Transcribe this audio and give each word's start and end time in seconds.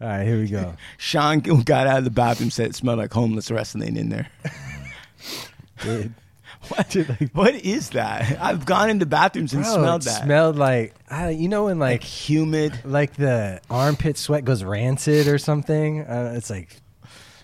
All 0.00 0.08
right, 0.08 0.26
here 0.26 0.38
we 0.38 0.48
go. 0.48 0.74
Sean 0.98 1.40
got 1.40 1.86
out 1.86 1.98
of 1.98 2.04
the 2.04 2.10
bathroom, 2.10 2.50
said 2.50 2.66
it 2.66 2.74
smelled 2.74 2.98
like 2.98 3.12
homeless 3.12 3.50
wrestling 3.50 3.96
in 3.96 4.08
there. 4.10 4.28
Dude. 5.82 6.14
What? 6.68 6.94
what 7.32 7.54
is 7.54 7.90
that? 7.90 8.40
I've 8.40 8.66
gone 8.66 8.90
into 8.90 9.06
bathrooms 9.06 9.52
and 9.52 9.62
Bro, 9.62 9.74
smelled 9.74 10.02
it 10.02 10.04
that. 10.06 10.24
Smelled 10.24 10.56
like 10.56 10.94
I, 11.08 11.28
you 11.30 11.48
know 11.48 11.66
when 11.66 11.78
like 11.78 12.00
like 12.00 12.02
humid. 12.02 12.80
like 12.84 13.14
the 13.14 13.60
armpit 13.70 14.18
sweat 14.18 14.44
goes 14.44 14.64
rancid 14.64 15.28
or 15.28 15.38
something. 15.38 16.00
Uh, 16.00 16.34
it's 16.36 16.50
like 16.50 16.80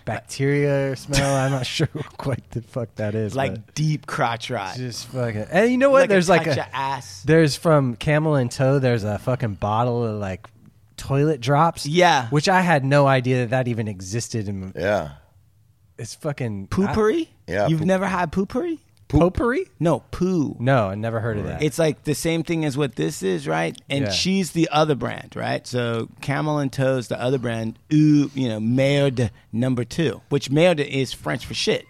bacteria 0.03 0.95
smell. 0.97 1.35
I'm 1.37 1.51
not 1.51 1.65
sure 1.65 1.87
what 1.93 2.17
quite 2.17 2.49
the 2.51 2.63
fuck 2.63 2.93
that 2.95 3.15
is. 3.15 3.33
Like 3.33 3.73
deep 3.73 4.07
crotch 4.07 4.49
rot. 4.49 4.75
just 4.75 5.07
fucking. 5.07 5.45
And 5.51 5.71
you 5.71 5.77
know 5.77 5.89
what? 5.89 6.01
Like 6.01 6.09
there's 6.09 6.27
a 6.27 6.31
like 6.31 6.47
a 6.47 6.51
of 6.51 6.67
ass. 6.73 7.23
there's 7.23 7.55
from 7.55 7.95
Camel 7.95 8.35
and 8.35 8.51
Toe. 8.51 8.79
There's 8.79 9.05
a 9.05 9.19
fucking 9.19 9.55
bottle 9.55 10.03
of 10.05 10.19
like 10.19 10.47
toilet 11.07 11.41
drops. 11.41 11.85
Yeah. 11.85 12.27
which 12.29 12.47
I 12.49 12.61
had 12.61 12.83
no 12.85 13.07
idea 13.07 13.39
that 13.41 13.49
that 13.49 13.67
even 13.67 13.87
existed. 13.87 14.47
In, 14.47 14.73
Yeah. 14.75 15.11
it's 15.97 16.15
fucking 16.15 16.67
Poopery? 16.67 17.27
Yeah, 17.47 17.67
You've 17.67 17.79
poop- 17.79 17.87
never 17.87 18.07
had 18.07 18.31
poopery? 18.31 18.79
Potpourri? 19.09 19.65
No, 19.79 19.99
poo. 20.09 20.55
No, 20.59 20.87
I 20.87 20.95
never 20.95 21.19
heard 21.19 21.37
of 21.37 21.45
that. 21.45 21.61
It's 21.61 21.77
like 21.77 22.03
the 22.03 22.15
same 22.15 22.41
thing 22.41 22.65
as 22.65 22.75
what 22.75 22.95
this 22.95 23.21
is, 23.21 23.47
right? 23.47 23.77
And 23.87 24.05
Yeah. 24.05 24.11
she's 24.11 24.51
the 24.53 24.67
other 24.71 24.95
brand, 24.95 25.35
right? 25.35 25.67
So 25.67 26.09
Camel 26.21 26.57
and 26.57 26.71
Toes, 26.73 27.09
the 27.09 27.21
other 27.21 27.37
brand, 27.37 27.77
ooh, 27.93 28.31
you 28.33 28.49
know, 28.49 28.59
merde 28.59 29.29
number 29.51 29.83
two, 29.83 30.21
which 30.29 30.49
merde 30.49 30.81
is 30.83 31.13
French 31.13 31.45
for 31.45 31.53
shit. 31.53 31.85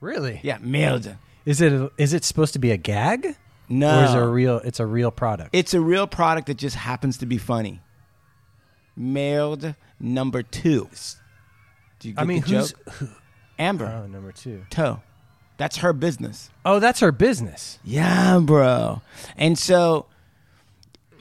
really? 0.00 0.40
Yeah, 0.42 0.58
merde. 0.60 1.16
Is 1.46 1.60
it 1.62 1.90
is 1.96 2.12
it 2.12 2.22
supposed 2.24 2.52
to 2.52 2.58
be 2.58 2.70
a 2.70 2.76
gag? 2.76 3.36
No. 3.68 4.00
Or 4.00 4.04
is 4.04 4.14
it 4.14 4.18
a 4.18 4.26
real? 4.26 4.58
It's 4.58 4.78
a 4.80 4.86
real 4.86 5.10
product. 5.10 5.50
It's 5.54 5.72
a 5.74 5.80
real 5.80 6.06
product 6.06 6.48
that 6.48 6.58
just 6.58 6.76
happens 6.76 7.18
to 7.18 7.26
be 7.26 7.38
funny. 7.38 7.80
Merde 8.96 9.74
number 10.00 10.42
two. 10.42 10.88
Do 11.98 12.08
you 12.08 12.14
get 12.14 12.20
I 12.20 12.24
mean, 12.24 12.40
the 12.42 12.48
who's 12.48 12.72
joke? 12.72 12.88
who, 12.94 13.08
Amber 13.58 13.86
oh 13.86 14.06
number 14.06 14.32
two? 14.32 14.64
Toe. 14.70 15.00
That's 15.58 15.78
her 15.78 15.92
business. 15.94 16.50
Oh, 16.66 16.78
that's 16.80 17.00
her 17.00 17.12
business. 17.12 17.78
Yeah, 17.82 18.38
bro. 18.42 19.00
And 19.38 19.58
so 19.58 20.04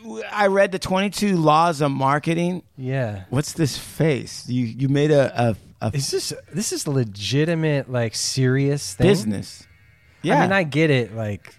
w- 0.03 0.23
I 0.29 0.47
read 0.47 0.73
the 0.73 0.79
22 0.79 1.37
laws 1.37 1.79
of 1.79 1.91
marketing. 1.91 2.63
Yeah. 2.77 3.23
What's 3.29 3.53
this 3.53 3.77
face? 3.77 4.47
You 4.49 4.65
you 4.65 4.89
made 4.89 5.11
a 5.11 5.55
a, 5.81 5.87
a 5.87 5.91
Is 5.95 6.11
this 6.11 6.33
this 6.51 6.73
is 6.73 6.85
legitimate 6.87 7.89
like 7.89 8.13
serious 8.15 8.93
thing? 8.95 9.07
business. 9.07 9.65
Yeah. 10.21 10.39
I 10.39 10.41
mean, 10.41 10.51
I 10.51 10.63
get 10.63 10.89
it, 10.89 11.15
like, 11.15 11.55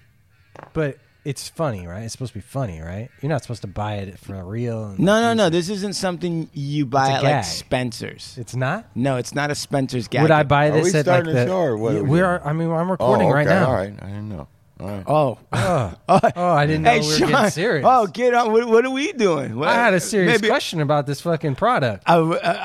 but 0.74 0.98
it's 1.26 1.48
funny, 1.48 1.86
right? 1.86 2.02
It's 2.04 2.12
supposed 2.12 2.32
to 2.32 2.38
be 2.38 2.42
funny, 2.42 2.80
right? 2.80 3.10
You're 3.20 3.28
not 3.30 3.42
supposed 3.42 3.62
to 3.62 3.68
buy 3.68 3.96
it 3.96 4.18
for 4.18 4.42
real. 4.44 4.94
no, 4.98 5.20
no, 5.20 5.34
no. 5.34 5.46
it. 5.46 5.50
This 5.50 5.68
isn't 5.68 5.94
something 5.94 6.48
you 6.52 6.86
buy 6.86 7.06
It's 7.06 7.10
a 7.10 7.16
at 7.16 7.22
like 7.22 7.32
gag. 7.42 7.44
Spencer's. 7.44 8.36
It's 8.38 8.54
not. 8.54 8.86
No, 8.94 9.16
it's 9.16 9.34
not 9.34 9.50
a 9.50 9.54
Spencer's 9.54 10.08
gag. 10.08 10.22
Would 10.22 10.30
I 10.30 10.42
buy 10.44 10.68
Are 10.68 10.72
this 10.72 10.84
we 10.92 10.98
at 10.98 11.06
like 11.06 11.22
starting 11.24 11.34
the? 11.34 11.40
the 11.40 11.46
show 11.46 11.58
or 11.58 11.76
what 11.76 11.94
are 11.94 12.02
we 12.02 12.02
we 12.10 12.18
doing? 12.18 12.22
are. 12.24 12.46
I 12.46 12.52
mean, 12.52 12.70
I'm 12.70 12.86
Oh, 12.88 12.90
recording 12.92 13.26
okay. 13.28 13.34
right 13.34 13.46
now. 13.46 13.66
All 13.66 13.74
right. 13.74 13.94
I 14.00 14.06
didn't 14.06 14.28
know. 14.28 14.48
All 14.78 14.88
right. 14.88 15.04
Oh. 15.06 15.38
Oh, 16.08 16.20
Oh, 16.36 16.48
I 16.52 16.66
didn't 16.66 16.82
know 16.82 16.90
hey, 16.92 17.00
we 17.00 17.06
were 17.06 17.12
Sean. 17.14 17.28
getting 17.30 17.50
serious. 17.50 17.84
Oh, 17.88 18.06
get 18.06 18.32
on. 18.34 18.52
What, 18.52 18.68
what 18.68 18.84
are 18.84 18.90
we 18.90 19.12
doing? 19.12 19.56
What, 19.56 19.68
I 19.68 19.74
had 19.74 19.94
a 19.94 20.00
serious 20.00 20.34
maybe- 20.40 20.48
question 20.48 20.80
about 20.80 21.06
this 21.06 21.20
fucking 21.22 21.56
product. 21.56 22.04
I, 22.06 22.16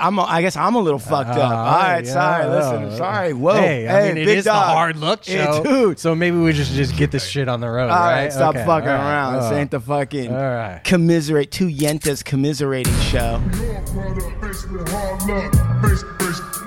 am 0.06 0.20
I 0.20 0.42
guess 0.42 0.56
I'm 0.56 0.76
a 0.76 0.80
little 0.80 1.00
fucked 1.00 1.30
up. 1.32 1.38
Uh, 1.38 1.42
All 1.42 1.50
right, 1.80 2.06
yeah, 2.06 2.12
sorry. 2.14 2.44
yeah. 2.46 2.54
Listen, 2.56 2.98
sorry. 2.98 3.34
Whoa, 3.34 3.54
Hey, 3.54 3.88
I 3.88 4.14
mean, 4.14 4.26
big 4.26 4.38
is 4.40 4.46
dog. 4.46 4.56
the 4.56 4.74
hard 4.74 4.98
look 4.98 5.26
Hey, 5.26 5.44
show, 5.44 5.64
dude. 5.64 6.00
So 6.00 6.14
maybe 6.14 6.38
we 6.38 6.54
just 6.54 6.74
just 6.74 6.96
get 6.96 7.10
this 7.12 7.26
shit 7.28 7.48
on 7.48 7.62
the 7.62 7.70
road. 7.70 7.90
All 7.90 7.98
right, 7.98 8.24
right, 8.24 8.34
stop 8.34 8.56
Okay, 8.56 8.66
fucking 8.66 8.90
all 8.90 8.96
right. 8.96 9.10
around. 9.12 9.34
This 9.42 9.52
Oh. 9.52 9.56
ain't 9.56 9.72
the 9.72 9.80
fucking 9.80 10.32
All 10.32 10.38
right. 10.42 10.82
commiserate 10.84 11.52
two 11.52 11.68
yentas 11.68 12.24
commiserating 12.24 12.94
show. 13.00 13.42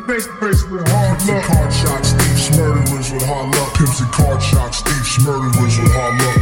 Pimps 0.04 1.28
and 1.28 1.42
card 1.44 1.72
shots, 1.72 2.12
thieves, 2.12 2.56
murderers 2.58 3.12
with 3.12 3.22
hard 3.24 3.54
luck. 3.54 3.74
Pimps 3.74 4.00
and 4.00 4.12
card 4.12 4.42
shots, 4.42 4.82
thieves, 4.82 5.24
murderers 5.24 5.33
with 5.40 5.92
hard 5.92 6.14
luck. 6.22 6.38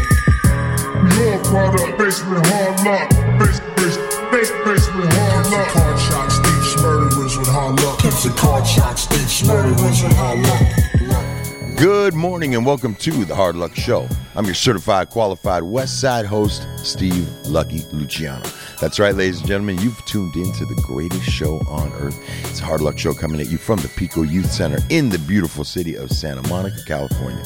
Your 1.17 1.39
product, 1.45 1.99
based 1.99 2.23
hard 2.23 2.85
luck. 2.85 3.09
Base, 3.39 3.61
base, 3.77 3.97
base, 4.31 4.51
base 4.65 4.87
hard 4.87 5.51
luck. 5.51 5.69
Card 5.69 5.99
shots, 5.99 6.39
thieves, 6.39 6.83
murderers 6.83 7.39
with 7.39 7.49
hard 7.49 7.81
luck. 7.83 7.99
Pimps 7.99 8.25
and 8.27 8.37
card 8.37 8.67
shots, 8.67 9.07
thieves, 9.07 9.47
murderers 9.47 10.03
with 10.03 10.13
hard 10.17 10.41
luck. 10.41 11.79
Good 11.79 12.15
morning 12.15 12.55
and 12.55 12.67
welcome 12.67 12.95
to 12.97 13.25
the 13.25 13.35
Hard 13.35 13.57
Luck 13.57 13.75
Show. 13.75 14.07
I'm 14.37 14.45
your 14.45 14.55
certified 14.55 15.09
qualified 15.09 15.63
West 15.63 16.01
Side 16.01 16.27
host, 16.27 16.69
Steve 16.77 17.27
Lucky 17.47 17.83
Luciano. 17.93 18.49
That's 18.81 19.01
right, 19.01 19.15
ladies 19.15 19.39
and 19.41 19.49
gentlemen, 19.49 19.79
you've 19.79 20.05
tuned 20.05 20.37
in 20.37 20.53
to 20.53 20.67
the 20.67 20.81
greatest 20.83 21.25
show 21.25 21.61
on 21.67 21.93
earth. 21.95 22.19
It's 22.45 22.61
a 22.61 22.65
Hard 22.65 22.83
Luck 22.83 22.99
Show 22.99 23.15
coming 23.15 23.41
at 23.41 23.49
you 23.49 23.59
from 23.59 23.81
the 23.81 23.89
Pico 23.89 24.23
Youth 24.23 24.53
Center 24.53 24.79
in 24.91 25.09
the 25.09 25.19
beautiful 25.21 25.65
city 25.65 25.97
of 25.97 26.11
Santa 26.11 26.47
Monica, 26.49 26.85
California. 26.87 27.43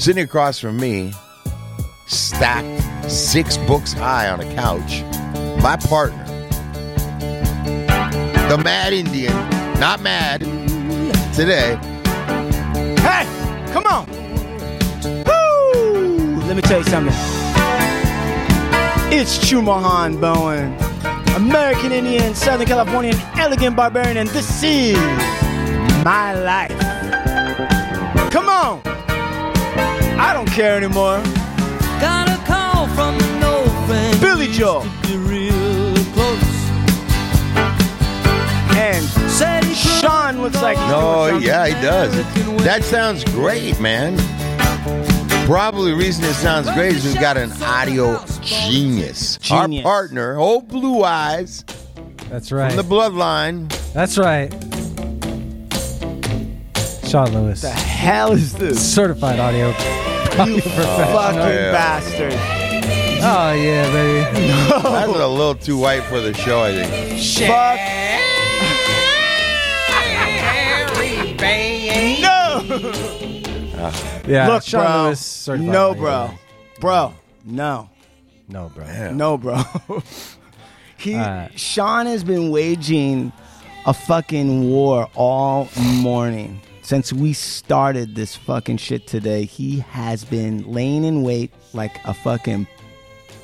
Sitting 0.00 0.24
across 0.24 0.58
from 0.58 0.78
me, 0.78 1.12
stacked 2.06 2.82
six 3.06 3.58
books 3.58 3.92
high 3.92 4.30
on 4.30 4.40
a 4.40 4.54
couch, 4.54 5.02
my 5.62 5.76
partner, 5.76 6.24
the 8.48 8.58
Mad 8.64 8.94
Indian, 8.94 9.34
not 9.78 10.00
mad 10.00 10.40
today. 11.34 11.76
Hey, 13.02 13.26
come 13.74 13.84
on. 13.84 14.06
Woo! 15.26 16.46
Let 16.46 16.56
me 16.56 16.62
tell 16.62 16.78
you 16.78 16.84
something. 16.84 17.14
It's 19.12 19.36
Chumahan 19.36 20.18
Bowen, 20.18 20.78
American 21.36 21.92
Indian, 21.92 22.34
Southern 22.34 22.66
Californian, 22.66 23.16
elegant 23.34 23.76
barbarian, 23.76 24.16
and 24.16 24.30
this 24.30 24.62
is 24.62 24.96
my 26.02 26.32
life. 26.32 26.89
I 30.22 30.32
don't 30.34 30.46
care 30.50 30.76
anymore. 30.76 31.18
Got 32.00 32.28
a 32.28 32.36
call 32.46 32.86
from 32.88 33.14
an 33.14 33.42
old 33.44 33.70
friend. 33.86 34.20
Billy 34.20 34.46
Used 34.46 34.58
Joel. 34.58 34.82
to 34.82 35.08
be 35.08 35.16
real 35.16 35.94
close. 36.12 36.70
And 38.76 39.04
Said 39.30 39.64
he 39.64 39.74
Sean 39.74 40.42
looks 40.42 40.60
like 40.62 40.76
he's 40.78 40.88
No, 40.88 41.30
doing 41.30 41.42
yeah, 41.42 41.66
he 41.66 41.72
does. 41.74 42.12
That 42.64 42.84
sounds 42.84 43.24
great, 43.24 43.80
man. 43.80 44.16
Probably 45.46 45.90
the 45.92 45.96
reason 45.96 46.24
it 46.24 46.34
sounds 46.34 46.70
great 46.72 46.94
is 46.96 47.04
we've 47.04 47.18
got 47.20 47.36
an 47.36 47.50
audio 47.62 48.22
genius. 48.42 49.36
Genius. 49.38 49.84
Our 49.84 49.90
partner, 49.90 50.36
old 50.36 50.68
Blue 50.68 51.02
Eyes 51.02 51.64
That's 52.28 52.52
right. 52.52 52.72
from 52.72 52.76
the 52.76 52.84
bloodline. 52.94 53.68
That's 53.92 54.16
right. 54.18 54.52
Sean 57.08 57.32
Lewis, 57.32 57.62
The 57.62 57.70
hell 57.70 58.30
is 58.32 58.52
this? 58.54 58.80
certified 58.94 59.40
audio. 59.40 59.72
You 60.46 60.56
oh, 60.64 61.12
fucking 61.12 61.40
yeah. 61.40 61.72
bastard. 61.72 62.32
Oh 63.22 63.52
yeah, 63.52 63.90
baby. 63.92 64.48
That's 64.82 65.08
a 65.12 65.26
little 65.26 65.54
too 65.54 65.76
white 65.76 66.02
for 66.04 66.20
the 66.20 66.32
show, 66.32 66.62
I 66.62 66.72
think. 66.72 67.20
Fuck. 67.48 67.80
No. 72.22 72.62
Yeah, 74.26 74.48
Look, 74.48 74.62
Sean 74.62 74.84
bro. 74.84 75.02
Lewis, 75.04 75.20
certified 75.20 75.72
No, 75.72 75.90
audio. 75.90 76.00
bro. 76.00 76.30
Bro. 76.80 77.14
No. 77.44 77.90
No, 78.48 78.70
bro. 78.74 78.84
Yeah. 78.84 79.10
No, 79.12 79.36
bro. 79.38 79.62
he 80.98 81.14
Alright. 81.14 81.58
Sean 81.58 82.06
has 82.06 82.22
been 82.24 82.50
waging 82.50 83.32
a 83.86 83.94
fucking 83.94 84.68
war 84.70 85.08
all 85.14 85.68
morning. 85.76 86.60
Since 86.90 87.12
we 87.12 87.34
started 87.34 88.16
this 88.16 88.34
fucking 88.34 88.78
shit 88.78 89.06
today, 89.06 89.44
he 89.44 89.78
has 89.78 90.24
been 90.24 90.64
laying 90.64 91.04
in 91.04 91.22
wait 91.22 91.52
like 91.72 92.04
a 92.04 92.12
fucking 92.12 92.66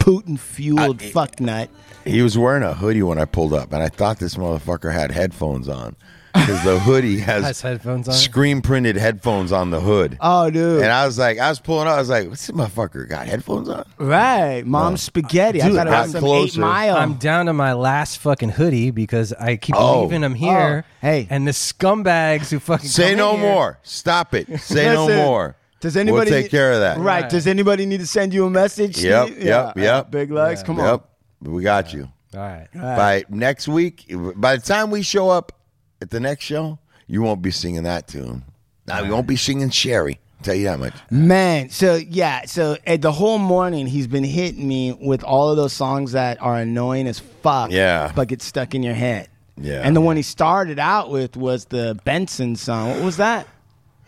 Putin 0.01 0.37
fueled 0.37 1.01
I- 1.01 1.11
fuck 1.11 1.39
nut. 1.39 1.71
He 2.05 2.23
was 2.23 2.37
wearing 2.37 2.65
a 2.65 2.75
hoodie 2.75 3.05
when 3.05 3.21
I 3.21 3.25
pulled 3.25 3.53
up, 3.55 3.73
and 3.73 3.81
I 3.81 3.89
thought 3.89 4.19
this 4.19 4.34
motherfucker 4.34 4.93
had 4.93 5.13
headphones 5.13 5.69
on. 5.69 5.95
Because 6.41 6.62
the 6.65 6.78
hoodie 6.78 7.18
has, 7.21 7.44
Has 7.44 7.60
headphones 7.60 8.09
on. 8.09 8.15
screen 8.15 8.60
printed 8.62 8.97
headphones 8.97 9.53
on 9.53 9.71
the 9.71 9.80
hood. 9.80 10.18
Oh, 10.21 10.50
dude. 10.50 10.83
And 10.83 10.91
I 10.92 11.06
was 11.06 11.18
like, 11.18 11.38
I 11.38 11.48
was 11.48 11.59
pulling 11.60 11.86
up, 11.88 11.94
I 11.94 11.98
was 11.98 12.09
like, 12.09 12.28
what's 12.28 12.47
this 12.47 12.56
motherfucker 12.56 13.09
got 13.09 13.27
headphones 13.27 13.68
on? 13.68 13.84
right. 13.98 14.62
Mom's 14.66 15.03
spaghetti. 15.03 15.62
I 15.62 15.66
Dude, 15.68 15.77
thought 15.77 15.86
it 15.86 15.91
got 15.91 16.03
was 16.04 16.12
some 16.12 16.21
closer. 16.21 16.60
eight 16.60 16.62
mile. 16.62 16.97
I'm 16.97 17.15
down 17.15 17.47
to 17.47 17.53
my 17.53 17.72
last 17.72 18.18
fucking 18.18 18.50
hoodie 18.50 18.91
because 18.91 19.33
I 19.33 19.56
keep 19.56 19.74
Oh. 19.77 20.03
leaving 20.04 20.21
them 20.21 20.34
here. 20.34 20.84
Oh, 20.86 20.91
hey. 21.00 21.27
and 21.30 21.47
the 21.47 21.53
scumbags 21.53 22.50
who 22.50 22.59
fucking 22.59 22.89
Say 22.89 23.10
come 23.10 23.18
no 23.18 23.34
in 23.34 23.41
here- 23.41 23.53
more. 23.53 23.78
Stop 23.82 24.34
it. 24.34 24.60
Say 24.60 24.86
no 24.92 25.06
Listen, 25.06 25.24
more. 25.24 25.56
Does 25.80 25.97
anybody 25.97 26.30
We'll 26.30 26.42
take 26.42 26.50
care 26.50 26.72
of 26.72 26.80
that. 26.80 26.98
Right. 26.98 27.22
Right. 27.22 27.30
Does 27.30 27.47
anybody 27.47 27.86
need 27.86 28.00
to 28.00 28.06
send 28.06 28.32
you 28.34 28.47
a 28.47 28.50
message? 28.50 28.98
Yep, 28.98 29.27
Steve? 29.28 29.42
yep, 29.42 29.77
Yeah. 29.77 29.82
yep. 29.82 30.10
Big 30.10 30.30
legs. 30.30 30.62
Come 30.62 30.80
on. 30.80 30.86
Yep. 30.86 31.09
We 31.42 31.62
got 31.62 31.92
you. 31.92 32.09
All 32.34 32.41
right. 32.41 32.66
By 32.74 33.24
next 33.28 33.68
week, 33.68 34.06
by 34.36 34.56
the 34.56 34.62
time 34.62 34.91
we 34.91 35.03
show 35.03 35.30
up 35.30 35.53
at 36.01 36.10
the 36.10 36.21
next 36.21 36.45
show, 36.45 36.78
you 37.07 37.22
won't 37.22 37.43
be 37.43 37.51
singing 37.51 37.84
that 37.84 38.09
tune. 38.09 38.43
Now 38.87 39.03
you 39.03 39.13
won't 39.13 39.27
be 39.27 39.37
singing 39.37 39.71
Sherry. 39.71 40.21
Tell 40.43 40.54
you 40.54 40.65
that 40.65 40.78
much. 40.78 40.93
Man, 41.10 41.71
so 41.71 41.95
yeah, 41.97 42.45
so 42.45 42.77
uh, 42.87 42.98
the 42.98 43.10
whole 43.10 43.39
morning 43.39 43.87
he's 43.87 44.07
been 44.07 44.22
hitting 44.22 44.69
me 44.69 44.93
with 44.93 45.25
all 45.25 45.51
of 45.51 45.57
those 45.57 45.72
songs 45.72 46.13
that 46.13 46.41
are 46.43 46.57
annoying 46.59 47.07
as 47.09 47.19
fuck. 47.19 47.71
Yeah. 47.71 48.13
But 48.15 48.28
get 48.28 48.43
stuck 48.43 48.75
in 48.75 48.83
your 48.83 48.95
head. 48.95 49.28
Yeah. 49.57 49.81
And 49.83 49.97
the 49.97 50.01
one 50.03 50.16
he 50.16 50.22
started 50.22 50.78
out 50.78 51.10
with 51.10 51.37
was 51.37 51.65
the 51.65 51.99
Benson 52.04 52.54
song. 52.54 52.91
What 52.91 53.03
was 53.03 53.16
that? 53.16 53.49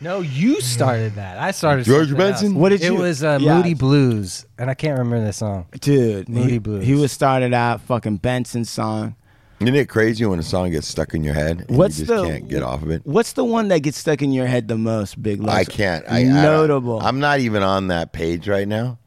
No, 0.01 0.21
you 0.21 0.61
started 0.61 1.15
that. 1.15 1.39
I 1.39 1.51
started 1.51 1.85
George 1.87 2.09
something 2.09 2.17
Benson? 2.19 2.47
else. 2.53 2.57
What 2.57 2.69
did 2.69 2.83
it 2.83 2.93
you- 2.93 2.95
was 2.97 3.25
uh, 3.25 3.39
Yeah. 3.41 3.57
Moody 3.57 3.75
Blues, 3.75 4.47
and 4.59 4.71
I 4.71 4.75
can't 4.75 4.97
remember 4.99 5.25
the 5.27 5.33
song. 5.33 5.67
Dude, 5.81 6.29
Moody 6.29 6.53
he, 6.53 6.59
Blues. 6.59 6.87
he 6.87 6.95
was 6.95 7.11
started 7.11 7.53
out 7.55 7.81
fucking 7.81 8.19
Benson 8.19 8.65
song. 8.65 9.17
Isn't 9.61 9.75
it 9.75 9.89
crazy 9.89 10.25
when 10.25 10.39
a 10.39 10.43
song 10.45 10.71
gets 10.71 10.87
stuck 10.87 11.15
in 11.15 11.25
your 11.25 11.35
head 11.35 11.65
and 11.69 11.77
What's 11.77 11.99
you 11.99 12.07
just 12.07 12.23
the- 12.23 12.29
can't 12.29 12.49
get 12.49 12.63
off 12.63 12.83
of 12.83 12.91
it? 12.91 13.03
What's 13.05 13.33
the 13.33 13.45
one 13.45 13.69
that 13.69 13.81
gets 13.81 13.99
stuck 13.99 14.23
in 14.23 14.33
your 14.33 14.47
head 14.47 14.69
the 14.69 14.79
most, 14.79 15.21
Big 15.21 15.43
Lex? 15.43 15.57
I 15.57 15.65
can't. 15.71 16.05
I, 16.09 16.21
I- 16.21 16.23
Notable. 16.25 17.01
I'm 17.01 17.19
not 17.19 17.41
even 17.41 17.63
on 17.63 17.89
that 17.89 18.13
page 18.13 18.49
right 18.49 18.69
now. 18.69 18.99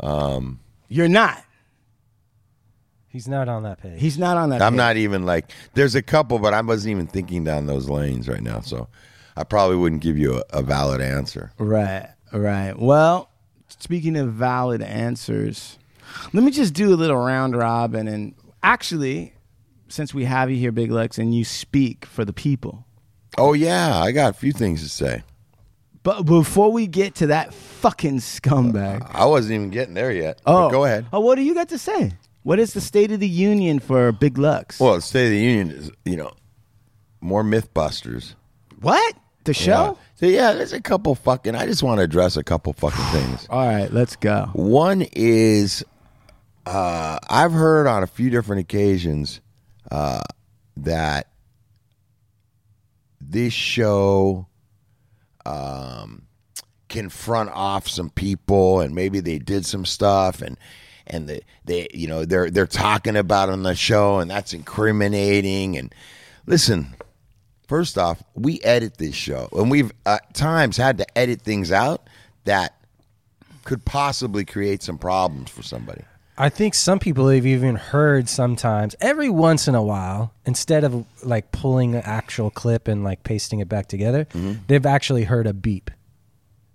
Um, 0.00 0.58
You're 0.88 1.08
not. 1.08 1.44
He's 3.08 3.28
not 3.28 3.48
on 3.48 3.62
that 3.62 3.80
page. 3.80 4.00
He's 4.00 4.18
not 4.18 4.36
on 4.36 4.50
that. 4.50 4.60
I'm 4.60 4.72
page. 4.72 4.76
not 4.78 4.96
even 4.96 5.24
like. 5.24 5.52
There's 5.74 5.94
a 5.94 6.02
couple, 6.02 6.40
but 6.40 6.52
I 6.52 6.60
wasn't 6.62 6.90
even 6.90 7.06
thinking 7.06 7.44
down 7.44 7.66
those 7.66 7.88
lanes 7.88 8.28
right 8.28 8.42
now. 8.42 8.60
So 8.60 8.88
I 9.36 9.44
probably 9.44 9.76
wouldn't 9.76 10.02
give 10.02 10.18
you 10.18 10.38
a, 10.38 10.42
a 10.58 10.62
valid 10.62 11.00
answer. 11.00 11.52
Right, 11.58 12.08
right. 12.32 12.76
Well, 12.76 13.30
speaking 13.68 14.16
of 14.16 14.32
valid 14.32 14.82
answers, 14.82 15.78
let 16.32 16.42
me 16.42 16.50
just 16.50 16.74
do 16.74 16.92
a 16.92 16.96
little 16.96 17.18
round 17.18 17.54
robin. 17.54 18.08
And 18.08 18.34
actually, 18.64 19.33
since 19.94 20.12
we 20.12 20.24
have 20.24 20.50
you 20.50 20.56
here, 20.56 20.72
Big 20.72 20.90
Lex, 20.90 21.18
and 21.18 21.34
you 21.34 21.44
speak 21.44 22.04
for 22.04 22.24
the 22.24 22.32
people. 22.32 22.84
Oh 23.38 23.52
yeah, 23.52 23.98
I 23.98 24.12
got 24.12 24.30
a 24.30 24.32
few 24.32 24.52
things 24.52 24.82
to 24.82 24.88
say. 24.88 25.22
But 26.02 26.24
before 26.24 26.70
we 26.70 26.86
get 26.86 27.14
to 27.16 27.28
that 27.28 27.54
fucking 27.54 28.18
scumbag, 28.18 29.08
I 29.10 29.24
wasn't 29.26 29.54
even 29.54 29.70
getting 29.70 29.94
there 29.94 30.12
yet. 30.12 30.40
oh, 30.44 30.70
go 30.70 30.84
ahead. 30.84 31.06
Oh, 31.12 31.20
what 31.20 31.36
do 31.36 31.42
you 31.42 31.54
got 31.54 31.70
to 31.70 31.78
say? 31.78 32.12
What 32.42 32.58
is 32.58 32.74
the 32.74 32.80
state 32.80 33.10
of 33.10 33.20
the 33.20 33.28
union 33.28 33.78
for 33.78 34.12
Big 34.12 34.36
Lucks? 34.36 34.78
Well, 34.78 34.96
the 34.96 35.00
State 35.00 35.26
of 35.26 35.30
the 35.30 35.38
Union 35.38 35.70
is, 35.70 35.90
you 36.04 36.16
know, 36.16 36.32
more 37.22 37.42
MythBusters. 37.42 38.34
what 38.80 39.14
the 39.44 39.54
show? 39.54 39.70
Yeah. 39.70 40.04
So 40.16 40.26
yeah, 40.26 40.52
there's 40.52 40.74
a 40.74 40.80
couple 40.80 41.14
fucking. 41.14 41.54
I 41.54 41.64
just 41.64 41.82
want 41.82 41.98
to 42.00 42.04
address 42.04 42.36
a 42.36 42.44
couple 42.44 42.74
fucking 42.74 43.04
things. 43.18 43.46
All 43.50 43.66
right, 43.66 43.90
let's 43.90 44.16
go. 44.16 44.50
One 44.52 45.06
is, 45.12 45.84
uh, 46.66 47.18
I've 47.30 47.52
heard 47.52 47.86
on 47.86 48.02
a 48.02 48.06
few 48.06 48.28
different 48.28 48.60
occasions 48.60 49.40
uh, 49.90 50.22
that 50.76 51.28
this 53.20 53.52
show 53.52 54.46
um, 55.46 56.26
can 56.88 57.08
front 57.08 57.50
off 57.50 57.88
some 57.88 58.10
people, 58.10 58.80
and 58.80 58.94
maybe 58.94 59.20
they 59.20 59.38
did 59.38 59.66
some 59.66 59.84
stuff, 59.84 60.42
and 60.42 60.58
and 61.06 61.28
the, 61.28 61.42
they 61.64 61.88
you 61.92 62.06
know 62.06 62.24
they're 62.24 62.50
they're 62.50 62.66
talking 62.66 63.16
about 63.16 63.48
on 63.48 63.62
the 63.62 63.74
show, 63.74 64.18
and 64.18 64.30
that's 64.30 64.52
incriminating. 64.52 65.76
And 65.76 65.94
listen, 66.46 66.94
first 67.66 67.98
off, 67.98 68.22
we 68.34 68.60
edit 68.62 68.98
this 68.98 69.14
show, 69.14 69.48
and 69.52 69.70
we've 69.70 69.92
at 70.06 70.34
times 70.34 70.76
had 70.76 70.98
to 70.98 71.18
edit 71.18 71.42
things 71.42 71.72
out 71.72 72.08
that 72.44 72.74
could 73.64 73.84
possibly 73.84 74.44
create 74.44 74.82
some 74.82 74.98
problems 74.98 75.50
for 75.50 75.62
somebody. 75.62 76.02
I 76.36 76.48
think 76.48 76.74
some 76.74 76.98
people 76.98 77.28
have 77.28 77.46
even 77.46 77.76
heard 77.76 78.28
sometimes, 78.28 78.96
every 79.00 79.28
once 79.28 79.68
in 79.68 79.74
a 79.76 79.82
while, 79.82 80.32
instead 80.44 80.82
of 80.82 81.06
like 81.22 81.52
pulling 81.52 81.94
an 81.94 82.02
actual 82.04 82.50
clip 82.50 82.88
and 82.88 83.04
like 83.04 83.22
pasting 83.22 83.60
it 83.60 83.68
back 83.68 83.86
together, 83.86 84.24
mm-hmm. 84.26 84.54
they've 84.66 84.84
actually 84.84 85.24
heard 85.24 85.46
a 85.46 85.52
beep. 85.52 85.90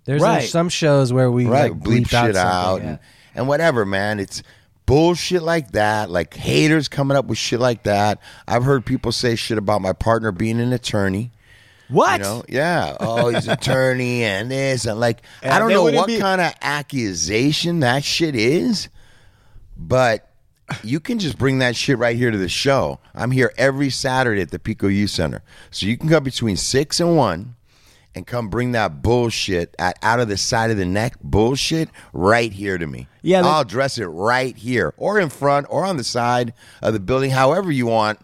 There's 0.04 0.22
Right. 0.22 0.48
some 0.48 0.70
shows 0.70 1.12
where 1.12 1.30
we 1.30 1.44
right. 1.44 1.72
like 1.72 1.80
bleep 1.80 2.06
bleep 2.06 2.14
out 2.14 2.26
shit 2.26 2.36
out 2.36 2.80
and, 2.80 2.98
and 3.34 3.48
whatever 3.48 3.84
man. 3.84 4.18
It's 4.18 4.42
bullshit 4.86 5.42
like 5.42 5.72
that. 5.72 6.10
Like 6.10 6.34
haters 6.34 6.88
coming 6.88 7.16
up 7.16 7.26
with 7.26 7.36
shit 7.36 7.60
like 7.60 7.82
that. 7.82 8.18
I've 8.48 8.64
heard 8.64 8.86
people 8.86 9.12
say 9.12 9.36
shit 9.36 9.58
about 9.58 9.82
my 9.82 9.92
partner 9.92 10.32
being 10.32 10.58
an 10.58 10.72
attorney. 10.72 11.32
What? 11.90 12.18
you 12.18 12.24
know? 12.24 12.44
Yeah. 12.48 12.96
Oh 12.98 13.28
he's 13.28 13.46
an 13.46 13.52
attorney 13.52 14.24
and 14.24 14.50
this 14.50 14.86
and 14.86 14.98
like 14.98 15.22
And 15.42 15.52
i 15.52 15.58
don't 15.58 15.70
know 15.70 15.84
what 15.84 16.06
be- 16.06 16.18
kind 16.18 16.40
of 16.40 16.54
accusation 16.62 17.80
that 17.80 18.04
shit 18.04 18.34
is 18.34 18.88
but 19.80 20.28
you 20.84 21.00
can 21.00 21.18
just 21.18 21.36
bring 21.38 21.58
that 21.58 21.74
shit 21.74 21.98
right 21.98 22.16
here 22.16 22.30
to 22.30 22.38
the 22.38 22.48
show 22.48 23.00
i'm 23.14 23.30
here 23.32 23.52
every 23.56 23.90
saturday 23.90 24.40
at 24.42 24.50
the 24.52 24.58
pico 24.58 24.86
youth 24.86 25.10
center 25.10 25.42
so 25.70 25.86
you 25.86 25.96
can 25.96 26.08
come 26.08 26.22
between 26.22 26.56
six 26.56 27.00
and 27.00 27.16
one 27.16 27.56
and 28.14 28.26
come 28.26 28.48
bring 28.48 28.72
that 28.72 29.02
bullshit 29.02 29.74
at, 29.78 29.96
out 30.02 30.20
of 30.20 30.28
the 30.28 30.36
side 30.36 30.70
of 30.70 30.76
the 30.76 30.84
neck 30.84 31.14
bullshit 31.22 31.88
right 32.12 32.52
here 32.52 32.76
to 32.76 32.84
me. 32.84 33.06
Yeah, 33.22 33.40
that- 33.42 33.48
I'll 33.48 33.60
address 33.60 33.98
it 33.98 34.06
right 34.06 34.56
here, 34.56 34.92
or 34.96 35.20
in 35.20 35.28
front, 35.28 35.68
or 35.70 35.84
on 35.84 35.96
the 35.96 36.02
side 36.02 36.52
of 36.82 36.92
the 36.92 36.98
building, 36.98 37.30
however 37.30 37.70
you 37.70 37.86
want 37.86 38.18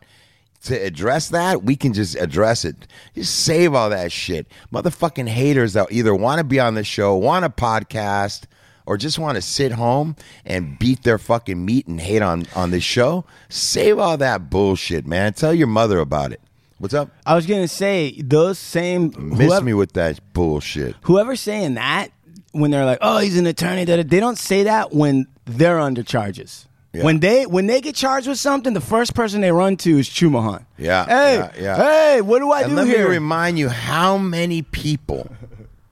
to 0.65 0.75
address 0.75 1.29
that. 1.29 1.63
We 1.63 1.77
can 1.77 1.93
just 1.93 2.17
address 2.17 2.65
it. 2.65 2.89
Just 3.15 3.45
save 3.45 3.75
all 3.75 3.91
that 3.91 4.11
shit, 4.11 4.49
motherfucking 4.73 5.29
haters 5.29 5.75
that 5.75 5.93
either 5.93 6.17
want 6.17 6.39
to 6.39 6.45
be 6.45 6.59
on 6.59 6.75
the 6.75 6.83
show, 6.83 7.15
want 7.15 7.45
a 7.45 7.49
podcast, 7.49 8.47
or 8.87 8.97
just 8.97 9.19
want 9.19 9.37
to 9.37 9.43
sit 9.43 9.73
home 9.73 10.17
and 10.45 10.79
beat 10.79 11.03
their 11.03 11.19
fucking 11.19 11.65
meat 11.65 11.87
and 11.87 12.01
hate 12.01 12.23
on 12.23 12.47
on 12.55 12.71
this 12.71 12.85
show. 12.85 13.25
Save 13.49 13.99
all 13.99 14.17
that 14.19 14.49
bullshit, 14.49 15.07
man. 15.07 15.33
Tell 15.35 15.53
your 15.53 15.67
mother 15.67 15.99
about 15.99 16.33
it. 16.33 16.41
What's 16.79 16.95
up? 16.95 17.11
I 17.25 17.35
was 17.35 17.47
gonna 17.47 17.69
say 17.69 18.21
those 18.23 18.59
same 18.59 19.13
Miss 19.17 19.47
whoever, 19.49 19.65
me 19.65 19.75
with 19.75 19.93
that 19.95 20.21
bullshit. 20.33 20.95
whoever's 21.03 21.41
saying 21.41 21.75
that 21.75 22.09
when 22.53 22.71
they're 22.71 22.85
like, 22.85 22.99
"Oh, 23.01 23.19
he's 23.19 23.37
an 23.39 23.47
attorney," 23.47 23.85
that 23.85 24.09
they 24.11 24.21
don't 24.21 24.39
say 24.39 24.63
that 24.65 24.95
when 24.95 25.27
they're 25.47 25.81
under 25.81 26.03
charges. 26.03 26.67
Yeah. 26.93 27.05
When 27.05 27.21
they 27.21 27.45
when 27.47 27.67
they 27.67 27.81
get 27.83 27.95
charged 27.95 28.27
with 28.29 28.39
something, 28.39 28.73
the 28.75 28.81
first 28.81 29.15
person 29.15 29.41
they 29.43 29.53
run 29.53 29.77
to 29.79 29.99
is 29.99 30.09
Chumahan. 30.09 30.65
Yeah, 30.79 31.05
Hey, 31.07 31.37
yeah, 31.37 31.51
yeah. 31.61 31.77
hey, 31.77 32.21
what 32.23 32.39
do 32.39 32.51
I 32.53 32.61
and 32.63 32.71
do 32.71 32.77
let 32.77 32.87
here? 32.87 33.05
me 33.09 33.15
remind 33.17 33.59
you 33.59 33.69
how 33.69 34.17
many 34.19 34.63
people 34.63 35.31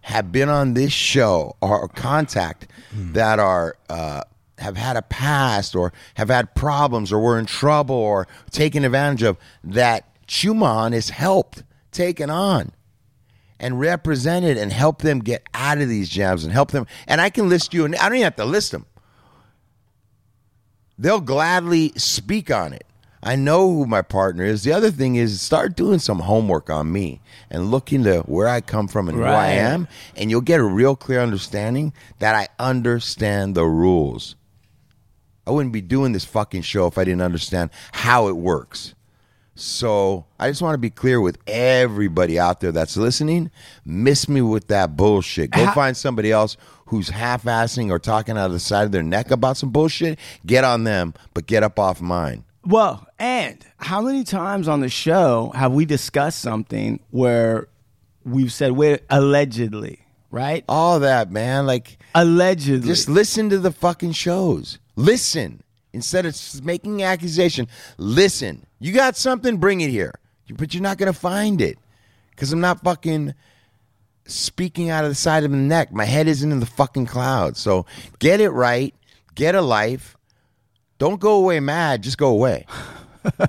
have 0.05 0.31
been 0.31 0.51
on 0.51 0.75
this 0.75 0.93
show 0.93 1.56
or 1.62 1.89
contact 1.89 2.67
that 2.93 3.39
are 3.39 3.77
uh, 3.89 4.21
have 4.59 4.77
had 4.77 4.97
a 4.99 5.03
past 5.03 5.75
or 5.75 5.93
have 6.15 6.29
had 6.29 6.55
problems 6.55 7.11
or 7.11 7.19
were 7.19 7.39
in 7.39 7.47
trouble 7.47 7.97
or 7.97 8.29
taken 8.51 8.85
advantage 8.85 9.23
of 9.23 9.39
that 9.65 10.06
Chumahan 10.27 10.93
has 10.93 11.09
helped 11.09 11.65
taken 11.91 12.29
on 12.29 12.73
and 13.59 13.81
represented 13.81 14.59
and 14.59 14.73
helped 14.73 15.01
them 15.01 15.21
get 15.21 15.43
out 15.55 15.79
of 15.79 15.89
these 15.89 16.11
jams 16.11 16.45
and 16.45 16.53
help 16.53 16.71
them. 16.71 16.87
And 17.09 17.21
I 17.21 17.31
can 17.31 17.49
list 17.49 17.73
you, 17.73 17.87
and 17.87 17.97
I 17.97 18.09
don't 18.09 18.17
even 18.17 18.25
have 18.25 18.37
to 18.37 18.45
list 18.45 18.73
them. 18.73 18.85
They'll 20.99 21.21
gladly 21.21 21.93
speak 21.97 22.51
on 22.51 22.75
it. 22.75 22.87
I 23.25 23.37
know 23.37 23.69
who 23.73 23.87
my 23.87 24.03
partner 24.03 24.44
is. 24.44 24.65
The 24.65 24.73
other 24.75 24.91
thing 24.91 25.17
is 25.17 25.41
start 25.41 25.76
doing 25.76 25.99
some 25.99 26.19
homework 26.19 26.69
on 26.69 26.93
me 26.93 27.22
and 27.51 27.70
look 27.70 27.93
into 27.93 28.20
where 28.27 28.46
I 28.49 28.60
come 28.60 28.87
from 28.87 29.08
and 29.08 29.17
who 29.17 29.25
I 29.25 29.49
am, 29.49 29.89
and 30.15 30.31
you'll 30.31 30.43
get 30.43 30.60
a 30.60 30.65
real 30.65 30.94
clear 30.94 31.20
understanding 31.20 31.94
that 32.19 32.34
I 32.34 32.49
understand 32.63 33.55
the 33.55 33.65
rules. 33.65 34.37
I 35.46 35.53
wouldn't 35.53 35.72
be 35.72 35.81
doing 35.81 36.13
this 36.13 36.25
fucking 36.25 36.63
show 36.63 36.87
if 36.87 36.99
I 36.99 37.05
didn't 37.05 37.22
understand 37.22 37.70
how 37.93 38.29
it 38.29 38.37
works. 38.37 38.94
So 39.56 40.27
I 40.39 40.51
just 40.51 40.63
want 40.63 40.75
to 40.75 40.79
be 40.79 40.91
clear 40.91 41.20
with 41.20 41.39
everybody 41.46 42.39
out 42.39 42.60
there 42.60 42.72
that's 42.72 42.96
listening. 42.96 43.51
Miss 43.84 44.29
me 44.29 44.43
with 44.43 44.67
that 44.69 44.96
bullshit. 44.96 45.51
Go 45.53 45.65
How- 45.67 45.75
find 45.75 45.96
somebody 45.96 46.32
else 46.32 46.56
who's 46.87 47.08
half-assing 47.08 47.91
or 47.91 47.99
talking 47.99 48.37
out 48.37 48.46
of 48.46 48.53
the 48.53 48.60
side 48.60 48.84
of 48.84 48.93
their 48.93 49.03
neck 49.03 49.31
about 49.31 49.56
some 49.56 49.70
bullshit. 49.70 50.19
Get 50.44 50.65
on 50.65 50.84
them, 50.84 51.15
but 51.34 51.46
get 51.46 51.63
up 51.63 51.79
off 51.79 52.01
mine. 52.01 52.44
Well, 52.67 53.06
and 53.19 53.65
how 53.77 54.01
many 54.01 54.25
times 54.25 54.69
on 54.69 54.81
the 54.81 54.89
show 54.89 55.53
have 55.55 55.73
we 55.73 55.85
discussed 55.85 56.41
something 56.41 57.01
where 57.11 57.69
we've 58.25 58.53
said, 58.53 58.73
"Wait, 58.73 59.03
allegedly," 59.11 60.01
right? 60.31 60.65
All 60.69 61.01
that, 61.01 61.31
man. 61.31 61.67
Like, 61.67 61.99
Allegedly. 62.15 62.87
just 62.87 63.09
listen 63.09 63.51
to 63.51 63.59
the 63.59 63.71
fucking 63.73 64.13
shows. 64.13 64.79
Listen 64.97 65.63
instead 65.93 66.25
of 66.27 66.37
making 66.65 67.03
accusation. 67.03 67.69
Listen. 67.99 68.67
You 68.81 68.93
got 68.93 69.17
something, 69.17 69.59
bring 69.59 69.81
it 69.81 69.91
here. 69.91 70.15
But 70.51 70.75
you're 70.75 70.83
not 70.83 70.99
gonna 70.99 71.13
find 71.13 71.61
it 71.61 71.79
because 72.31 72.53
I'm 72.53 72.61
not 72.61 72.83
fucking 72.83 73.35
speaking 74.27 74.91
out 74.91 75.05
of 75.05 75.11
the 75.11 75.15
side 75.15 75.44
of 75.44 75.51
the 75.51 75.56
neck. 75.56 75.93
My 75.93 76.05
head 76.05 76.29
isn't 76.29 76.51
in 76.51 76.61
the 76.61 76.67
fucking 76.67 77.06
clouds. 77.06 77.61
So 77.61 77.85
get 78.19 78.41
it 78.41 78.51
right. 78.51 78.94
Get 79.35 79.55
a 79.55 79.61
life. 79.63 80.14
Don't 80.98 81.20
go 81.20 81.34
away 81.36 81.60
mad. 81.60 82.03
Just 82.03 82.19
go 82.19 82.29
away. 82.29 82.67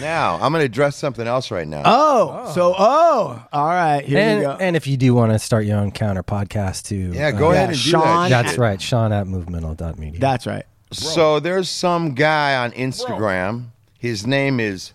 now 0.00 0.34
I'm 0.34 0.52
gonna 0.52 0.64
address 0.64 0.96
something 0.96 1.26
else 1.26 1.50
right 1.50 1.66
now. 1.66 1.82
oh, 1.84 2.52
so 2.54 2.74
oh, 2.78 3.46
all 3.52 3.66
right. 3.66 4.04
Here 4.04 4.18
we 4.18 4.22
And, 4.22 4.42
go. 4.42 4.56
and 4.60 4.76
if 4.76 4.86
you 4.86 4.96
do 4.96 5.14
want 5.14 5.32
to 5.32 5.38
start 5.38 5.64
your 5.64 5.78
own 5.78 5.90
counter 5.90 6.22
podcast 6.22 6.84
too, 6.86 7.12
yeah, 7.14 7.30
go 7.30 7.48
uh, 7.48 7.52
ahead 7.52 7.68
yeah, 7.68 7.74
and 7.74 7.84
do 7.84 7.90
Sean- 7.90 8.30
that. 8.30 8.44
That's 8.44 8.58
right, 8.58 8.80
Sean 8.80 9.12
at 9.12 9.26
movemental.media. 9.26 10.20
That's 10.20 10.46
right. 10.46 10.64
So 10.92 11.38
there's 11.40 11.68
some 11.68 12.14
guy 12.14 12.56
on 12.56 12.72
Instagram. 12.72 13.66
His 13.98 14.26
name 14.26 14.60
is 14.60 14.92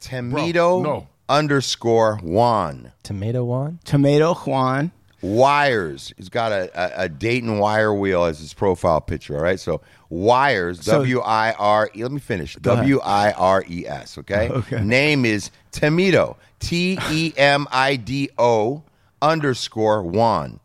Temido 0.00 0.82
no. 0.82 1.08
underscore 1.28 2.18
Juan. 2.22 2.92
Tomato 3.02 3.44
one. 3.44 3.80
Tomato 3.84 4.34
Juan. 4.34 4.92
Wires. 5.24 6.12
He's 6.16 6.28
got 6.28 6.52
a, 6.52 6.70
a, 7.00 7.04
a 7.04 7.08
Dayton 7.08 7.58
wire 7.58 7.94
wheel 7.94 8.24
as 8.24 8.38
his 8.38 8.52
profile 8.52 9.00
picture. 9.00 9.36
All 9.36 9.42
right. 9.42 9.58
So 9.58 9.80
Wires, 10.10 10.82
So- 10.84 10.98
W 10.98 11.20
I 11.20 11.52
R 11.52 11.90
E. 11.94 12.02
Let 12.02 12.12
me 12.12 12.20
finish. 12.20 12.56
W 12.56 13.00
I 13.00 13.32
R 13.32 13.64
E 13.68 13.86
S. 13.86 14.18
Okay. 14.18 14.48
Okay. 14.54 14.82
Name 14.82 15.24
is 15.24 15.50
Temido. 15.72 16.36
T 16.60 16.98
E 17.10 17.32
M 17.36 17.66
I 17.72 17.96
D 17.96 18.30
O 18.38 18.82
underscore 19.22 20.02
Juan. 20.02 20.60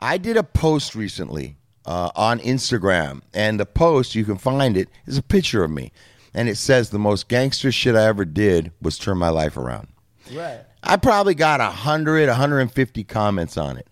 I 0.00 0.16
did 0.18 0.36
a 0.36 0.42
post 0.44 0.94
recently 0.94 1.56
uh, 1.86 2.10
on 2.14 2.38
Instagram, 2.40 3.22
and 3.34 3.58
the 3.58 3.66
post 3.66 4.14
you 4.14 4.24
can 4.24 4.38
find 4.38 4.76
it 4.76 4.88
is 5.06 5.18
a 5.18 5.22
picture 5.22 5.64
of 5.64 5.70
me, 5.70 5.90
and 6.34 6.48
it 6.48 6.56
says 6.56 6.90
the 6.90 6.98
most 6.98 7.28
gangster 7.28 7.72
shit 7.72 7.96
I 7.96 8.04
ever 8.04 8.24
did 8.24 8.70
was 8.80 8.96
turn 8.98 9.18
my 9.18 9.30
life 9.30 9.56
around. 9.56 9.88
Right. 10.32 10.60
I 10.82 10.96
probably 10.96 11.34
got 11.34 11.60
100, 11.60 12.28
150 12.28 13.04
comments 13.04 13.56
on 13.56 13.76
it. 13.76 13.86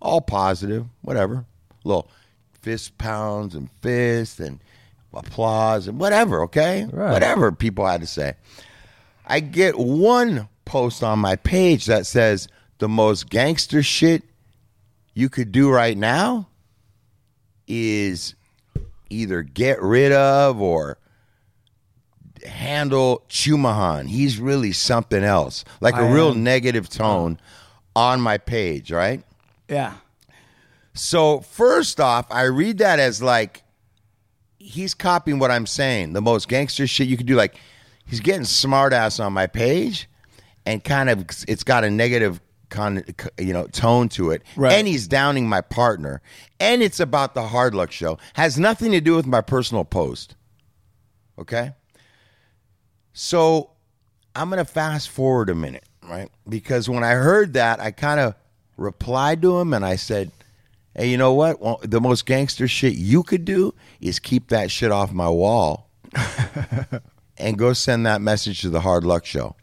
All 0.00 0.20
positive, 0.20 0.86
whatever. 1.02 1.44
Little 1.84 2.08
fist 2.52 2.96
pounds 2.98 3.54
and 3.54 3.70
fists 3.82 4.40
and 4.40 4.60
applause 5.12 5.88
and 5.88 5.98
whatever, 5.98 6.42
okay? 6.42 6.86
Right. 6.90 7.12
Whatever 7.12 7.52
people 7.52 7.86
had 7.86 8.00
to 8.00 8.06
say. 8.06 8.34
I 9.26 9.40
get 9.40 9.78
one 9.78 10.48
post 10.64 11.02
on 11.02 11.18
my 11.18 11.36
page 11.36 11.86
that 11.86 12.06
says 12.06 12.48
the 12.78 12.88
most 12.88 13.30
gangster 13.30 13.82
shit 13.82 14.22
you 15.14 15.28
could 15.28 15.52
do 15.52 15.70
right 15.70 15.96
now 15.96 16.48
is 17.66 18.34
either 19.08 19.42
get 19.42 19.80
rid 19.80 20.12
of 20.12 20.60
or 20.60 20.98
handle 22.46 23.22
Chumahan. 23.28 24.08
He's 24.08 24.38
really 24.38 24.72
something 24.72 25.22
else. 25.22 25.64
Like 25.80 25.94
a 25.94 25.98
I 25.98 26.12
real 26.12 26.30
am. 26.30 26.42
negative 26.42 26.88
tone 26.88 27.38
on 27.96 28.20
my 28.20 28.38
page, 28.38 28.90
right? 28.90 29.22
Yeah. 29.68 29.94
So 30.94 31.40
first 31.40 32.00
off, 32.00 32.26
I 32.30 32.42
read 32.42 32.78
that 32.78 32.98
as 32.98 33.22
like 33.22 33.62
he's 34.58 34.94
copying 34.94 35.38
what 35.38 35.50
I'm 35.50 35.66
saying. 35.66 36.12
The 36.12 36.22
most 36.22 36.48
gangster 36.48 36.86
shit 36.86 37.08
you 37.08 37.16
could 37.16 37.26
do. 37.26 37.36
Like 37.36 37.56
he's 38.06 38.20
getting 38.20 38.44
smart 38.44 38.92
ass 38.92 39.20
on 39.20 39.32
my 39.32 39.46
page, 39.46 40.08
and 40.64 40.82
kind 40.82 41.10
of 41.10 41.26
it's 41.48 41.64
got 41.64 41.84
a 41.84 41.90
negative 41.90 42.40
con, 42.70 43.04
you 43.38 43.52
know 43.52 43.66
tone 43.68 44.08
to 44.10 44.30
it. 44.30 44.42
Right. 44.56 44.72
And 44.72 44.86
he's 44.86 45.08
downing 45.08 45.48
my 45.48 45.60
partner, 45.60 46.22
and 46.60 46.82
it's 46.82 47.00
about 47.00 47.34
the 47.34 47.42
hard 47.42 47.74
luck 47.74 47.90
show. 47.90 48.18
Has 48.34 48.58
nothing 48.58 48.92
to 48.92 49.00
do 49.00 49.16
with 49.16 49.26
my 49.26 49.40
personal 49.40 49.84
post. 49.84 50.36
Okay. 51.38 51.72
So 53.14 53.70
I'm 54.34 54.50
going 54.50 54.58
to 54.58 54.70
fast 54.70 55.08
forward 55.08 55.48
a 55.48 55.54
minute, 55.54 55.84
right? 56.02 56.28
Because 56.46 56.88
when 56.88 57.04
I 57.04 57.12
heard 57.12 57.54
that, 57.54 57.80
I 57.80 57.92
kind 57.92 58.20
of 58.20 58.34
replied 58.76 59.40
to 59.42 59.58
him 59.58 59.72
and 59.72 59.84
I 59.86 59.96
said, 59.96 60.30
Hey, 60.96 61.08
you 61.08 61.16
know 61.16 61.32
what? 61.32 61.60
Well, 61.60 61.80
the 61.82 62.00
most 62.00 62.26
gangster 62.26 62.68
shit 62.68 62.94
you 62.94 63.22
could 63.22 63.44
do 63.44 63.74
is 64.00 64.18
keep 64.18 64.48
that 64.48 64.70
shit 64.70 64.92
off 64.92 65.12
my 65.12 65.28
wall 65.28 65.90
and 67.38 67.58
go 67.58 67.72
send 67.72 68.06
that 68.06 68.20
message 68.20 68.60
to 68.60 68.70
the 68.70 68.80
Hard 68.80 69.04
Luck 69.04 69.24
Show. 69.24 69.56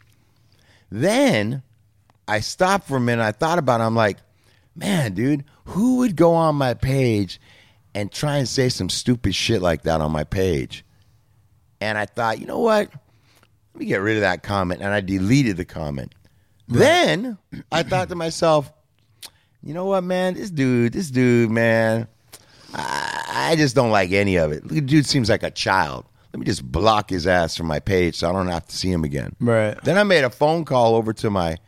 Then 0.90 1.62
I 2.28 2.40
stopped 2.40 2.86
for 2.86 2.98
a 2.98 3.00
minute. 3.00 3.22
I 3.22 3.32
thought 3.32 3.58
about 3.58 3.80
it. 3.80 3.84
I'm 3.84 3.96
like, 3.96 4.18
man, 4.76 5.14
dude, 5.14 5.44
who 5.66 5.98
would 5.98 6.16
go 6.16 6.34
on 6.34 6.56
my 6.56 6.74
page 6.74 7.40
and 7.94 8.12
try 8.12 8.36
and 8.36 8.48
say 8.48 8.68
some 8.68 8.90
stupid 8.90 9.34
shit 9.34 9.62
like 9.62 9.82
that 9.82 10.02
on 10.02 10.12
my 10.12 10.24
page? 10.24 10.84
And 11.80 11.96
I 11.96 12.04
thought, 12.04 12.40
you 12.40 12.46
know 12.46 12.60
what? 12.60 12.90
Let 13.74 13.80
me 13.80 13.86
get 13.86 14.00
rid 14.00 14.16
of 14.16 14.20
that 14.22 14.42
comment. 14.42 14.80
And 14.82 14.92
I 14.92 15.00
deleted 15.00 15.56
the 15.56 15.64
comment. 15.64 16.14
Then 16.68 17.38
I 17.70 17.82
thought 17.82 18.08
to 18.10 18.14
myself, 18.14 18.72
you 19.62 19.74
know 19.74 19.86
what, 19.86 20.04
man? 20.04 20.34
This 20.34 20.50
dude, 20.50 20.92
this 20.92 21.10
dude, 21.10 21.50
man, 21.50 22.08
I, 22.74 23.50
I 23.52 23.56
just 23.56 23.74
don't 23.74 23.90
like 23.90 24.12
any 24.12 24.36
of 24.36 24.52
it. 24.52 24.66
The 24.66 24.80
dude 24.80 25.06
seems 25.06 25.28
like 25.28 25.42
a 25.42 25.50
child. 25.50 26.04
Let 26.32 26.40
me 26.40 26.46
just 26.46 26.64
block 26.64 27.10
his 27.10 27.26
ass 27.26 27.56
from 27.56 27.66
my 27.66 27.78
page 27.78 28.16
so 28.16 28.28
I 28.28 28.32
don't 28.32 28.48
have 28.48 28.66
to 28.66 28.76
see 28.76 28.90
him 28.90 29.04
again. 29.04 29.36
Right. 29.38 29.76
Then 29.84 29.98
I 29.98 30.02
made 30.02 30.24
a 30.24 30.30
phone 30.30 30.64
call 30.64 30.94
over 30.94 31.12
to 31.14 31.28
my 31.30 31.58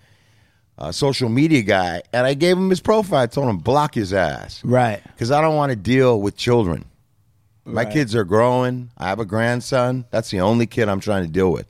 uh, 0.79 0.91
social 0.91 1.29
media 1.29 1.61
guy 1.63 2.03
and 2.13 2.27
I 2.27 2.33
gave 2.35 2.57
him 2.57 2.71
his 2.71 2.81
profile. 2.81 3.21
I 3.21 3.27
told 3.27 3.49
him 3.49 3.59
block 3.59 3.95
his 3.95 4.13
ass 4.15 4.63
Right. 4.65 5.03
because 5.05 5.31
I 5.31 5.41
don't 5.43 5.55
want 5.57 5.71
to 5.71 5.77
deal 5.77 6.21
with 6.21 6.37
children. 6.37 6.87
My 7.67 7.85
Right. 7.85 7.93
kids 7.93 8.15
are 8.15 8.25
growing. 8.25 8.91
I 8.97 9.09
have 9.09 9.21
a 9.21 9.25
grandson. 9.27 10.07
That's 10.11 10.31
the 10.31 10.41
only 10.41 10.67
kid 10.67 10.89
I'm 10.89 11.01
trying 11.01 11.25
to 11.25 11.31
deal 11.31 11.53
with. 11.53 11.67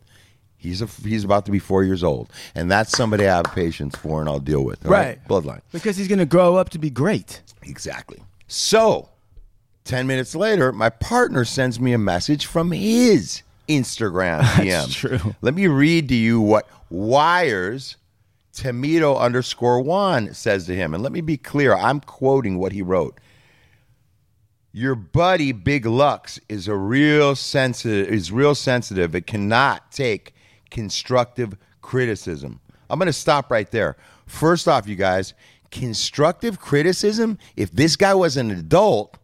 He's 0.64 0.82
a, 0.82 0.86
he's 0.86 1.22
about 1.24 1.44
to 1.46 1.52
be 1.52 1.58
four 1.58 1.84
years 1.84 2.02
old, 2.02 2.30
and 2.54 2.70
that's 2.70 2.90
somebody 2.96 3.26
I 3.28 3.36
have 3.36 3.44
patience 3.54 3.94
for, 3.96 4.20
and 4.20 4.28
I'll 4.28 4.40
deal 4.40 4.64
with. 4.64 4.84
all 4.84 4.92
Right. 4.92 5.18
bloodline. 5.28 5.60
Because 5.72 5.96
he's 5.96 6.08
gonna 6.08 6.26
grow 6.26 6.56
up 6.56 6.70
to 6.70 6.78
be 6.78 6.90
great. 6.90 7.42
Exactly. 7.62 8.18
So, 8.48 9.08
10 9.84 10.06
minutes 10.06 10.34
later, 10.34 10.72
my 10.72 10.88
partner 10.90 11.44
sends 11.44 11.78
me 11.78 11.92
a 11.92 11.98
message 11.98 12.46
from 12.46 12.70
his 12.72 13.42
Instagram 13.68 14.40
DM. 14.42 14.92
true. 14.92 15.34
Let 15.42 15.54
me 15.54 15.66
read 15.66 16.08
to 16.08 16.14
you 16.14 16.40
what 16.40 16.68
Wires 16.90 17.96
Temido 18.54 19.18
underscore 19.18 19.80
one 19.80 20.32
says 20.32 20.66
to 20.66 20.74
him. 20.76 20.94
And 20.94 21.02
let 21.02 21.12
me 21.12 21.20
be 21.20 21.36
clear, 21.36 21.74
I'm 21.74 22.00
quoting 22.00 22.58
what 22.58 22.72
he 22.72 22.82
wrote. 22.82 23.18
Your 24.72 24.94
buddy 24.94 25.52
Big 25.52 25.86
Lucks 25.86 26.40
is 26.48 26.66
a 26.68 26.74
real 26.74 27.36
sensitive 27.36 28.08
is 28.08 28.32
real 28.32 28.54
sensitive. 28.54 29.14
It 29.14 29.26
cannot 29.26 29.92
take 29.92 30.34
constructive 30.74 31.56
criticism. 31.82 32.58
I'm 32.90 32.98
going 32.98 33.06
to 33.06 33.12
stop 33.12 33.48
right 33.48 33.70
there. 33.70 33.96
First 34.26 34.66
off, 34.66 34.88
you 34.88 34.96
guys, 34.96 35.32
constructive 35.70 36.58
criticism, 36.58 37.38
if 37.54 37.70
this 37.70 37.94
guy 37.94 38.12
was 38.12 38.36
an 38.36 38.50
adult, 38.50 39.16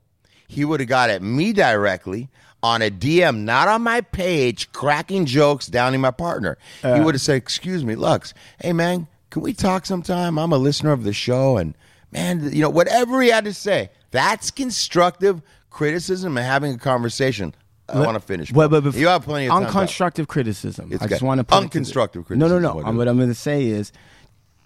he 0.46 0.64
would 0.64 0.78
have 0.78 0.88
got 0.88 1.10
at 1.10 1.22
me 1.22 1.52
directly 1.52 2.28
on 2.62 2.82
a 2.82 2.90
DM, 2.90 3.38
not 3.38 3.66
on 3.66 3.82
my 3.82 4.00
page, 4.00 4.70
cracking 4.70 5.26
jokes, 5.26 5.66
downing 5.66 6.00
my 6.00 6.12
partner. 6.12 6.56
he 6.82 6.88
uh. 6.88 7.02
would 7.02 7.16
have 7.16 7.22
said, 7.22 7.36
Excuse 7.36 7.84
me, 7.84 7.96
Lucks, 7.96 8.32
hey 8.60 8.72
man, 8.72 9.08
can 9.30 9.42
we 9.42 9.52
talk 9.52 9.86
sometime? 9.86 10.38
I'm 10.38 10.52
a 10.52 10.58
listener 10.58 10.92
of 10.92 11.02
the 11.02 11.12
show 11.12 11.56
and 11.56 11.74
man, 12.12 12.52
you 12.52 12.62
know, 12.62 12.70
whatever 12.70 13.20
he 13.22 13.30
had 13.30 13.44
to 13.44 13.54
say, 13.54 13.90
that's 14.12 14.52
constructive 14.52 15.42
criticism 15.68 16.36
and 16.36 16.46
having 16.46 16.74
a 16.74 16.78
conversation. 16.78 17.54
I 17.94 18.00
want 18.04 18.14
to 18.14 18.20
finish. 18.20 18.50
Bro. 18.52 18.68
but 18.68 18.84
bef- 18.84 18.94
you 18.94 19.08
have 19.08 19.24
plenty 19.24 19.46
of 19.46 19.52
time. 19.52 19.64
Unconstructive 19.64 20.28
criticism. 20.28 20.90
It's 20.92 21.02
I 21.02 21.06
just 21.06 21.22
want 21.22 21.38
to 21.38 21.44
put 21.44 21.62
it 21.62 21.70
Unconstructive 21.70 22.26
criticism. 22.26 22.38
No, 22.38 22.58
no, 22.58 22.80
no. 22.80 22.86
Um, 22.86 22.96
what 22.96 23.08
I'm 23.08 23.16
going 23.16 23.28
to 23.28 23.34
say 23.34 23.66
is, 23.66 23.92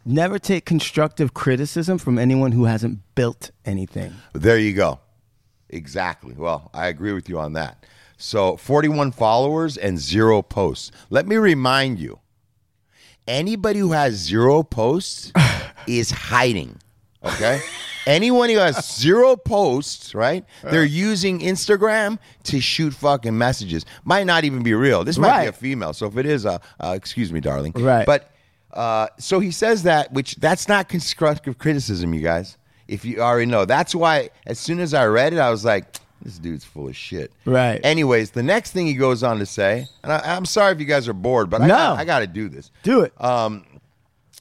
never 0.04 0.38
take 0.38 0.64
constructive 0.64 1.34
criticism 1.34 1.98
from 1.98 2.18
anyone 2.18 2.52
who 2.52 2.64
hasn't 2.64 3.00
built 3.14 3.50
anything. 3.64 4.14
There 4.32 4.58
you 4.58 4.74
go. 4.74 5.00
Exactly. 5.70 6.34
Well, 6.36 6.70
I 6.74 6.86
agree 6.86 7.12
with 7.12 7.28
you 7.28 7.38
on 7.38 7.54
that. 7.54 7.84
So, 8.16 8.56
41 8.56 9.12
followers 9.12 9.76
and 9.76 9.98
zero 9.98 10.40
posts. 10.40 10.92
Let 11.10 11.26
me 11.26 11.36
remind 11.36 11.98
you 11.98 12.20
anybody 13.26 13.80
who 13.80 13.92
has 13.92 14.14
zero 14.14 14.62
posts 14.62 15.32
is 15.86 16.10
hiding. 16.10 16.78
Okay? 17.24 17.60
Anyone 18.06 18.50
who 18.50 18.58
has 18.58 18.84
zero 19.00 19.36
posts, 19.36 20.14
right? 20.14 20.44
They're 20.62 20.84
using 20.84 21.40
Instagram 21.40 22.18
to 22.44 22.60
shoot 22.60 22.92
fucking 22.94 23.36
messages. 23.36 23.84
Might 24.04 24.24
not 24.26 24.44
even 24.44 24.62
be 24.62 24.74
real. 24.74 25.04
This 25.04 25.18
might 25.18 25.28
be 25.28 25.46
Right. 25.46 25.48
a 25.48 25.52
female. 25.52 25.92
So 25.92 26.06
if 26.06 26.16
it 26.16 26.26
is, 26.26 26.44
uh, 26.46 26.58
uh, 26.80 26.92
excuse 26.96 27.32
me, 27.32 27.40
darling. 27.40 27.72
Right. 27.76 28.06
But 28.06 28.30
uh, 28.72 29.08
so 29.18 29.40
he 29.40 29.50
says 29.50 29.84
that, 29.84 30.12
which 30.12 30.36
that's 30.36 30.68
not 30.68 30.88
constructive 30.88 31.58
criticism, 31.58 32.12
you 32.12 32.20
guys. 32.20 32.58
If 32.88 33.04
you 33.04 33.20
already 33.20 33.46
know, 33.46 33.64
that's 33.64 33.94
why 33.94 34.30
as 34.46 34.58
soon 34.58 34.80
as 34.80 34.92
I 34.92 35.06
read 35.06 35.32
it, 35.32 35.38
I 35.38 35.48
was 35.50 35.64
like, 35.64 35.86
this 36.20 36.38
dude's 36.38 36.64
full 36.64 36.88
of 36.88 36.96
shit. 36.96 37.32
Right. 37.44 37.80
Anyways, 37.84 38.30
the 38.32 38.42
next 38.42 38.72
thing 38.72 38.86
he 38.86 38.94
goes 38.94 39.22
on 39.22 39.38
to 39.38 39.46
say, 39.46 39.86
and 40.02 40.12
I, 40.12 40.36
I'm 40.36 40.44
sorry 40.44 40.72
if 40.72 40.80
you 40.80 40.86
guys 40.86 41.06
are 41.08 41.12
bored, 41.14 41.48
but 41.50 41.60
I, 41.62 41.66
No. 41.66 41.74
got, 41.74 41.98
I 41.98 42.04
got 42.04 42.18
to 42.20 42.26
do 42.26 42.48
this. 42.48 42.70
Do 42.82 43.00
it. 43.02 43.12
Um 43.20 43.64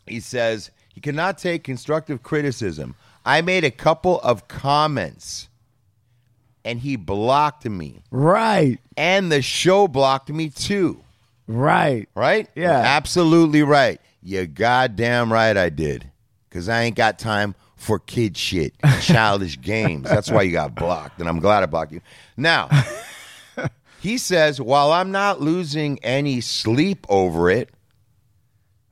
he 0.05 0.19
says 0.19 0.71
he 0.93 0.99
cannot 0.99 1.37
take 1.37 1.63
constructive 1.63 2.23
criticism. 2.23 2.95
I 3.25 3.41
made 3.41 3.63
a 3.63 3.71
couple 3.71 4.19
of 4.21 4.47
comments, 4.47 5.47
and 6.65 6.79
he 6.79 6.95
blocked 6.95 7.65
me, 7.65 8.03
right. 8.11 8.79
and 8.97 9.31
the 9.31 9.41
show 9.41 9.87
blocked 9.87 10.29
me 10.29 10.49
too. 10.49 11.03
Right. 11.47 12.07
right? 12.15 12.49
Yeah. 12.55 12.79
Absolutely 12.79 13.63
right. 13.63 13.99
You 14.21 14.47
goddamn 14.47 15.31
right 15.31 15.55
I 15.55 15.69
did. 15.69 16.09
Because 16.49 16.69
I 16.69 16.83
ain't 16.83 16.95
got 16.95 17.19
time 17.19 17.55
for 17.75 17.99
kid 17.99 18.37
shit, 18.37 18.73
childish 19.01 19.59
games. 19.59 20.07
That's 20.07 20.31
why 20.31 20.43
you 20.43 20.51
got 20.51 20.75
blocked. 20.75 21.19
And 21.19 21.27
I'm 21.27 21.39
glad 21.39 21.63
I 21.63 21.65
blocked 21.65 21.91
you. 21.91 22.01
Now, 22.37 22.69
he 23.99 24.17
says, 24.17 24.61
while 24.61 24.91
I'm 24.91 25.11
not 25.11 25.41
losing 25.41 25.99
any 26.03 26.39
sleep 26.41 27.05
over 27.09 27.49
it, 27.49 27.72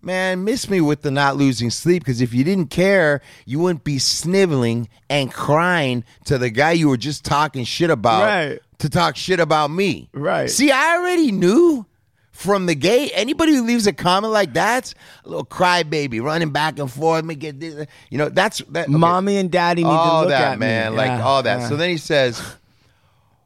man, 0.04 0.44
miss 0.44 0.70
me 0.70 0.82
with 0.82 1.02
the 1.02 1.12
not 1.12 1.36
losing 1.38 1.70
sleep 1.70 2.04
because 2.04 2.22
if 2.22 2.34
you 2.34 2.44
didn't 2.44 2.70
care, 2.70 3.22
you 3.46 3.60
wouldn't 3.60 3.84
be 3.84 4.00
sniveling 4.00 4.90
and 5.10 5.32
crying 5.32 6.04
to 6.26 6.38
the 6.38 6.50
guy 6.50 6.72
you 6.72 6.90
were 6.90 6.98
just 6.98 7.24
talking 7.26 7.64
shit 7.64 7.90
about 7.90 8.24
Right. 8.24 8.60
to 8.80 8.90
talk 8.90 9.16
shit 9.16 9.40
about 9.40 9.70
me. 9.72 10.10
Right. 10.14 10.50
See, 10.50 10.72
I 10.72 10.98
already 10.98 11.32
knew 11.32 11.86
from 12.32 12.66
the 12.66 12.74
gate. 12.76 13.12
Anybody 13.14 13.54
who 13.54 13.64
leaves 13.64 13.86
a 13.86 13.94
comment 13.94 14.34
like 14.34 14.54
that's 14.54 14.96
a 15.26 15.30
little 15.30 15.46
crybaby 15.46 16.22
running 16.24 16.50
back 16.50 16.80
and 16.80 16.92
forth. 16.92 17.18
Let 17.18 17.26
me 17.26 17.36
get 17.36 17.60
this. 17.60 17.86
You 18.10 18.18
know, 18.18 18.30
that's 18.30 18.60
that. 18.70 18.88
okay. 18.88 18.92
Mommy 18.98 19.38
and 19.38 19.52
daddy 19.52 19.84
need 19.84 19.90
all 19.90 20.22
to 20.24 20.30
look 20.30 20.30
that 20.30 20.54
at 20.54 20.60
man, 20.60 20.92
me. 20.94 20.98
like 20.98 21.08
Yeah, 21.10 21.24
all 21.24 21.44
that. 21.44 21.60
yeah. 21.62 21.70
So 21.70 21.76
then 21.76 21.90
he 21.92 21.98
says, 21.98 22.42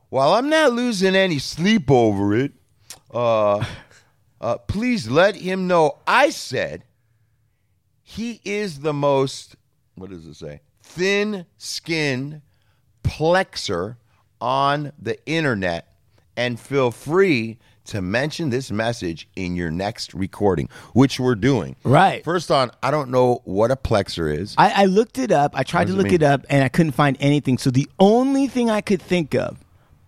"While 0.10 0.34
I'm 0.34 0.50
not 0.50 0.72
losing 0.74 1.16
any 1.16 1.40
sleep 1.40 1.92
over 1.92 2.36
it, 2.36 2.54
uh, 3.14 3.66
uh, 4.42 4.58
please 4.58 5.10
let 5.10 5.36
him 5.36 5.68
know 5.68 5.98
I 6.06 6.30
said 6.30 6.84
he 8.01 8.42
is 8.46 8.80
the 8.80 8.94
most. 8.94 9.56
What 9.96 10.10
does 10.10 10.25
it 10.25 10.36
say? 10.36 10.62
Thin-skinned 10.84 12.42
plexer 13.04 13.96
on 14.39 14.92
the 15.00 15.24
internet, 15.25 15.94
and 16.36 16.60
feel 16.60 16.92
free." 16.92 17.58
To 17.89 18.01
mention 18.01 18.50
this 18.50 18.72
message 18.72 19.30
in 19.36 19.56
your 19.56 19.70
next 19.70 20.15
recording, 20.15 20.70
which 20.94 21.20
we're 21.20 21.36
doing. 21.36 21.75
Right. 21.84 22.24
First 22.24 22.50
on, 22.50 22.72
I 22.82 22.89
don't 22.89 23.12
know 23.12 23.44
what 23.44 23.70
a 23.70 23.75
plexer 23.75 24.36
is. 24.36 24.56
I, 24.58 24.72
I 24.82 24.86
looked 24.86 25.20
it 25.20 25.32
up. 25.32 25.56
I 25.56 25.62
tried 25.62 25.84
to 25.84 25.94
does 25.94 26.00
it 26.00 26.04
look 26.04 26.12
it 26.12 26.24
up 26.24 26.48
and 26.50 26.63
I 26.63 26.68
couldn't 26.70 26.94
find 26.94 27.15
anything. 27.20 27.60
So 27.60 27.70
the 27.70 27.88
only 28.00 28.48
thing 28.48 28.72
I 28.72 28.82
could 28.82 29.04
think 29.04 29.36
of, 29.36 29.63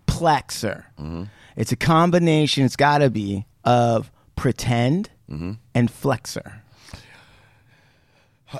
plexer. 0.07 0.85
Mm-hmm. 0.99 1.25
It's 1.55 1.71
a 1.71 1.75
combination. 1.75 2.65
It's 2.65 2.75
got 2.75 2.97
to 2.97 3.11
be 3.11 3.45
of 3.63 4.09
pretend 4.37 5.09
Mm-hmm. 5.29 5.51
and 5.75 5.91
flexor. 5.91 6.63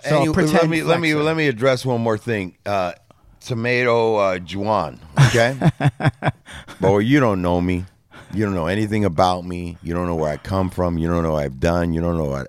So 0.04 0.24
Any- 0.24 0.34
pretend 0.34 0.54
let 0.64 0.70
me 0.70 0.84
let 0.84 1.00
me 1.00 1.14
let 1.16 1.38
me 1.38 1.48
address 1.48 1.86
one 1.86 2.02
more 2.02 2.18
thing. 2.18 2.58
Uh, 2.66 2.92
tomato 3.40 4.18
uh, 4.18 4.38
Juan, 4.40 5.00
okay? 5.28 5.58
Boy, 6.82 6.98
you 7.00 7.22
don't 7.22 7.42
know 7.42 7.62
me. 7.62 7.86
You 8.34 8.44
don't 8.44 8.54
know 8.54 8.68
anything 8.68 9.06
about 9.06 9.46
me. 9.46 9.78
You 9.82 9.94
don't 9.94 10.08
know 10.08 10.16
where 10.16 10.30
I 10.34 10.36
come 10.36 10.70
from. 10.70 10.98
You 10.98 11.08
don't 11.08 11.24
know 11.24 11.32
what 11.34 11.44
I've 11.46 11.62
done. 11.62 11.94
You 11.94 12.02
don't 12.02 12.18
know 12.18 12.26
what 12.26 12.48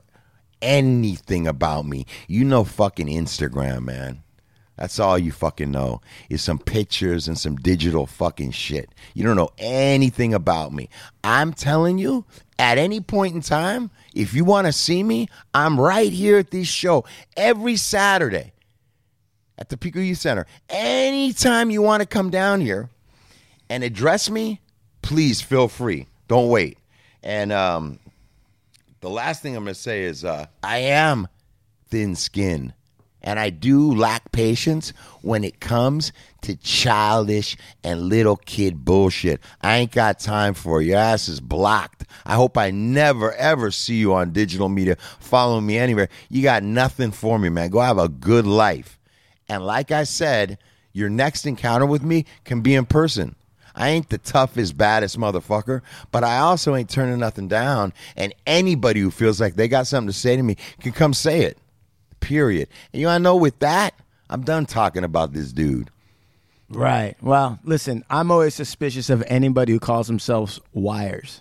anything 0.60 1.46
about 1.46 1.86
me. 1.86 2.04
You 2.26 2.42
know 2.42 2.64
fucking 2.64 3.06
Instagram, 3.06 3.84
man. 3.84 4.24
That's 4.78 5.00
all 5.00 5.18
you 5.18 5.32
fucking 5.32 5.72
know 5.72 6.00
is 6.30 6.40
some 6.40 6.60
pictures 6.60 7.26
and 7.26 7.36
some 7.36 7.56
digital 7.56 8.06
fucking 8.06 8.52
shit. 8.52 8.88
You 9.12 9.24
don't 9.24 9.36
know 9.36 9.50
anything 9.58 10.32
about 10.32 10.72
me. 10.72 10.88
I'm 11.24 11.52
telling 11.52 11.98
you, 11.98 12.24
at 12.60 12.78
any 12.78 13.00
point 13.00 13.34
in 13.34 13.40
time, 13.40 13.90
if 14.14 14.34
you 14.34 14.44
want 14.44 14.68
to 14.68 14.72
see 14.72 15.02
me, 15.02 15.28
I'm 15.52 15.80
right 15.80 16.12
here 16.12 16.38
at 16.38 16.52
this 16.52 16.68
show 16.68 17.04
every 17.36 17.74
Saturday 17.76 18.52
at 19.58 19.68
the 19.68 19.76
Pico 19.76 19.98
Youth 19.98 20.18
Center. 20.18 20.46
Anytime 20.70 21.70
you 21.70 21.82
want 21.82 22.00
to 22.02 22.06
come 22.06 22.30
down 22.30 22.60
here 22.60 22.88
and 23.68 23.82
address 23.82 24.30
me, 24.30 24.60
please 25.02 25.40
feel 25.40 25.66
free. 25.66 26.06
Don't 26.28 26.50
wait. 26.50 26.78
And 27.24 27.50
um, 27.50 27.98
the 29.00 29.10
last 29.10 29.42
thing 29.42 29.56
I'm 29.56 29.64
going 29.64 29.74
to 29.74 29.80
say 29.80 30.04
is 30.04 30.24
uh, 30.24 30.46
I 30.62 30.78
am 30.78 31.26
thin 31.88 32.14
skinned 32.14 32.74
and 33.22 33.38
I 33.38 33.50
do 33.50 33.94
lack 33.94 34.30
patience 34.32 34.92
when 35.22 35.44
it 35.44 35.60
comes 35.60 36.12
to 36.42 36.56
childish 36.56 37.56
and 37.82 38.02
little 38.02 38.36
kid 38.36 38.84
bullshit. 38.84 39.40
I 39.60 39.78
ain't 39.78 39.92
got 39.92 40.20
time 40.20 40.54
for 40.54 40.80
it. 40.80 40.86
Your 40.86 40.98
ass 40.98 41.28
is 41.28 41.40
blocked. 41.40 42.04
I 42.24 42.34
hope 42.34 42.56
I 42.56 42.70
never 42.70 43.32
ever 43.34 43.70
see 43.70 43.96
you 43.96 44.14
on 44.14 44.32
digital 44.32 44.68
media 44.68 44.96
following 45.18 45.66
me 45.66 45.78
anywhere. 45.78 46.08
You 46.28 46.42
got 46.42 46.62
nothing 46.62 47.10
for 47.10 47.38
me, 47.38 47.48
man. 47.48 47.70
Go 47.70 47.80
have 47.80 47.98
a 47.98 48.08
good 48.08 48.46
life. 48.46 48.98
And 49.48 49.64
like 49.64 49.90
I 49.90 50.04
said, 50.04 50.58
your 50.92 51.08
next 51.08 51.46
encounter 51.46 51.86
with 51.86 52.02
me 52.02 52.24
can 52.44 52.60
be 52.60 52.74
in 52.74 52.86
person. 52.86 53.34
I 53.74 53.90
ain't 53.90 54.08
the 54.08 54.18
toughest, 54.18 54.76
baddest 54.76 55.18
motherfucker, 55.18 55.82
but 56.10 56.24
I 56.24 56.38
also 56.38 56.74
ain't 56.74 56.90
turning 56.90 57.20
nothing 57.20 57.46
down. 57.46 57.92
And 58.16 58.34
anybody 58.44 59.00
who 59.00 59.12
feels 59.12 59.40
like 59.40 59.54
they 59.54 59.68
got 59.68 59.86
something 59.86 60.08
to 60.08 60.18
say 60.18 60.36
to 60.36 60.42
me 60.42 60.56
can 60.80 60.92
come 60.92 61.14
say 61.14 61.42
it. 61.42 61.58
Period. 62.20 62.68
And 62.92 63.00
you 63.00 63.06
wanna 63.06 63.20
know 63.20 63.36
with 63.36 63.58
that, 63.60 63.94
I'm 64.30 64.42
done 64.42 64.66
talking 64.66 65.04
about 65.04 65.32
this 65.32 65.52
dude. 65.52 65.90
Right. 66.70 67.16
Well, 67.22 67.58
listen, 67.64 68.04
I'm 68.10 68.30
always 68.30 68.54
suspicious 68.54 69.08
of 69.08 69.24
anybody 69.26 69.72
who 69.72 69.80
calls 69.80 70.06
themselves 70.06 70.60
wires. 70.74 71.40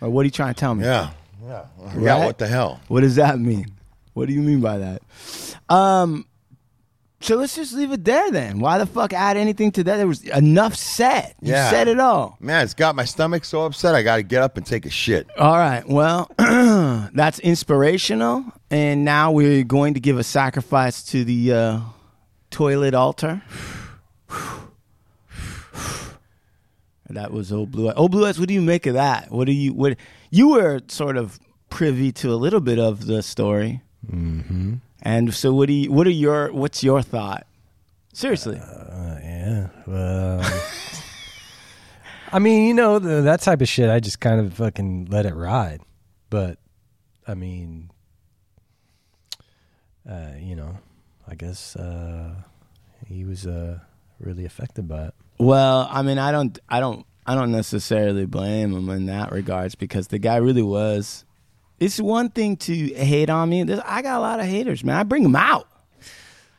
Or 0.00 0.10
what 0.10 0.22
are 0.22 0.24
you 0.24 0.30
trying 0.30 0.54
to 0.54 0.58
tell 0.60 0.74
me? 0.74 0.84
Yeah. 0.84 1.10
Yeah. 1.44 1.64
Yeah, 1.96 2.24
what 2.26 2.38
the 2.38 2.48
hell? 2.48 2.80
What 2.88 3.02
does 3.02 3.16
that 3.16 3.38
mean? 3.38 3.66
What 4.14 4.26
do 4.26 4.34
you 4.34 4.40
mean 4.42 4.60
by 4.60 4.78
that? 4.78 5.02
Um, 5.68 6.26
so 7.20 7.36
let's 7.36 7.56
just 7.56 7.72
leave 7.72 7.92
it 7.92 8.04
there 8.04 8.30
then. 8.30 8.58
Why 8.60 8.78
the 8.78 8.86
fuck 8.86 9.12
add 9.12 9.36
anything 9.36 9.72
to 9.72 9.84
that? 9.84 9.96
There 9.96 10.06
was 10.06 10.22
enough 10.24 10.74
said. 10.74 11.34
You 11.40 11.52
Yeah. 11.52 11.70
said 11.70 11.88
it 11.88 11.98
all. 11.98 12.36
Man, 12.40 12.62
it's 12.62 12.74
got 12.74 12.94
my 12.94 13.04
stomach 13.04 13.44
so 13.44 13.62
upset 13.64 13.94
I 13.94 14.02
gotta 14.02 14.22
get 14.22 14.42
up 14.42 14.56
and 14.56 14.66
take 14.66 14.84
a 14.86 14.90
shit. 14.90 15.26
All 15.38 15.56
right. 15.56 15.86
Well, 15.88 16.30
that's 16.38 17.38
inspirational. 17.40 18.44
And 18.70 19.04
now 19.04 19.32
we're 19.32 19.64
going 19.64 19.94
to 19.94 20.00
give 20.00 20.18
a 20.18 20.24
sacrifice 20.24 21.02
to 21.04 21.24
the 21.24 21.52
uh, 21.52 21.80
toilet 22.50 22.94
altar. 22.94 23.42
That 27.08 27.30
was 27.32 27.52
old 27.52 27.70
blue 27.70 27.88
eyes. 27.88 27.94
Old 27.96 28.10
blue 28.10 28.26
eyes. 28.26 28.38
What 28.38 28.48
do 28.48 28.54
you 28.54 28.60
make 28.60 28.86
of 28.86 28.94
that? 28.94 29.30
What 29.30 29.46
do 29.46 29.52
you? 29.52 29.72
What 29.72 29.96
you 30.30 30.48
were 30.50 30.80
sort 30.88 31.16
of 31.16 31.38
privy 31.70 32.10
to 32.12 32.32
a 32.32 32.34
little 32.34 32.60
bit 32.60 32.78
of 32.80 33.06
the 33.06 33.22
story. 33.22 33.80
And 35.06 35.32
so, 35.32 35.54
what 35.54 35.68
do 35.68 35.72
you? 35.72 35.92
What 35.92 36.08
are 36.08 36.10
your? 36.10 36.52
What's 36.52 36.82
your 36.82 37.00
thought? 37.00 37.46
Seriously. 38.12 38.58
Uh, 38.58 39.20
yeah. 39.22 39.68
Well, 39.86 40.40
I 42.32 42.40
mean, 42.40 42.66
you 42.66 42.74
know, 42.74 42.98
the, 42.98 43.22
that 43.22 43.40
type 43.40 43.60
of 43.60 43.68
shit, 43.68 43.88
I 43.88 44.00
just 44.00 44.18
kind 44.18 44.40
of 44.40 44.54
fucking 44.54 45.06
let 45.08 45.24
it 45.24 45.34
ride. 45.34 45.80
But, 46.28 46.58
I 47.24 47.34
mean, 47.34 47.90
uh, 50.10 50.32
you 50.40 50.56
know, 50.56 50.76
I 51.28 51.36
guess 51.36 51.76
uh, 51.76 52.34
he 53.06 53.24
was 53.24 53.46
uh, 53.46 53.78
really 54.18 54.44
affected 54.44 54.88
by 54.88 55.04
it. 55.04 55.14
Well, 55.38 55.88
I 55.88 56.02
mean, 56.02 56.18
I 56.18 56.32
don't, 56.32 56.58
I 56.68 56.80
don't, 56.80 57.06
I 57.24 57.36
don't 57.36 57.52
necessarily 57.52 58.26
blame 58.26 58.72
him 58.72 58.88
in 58.88 59.06
that 59.06 59.30
regards 59.30 59.76
because 59.76 60.08
the 60.08 60.18
guy 60.18 60.36
really 60.38 60.62
was. 60.62 61.24
It's 61.78 62.00
one 62.00 62.30
thing 62.30 62.56
to 62.58 62.94
hate 62.94 63.28
on 63.30 63.50
me. 63.50 63.62
There's, 63.64 63.80
I 63.80 64.02
got 64.02 64.18
a 64.18 64.20
lot 64.20 64.40
of 64.40 64.46
haters, 64.46 64.82
man. 64.82 64.96
I 64.96 65.02
bring 65.02 65.22
them 65.22 65.36
out. 65.36 65.68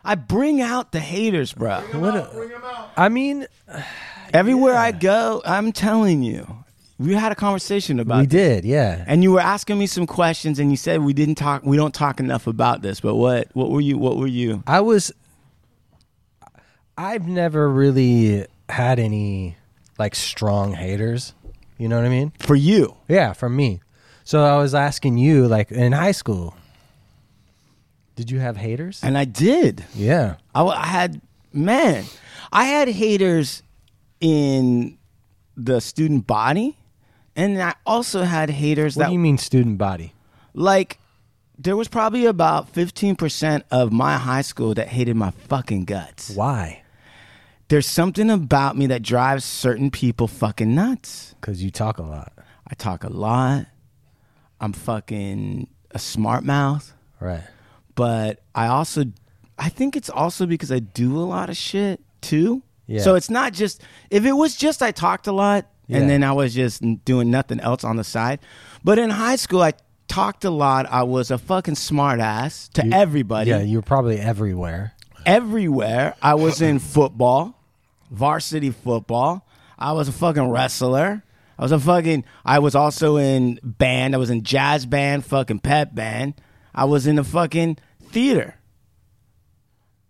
I 0.04 0.16
bring 0.16 0.62
out 0.62 0.92
the 0.92 1.00
haters, 1.00 1.54
bro. 1.54 1.82
What 1.94 2.16
a, 2.16 2.92
I 2.96 3.10
mean, 3.10 3.48
Everywhere 4.34 4.76
I 4.76 4.92
go, 4.92 5.42
I'm 5.46 5.72
telling 5.72 6.22
you, 6.22 6.64
we 6.98 7.14
had 7.14 7.32
a 7.32 7.36
conversation 7.36 8.00
about. 8.00 8.20
we 8.20 8.26
this. 8.26 8.62
did, 8.62 8.66
yeah. 8.66 9.04
and 9.08 9.24
you 9.24 9.32
were 9.32 9.40
asking 9.40 9.80
me 9.80 9.88
some 9.88 10.06
questions, 10.06 10.60
and 10.60 10.70
you 10.70 10.78
said 10.78 11.02
we 11.02 11.14
didn't 11.14 11.36
talk. 11.36 11.64
We 11.64 11.78
don't 11.78 11.94
talk 11.94 12.20
enough 12.20 12.48
about 12.48 12.82
this. 12.82 13.00
But 13.00 13.16
what? 13.16 13.48
What 13.54 13.70
were 13.70 13.82
you? 13.82 13.98
What 13.98 14.18
were 14.18 14.28
you? 14.28 14.64
I 14.68 14.82
was 14.82 15.14
I've 16.98 17.28
never 17.28 17.70
really 17.70 18.48
had 18.70 19.00
any 19.00 19.56
like 19.98 20.16
strong 20.16 20.74
haters. 20.74 21.34
You 21.78 21.88
know 21.88 21.98
what 21.98 22.06
I 22.06 22.10
mean? 22.10 22.34
For 22.40 22.56
you, 22.56 22.98
Yeah, 23.08 23.34
For 23.34 23.50
me. 23.50 23.82
So 24.28 24.44
I 24.44 24.58
was 24.58 24.76
asking 24.76 25.18
you 25.18 25.48
like 25.48 25.72
in 25.72 25.94
high 25.94 26.12
school, 26.12 26.54
did 28.18 28.30
you 28.30 28.40
have 28.40 28.58
haters? 28.58 29.00
and 29.02 29.18
I 29.18 29.24
did. 29.24 29.86
Yeah. 29.96 30.36
I 30.54 30.86
had 30.86 31.22
man, 31.54 32.04
I 32.52 32.66
had 32.66 32.90
haters 32.90 33.64
in 34.20 34.98
the 35.56 35.80
student 35.80 36.28
body, 36.28 36.76
and 37.38 37.62
I 37.64 37.76
also 37.86 38.24
had 38.24 38.50
haters 38.50 38.98
What 38.98 39.04
that 39.04 39.08
do 39.08 39.14
you 39.14 39.20
mean 39.20 39.38
student 39.38 39.78
body? 39.78 40.12
like 40.54 41.00
there 41.58 41.78
was 41.78 41.88
probably 41.88 42.26
about 42.26 42.68
fifteen 42.68 43.16
percent 43.16 43.64
of 43.72 43.94
my 43.94 44.18
high 44.18 44.42
school 44.42 44.74
that 44.74 44.90
hated 44.90 45.16
my 45.16 45.32
fucking 45.32 45.86
guts. 45.86 46.32
Why? 46.32 46.84
There's 47.70 47.88
something 47.88 48.30
about 48.30 48.76
me 48.76 48.88
that 48.88 49.04
drives 49.04 49.46
certain 49.46 49.90
people 49.90 50.28
fucking 50.28 50.76
nuts. 50.76 51.34
Cuz 51.40 51.64
you 51.64 51.72
talk 51.72 51.98
a 51.98 52.04
lot. 52.04 52.34
I 52.68 52.76
talk 52.76 53.06
a 53.06 53.10
lot. 53.10 53.68
I'm 54.60 54.74
fucking 54.74 55.68
a 55.92 56.00
smart 56.00 56.44
mouth. 56.44 56.94
Right. 57.20 57.44
but 57.96 58.42
I 58.54 58.68
also 58.68 59.06
I 59.58 59.70
think 59.70 59.96
it's 59.96 60.10
also 60.10 60.46
because 60.46 60.72
I 60.72 60.78
do 60.80 61.18
a 61.18 61.26
lot 61.26 61.50
of 61.50 61.58
shit 61.58 62.00
too. 62.22 62.62
Yeah. 62.86 63.02
So 63.02 63.16
it's 63.16 63.30
not 63.30 63.54
just 63.54 63.82
if 64.12 64.24
it 64.26 64.34
was 64.34 64.56
just 64.56 64.82
I 64.84 64.92
talked 64.92 65.26
a 65.28 65.32
lot 65.32 65.66
Yeah. 65.88 65.98
and 65.98 66.10
then 66.10 66.24
I 66.24 66.32
was 66.34 66.54
just 66.54 66.82
doing 67.06 67.32
nothing 67.32 67.60
else 67.60 67.84
on 67.84 67.96
the 67.98 68.04
side. 68.04 68.40
But 68.84 69.00
in 69.00 69.10
high 69.10 69.36
school 69.38 69.62
I 69.64 69.74
talked 70.08 70.46
a 70.46 70.50
lot. 70.52 70.86
I 70.90 71.04
was 71.04 71.32
a 71.32 71.38
fucking 71.38 71.76
smart 71.76 72.20
ass 72.20 72.70
to 72.76 72.86
You- 72.86 72.94
everybody. 72.94 73.50
Yeah, 73.50 73.62
you 73.62 73.80
were 73.80 73.82
probably 73.82 74.20
everywhere. 74.20 74.94
Everywhere. 75.26 76.16
I 76.22 76.36
was 76.36 76.62
in 76.62 76.80
football, 76.80 77.60
varsity 78.12 78.72
football. 78.72 79.46
I 79.78 79.92
was 79.92 80.08
a 80.08 80.12
fucking 80.14 80.50
wrestler. 80.50 81.24
I 81.58 81.64
was 81.64 81.72
a 81.72 81.80
fucking 81.80 82.24
I 82.46 82.60
was 82.60 82.76
also 82.76 83.18
in 83.18 83.60
band. 83.64 84.14
I 84.14 84.18
was 84.18 84.30
in 84.30 84.44
jazz 84.44 84.86
band, 84.86 85.26
fucking 85.26 85.60
pep 85.60 85.96
band. 85.96 86.36
I 86.74 86.86
was 86.86 87.08
in 87.08 87.16
the 87.16 87.24
fucking 87.24 87.78
theater. 88.04 88.56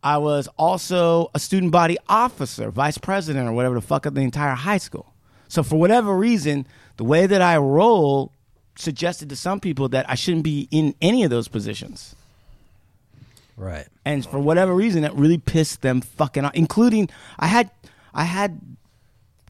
I 0.03 0.17
was 0.17 0.47
also 0.57 1.31
a 1.33 1.39
student 1.39 1.71
body 1.71 1.97
officer, 2.07 2.69
vice 2.71 2.97
president, 2.97 3.47
or 3.49 3.53
whatever 3.53 3.75
the 3.75 3.81
fuck 3.81 4.05
of 4.05 4.13
the 4.13 4.21
entire 4.21 4.53
high 4.53 4.77
school. 4.77 5.13
So 5.47 5.63
for 5.63 5.77
whatever 5.77 6.15
reason, 6.15 6.67
the 6.97 7.03
way 7.03 7.25
that 7.25 7.41
I 7.41 7.57
roll 7.57 8.31
suggested 8.75 9.29
to 9.29 9.35
some 9.35 9.59
people 9.59 9.89
that 9.89 10.09
I 10.09 10.15
shouldn't 10.15 10.43
be 10.43 10.67
in 10.71 10.93
any 11.01 11.23
of 11.23 11.29
those 11.29 11.47
positions. 11.47 12.15
Right. 13.57 13.87
and 14.05 14.23
for 14.23 14.37
whatever 14.39 14.71
reason 14.71 15.01
that 15.01 15.15
really 15.15 15.39
pissed 15.39 15.81
them 15.81 16.01
fucking 16.01 16.45
off 16.45 16.53
including 16.53 17.09
i 17.39 17.47
had 17.47 17.71
i 18.13 18.23
had 18.23 18.61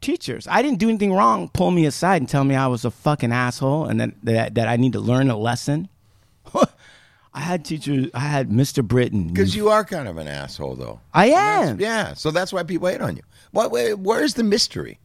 teachers 0.01 0.47
i 0.47 0.61
didn't 0.61 0.79
do 0.79 0.89
anything 0.89 1.11
wrong 1.13 1.49
pull 1.49 1.71
me 1.71 1.85
aside 1.85 2.21
and 2.21 2.29
tell 2.29 2.43
me 2.43 2.55
i 2.55 2.67
was 2.67 2.85
a 2.85 2.91
fucking 2.91 3.31
asshole 3.31 3.85
and 3.85 3.99
that 3.99 4.11
that, 4.23 4.55
that 4.55 4.67
i 4.67 4.75
need 4.77 4.93
to 4.93 4.99
learn 4.99 5.29
a 5.29 5.37
lesson 5.37 5.89
i 7.33 7.39
had 7.39 7.65
teachers 7.65 8.07
i 8.13 8.19
had 8.19 8.49
mr 8.49 8.83
britton 8.83 9.27
Because 9.27 9.55
you 9.55 9.69
are 9.69 9.83
kind 9.83 10.07
of 10.07 10.17
an 10.17 10.27
asshole, 10.27 10.75
though. 10.75 10.99
i 11.13 11.27
am 11.27 11.79
Yeah, 11.79 12.13
so 12.13 12.31
that's 12.31 12.53
why 12.53 12.63
people 12.63 12.87
hate 12.87 13.01
on 13.01 13.15
you. 13.15 13.23
What? 13.51 13.71
where- 13.71 13.95
Where's 13.95 14.33
the 14.35 14.43
mystery? 14.43 14.99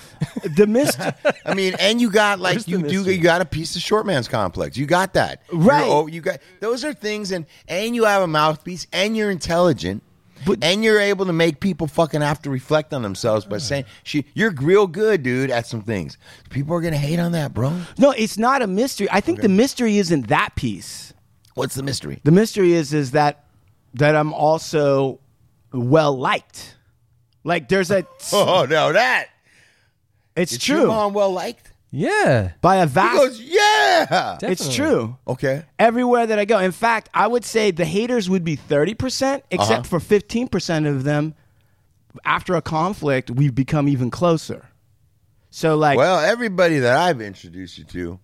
the 0.56 0.66
mystery. 0.66 1.12
I 1.46 1.54
mean, 1.54 1.74
and 1.78 2.00
you 2.00 2.10
got 2.10 2.40
like 2.40 2.54
Where's 2.54 2.66
you 2.68 2.82
do. 2.82 3.04
You 3.08 3.18
got 3.22 3.40
a 3.40 3.44
piece 3.44 3.76
of 3.76 3.82
short 3.82 4.04
man's 4.04 4.26
complex. 4.26 4.76
You 4.76 4.84
got 4.84 5.14
that, 5.14 5.42
You're- 5.52 5.64
Right. 5.64 5.86
oh, 5.88 6.08
you 6.08 6.20
got 6.20 6.40
those 6.60 6.84
are 6.84 6.92
things, 6.92 7.30
and 7.30 7.46
and 7.68 7.94
you 7.94 8.04
have 8.04 8.22
a 8.22 8.26
mouthpiece, 8.26 8.88
and 8.92 9.16
you're 9.16 9.30
intelligent. 9.30 10.02
But- 10.46 10.58
and 10.62 10.82
you're 10.84 11.00
able 11.00 11.26
to 11.26 11.32
make 11.32 11.60
people 11.60 11.86
fucking 11.86 12.20
have 12.20 12.40
to 12.42 12.50
reflect 12.50 12.92
on 12.94 13.02
themselves 13.02 13.44
by 13.44 13.58
saying, 13.58 13.84
"She, 14.04 14.24
you're 14.34 14.50
real 14.52 14.86
good, 14.86 15.22
dude, 15.22 15.50
at 15.50 15.66
some 15.66 15.82
things." 15.82 16.16
People 16.50 16.74
are 16.76 16.80
gonna 16.80 16.96
hate 16.96 17.18
on 17.18 17.32
that, 17.32 17.52
bro. 17.54 17.72
no 17.98 18.10
it's 18.12 18.38
not 18.38 18.62
a 18.62 18.66
mystery 18.66 19.08
i 19.10 19.20
think 19.20 19.40
the 19.40 19.48
mystery 19.48 19.98
isn't 19.98 20.28
that 20.28 20.54
piece 20.56 21.12
What's 21.54 21.74
the 21.74 21.82
mystery? 21.82 22.20
the 22.24 22.30
mystery 22.30 22.72
is 22.72 22.92
is 22.94 23.10
that 23.12 23.44
that 23.94 24.14
i'm 24.16 24.32
also 24.32 25.18
well 25.72 26.16
liked 26.16 26.76
like 27.44 27.68
there's 27.68 27.90
a 27.90 28.06
Oh 28.32 28.66
no, 28.68 28.92
that 28.92 29.28
it's 30.36 30.52
is 30.52 30.58
true 30.58 30.86
Chumahan 30.86 31.12
well 31.12 31.32
liked. 31.32 31.67
Yeah. 31.90 32.52
by 32.60 32.76
a 32.76 32.86
He 32.86 32.92
vast 32.92 33.16
goes, 33.16 33.40
"Yeah." 33.40 34.38
it's 34.42 34.74
true 34.74 35.16
Okay. 35.26 35.64
everywhere 35.78 36.26
that 36.26 36.38
I 36.38 36.44
go. 36.44 36.58
In 36.58 36.72
fact, 36.72 37.08
I 37.14 37.26
would 37.26 37.44
say 37.44 37.70
the 37.70 37.84
haters 37.86 38.28
would 38.28 38.44
be 38.44 38.56
30%, 38.56 39.42
except 39.50 39.86
Uh-huh. 39.86 39.98
for 39.98 40.00
15% 40.00 40.86
of 40.86 41.04
them 41.04 41.34
after 42.24 42.54
a 42.56 42.62
conflict, 42.62 43.30
we've 43.30 43.54
become 43.54 43.88
even 43.88 44.10
closer. 44.10 44.66
So 45.50 45.76
like 45.76 45.96
Well, 45.96 46.20
everybody 46.20 46.78
that 46.80 46.96
I've 46.96 47.20
introduced 47.20 47.78
you 47.78 47.84
to 47.84 48.18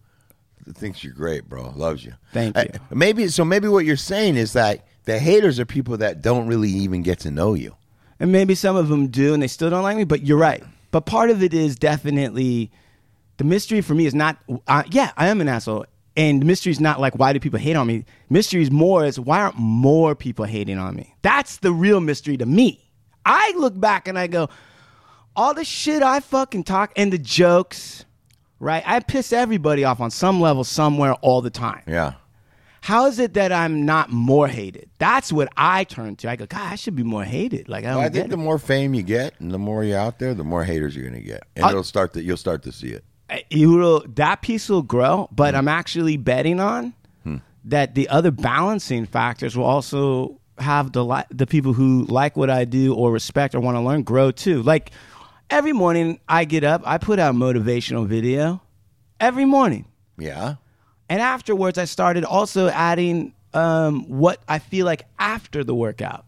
thinks 0.75 1.03
you're 1.05 1.13
great, 1.15 1.49
bro. 1.49 1.73
Loves 1.77 2.05
you. 2.05 2.13
Thank 2.33 2.57
I- 2.57 2.63
you. 2.63 2.81
maybe 2.91 3.29
so. 3.29 3.45
Maybe 3.45 3.69
what 3.69 3.85
you're 3.85 3.97
saying 3.97 4.37
is 4.37 4.53
that 4.55 4.87
the 5.05 5.19
haters 5.19 5.59
are 5.61 5.65
people 5.67 5.97
that 5.99 6.23
don't 6.23 6.47
really 6.47 6.71
even 6.71 7.03
get 7.03 7.21
to 7.21 7.31
know 7.31 7.55
you. 7.55 7.75
and 8.21 8.31
maybe 8.31 8.55
some 8.55 8.77
of 8.77 8.89
them 8.89 9.09
do 9.09 9.35
and 9.35 9.43
they 9.43 9.49
still 9.49 9.69
don't 9.71 9.83
like 9.83 9.97
me, 9.97 10.05
but 10.05 10.23
you're 10.25 10.39
right. 10.39 10.63
But 10.93 11.05
part 11.05 11.31
of 11.31 11.43
it 11.43 11.53
is 11.53 11.75
definitely 11.75 12.71
the 13.37 13.45
mystery 13.45 13.81
for 13.81 13.95
me 13.95 14.07
is 14.07 14.15
not 14.15 14.37
uh, 14.67 14.83
yeah, 14.91 15.13
I 15.17 15.29
am 15.29 15.41
an 15.41 15.49
asshole. 15.49 15.87
And 16.17 16.41
the 16.41 16.47
mystery 16.47 16.71
is 16.71 16.79
not 16.81 17.01
like 17.01 17.19
why 17.19 17.33
do 17.33 17.41
people 17.41 17.59
hate 17.59 17.75
on 17.77 17.87
me? 17.89 18.05
Mystery 18.31 18.63
is 18.63 18.71
more 18.71 19.05
is 19.05 19.19
why 19.19 19.41
aren't 19.41 19.57
more 19.59 20.15
people 20.15 20.45
hating 20.45 20.79
on 20.79 20.95
me? 20.95 21.15
That's 21.23 21.57
the 21.59 21.73
real 21.73 22.01
mystery 22.01 22.37
to 22.37 22.47
me. 22.47 22.81
I 23.27 23.53
look 23.57 23.79
back 23.79 24.07
and 24.07 24.19
I 24.19 24.27
go, 24.29 24.49
all 25.35 25.55
the 25.55 25.65
shit 25.65 26.03
I 26.03 26.21
fucking 26.21 26.65
talk 26.65 26.93
and 26.95 27.13
the 27.13 27.19
jokes, 27.19 28.05
right? 28.61 28.83
I 28.87 29.01
piss 29.01 29.33
everybody 29.33 29.83
off 29.83 29.99
on 30.01 30.11
some 30.11 30.41
level 30.41 30.63
somewhere 30.63 31.15
all 31.15 31.41
the 31.43 31.51
time. 31.51 31.83
Yeah. 31.89 32.13
How 32.83 33.07
is 33.07 33.19
it 33.19 33.33
that 33.35 33.51
I'm 33.51 33.87
not 33.87 34.11
more 34.13 34.47
hated? 34.47 34.91
That's 34.99 35.33
what 35.33 35.49
I 35.57 35.85
turn 35.85 36.17
to. 36.17 36.31
I 36.31 36.37
go, 36.37 36.45
God, 36.45 36.61
I 36.71 36.75
should 36.75 36.95
be 36.95 37.03
more 37.03 37.25
hated. 37.25 37.67
Like 37.69 37.85
I 37.85 37.89
don't 37.89 37.97
Well, 37.97 38.05
I 38.07 38.09
get 38.11 38.19
think 38.21 38.31
the 38.31 38.37
more 38.37 38.59
fame 38.59 38.93
you 38.93 39.03
get 39.03 39.41
and 39.41 39.51
the 39.51 39.59
more 39.59 39.83
you're 39.83 39.99
out 39.99 40.19
there, 40.19 40.35
the 40.35 40.45
more 40.45 40.65
haters 40.65 40.95
you're 40.95 41.09
going 41.09 41.21
to 41.21 41.27
get, 41.27 41.45
and 41.57 41.65
I- 41.65 41.71
it'll 41.71 41.83
start 41.83 42.13
to 42.13 42.23
you'll 42.23 42.37
start 42.37 42.63
to 42.65 42.73
see 42.73 42.89
it. 42.91 43.03
Will 43.53 44.05
that 44.15 44.43
piece 44.43 44.69
will 44.69 44.83
grow, 44.83 45.25
Hmm. 45.29 45.35
but 45.35 45.55
I'm 45.55 45.69
actually 45.69 46.17
betting 46.17 46.61
on 46.61 46.95
that 47.67 47.95
the 47.95 48.09
other 48.11 48.31
balancing 48.31 49.07
factors 49.07 49.57
will 49.57 49.65
also 49.65 50.39
have 50.59 50.93
the 50.93 51.03
li- 51.05 51.25
the 51.31 51.47
people 51.47 51.73
who 51.73 52.05
like 52.11 52.37
what 52.37 52.51
I 52.51 52.65
do 52.67 52.95
or 52.95 53.11
respect 53.11 53.55
or 53.55 53.61
want 53.61 53.77
to 53.77 53.81
learn 53.81 54.03
grow 54.03 54.31
too. 54.31 54.63
Like 54.63 54.91
every 55.49 55.73
morning 55.73 56.21
I 56.29 56.45
get 56.45 56.63
up, 56.63 56.83
I 56.85 56.99
put 56.99 57.19
out 57.19 57.35
a 57.35 57.39
motivational 57.39 58.07
video 58.07 58.61
every 59.19 59.47
morning. 59.47 59.87
Yeah. 60.19 60.57
And 61.09 61.23
afterwards, 61.23 61.79
I 61.79 61.87
started 61.87 62.25
also 62.25 62.69
adding 62.69 63.33
um, 63.55 64.05
what 64.09 64.43
I 64.47 64.59
feel 64.59 64.85
like 64.85 65.07
after 65.19 65.65
the 65.65 65.75
workout. 65.75 66.25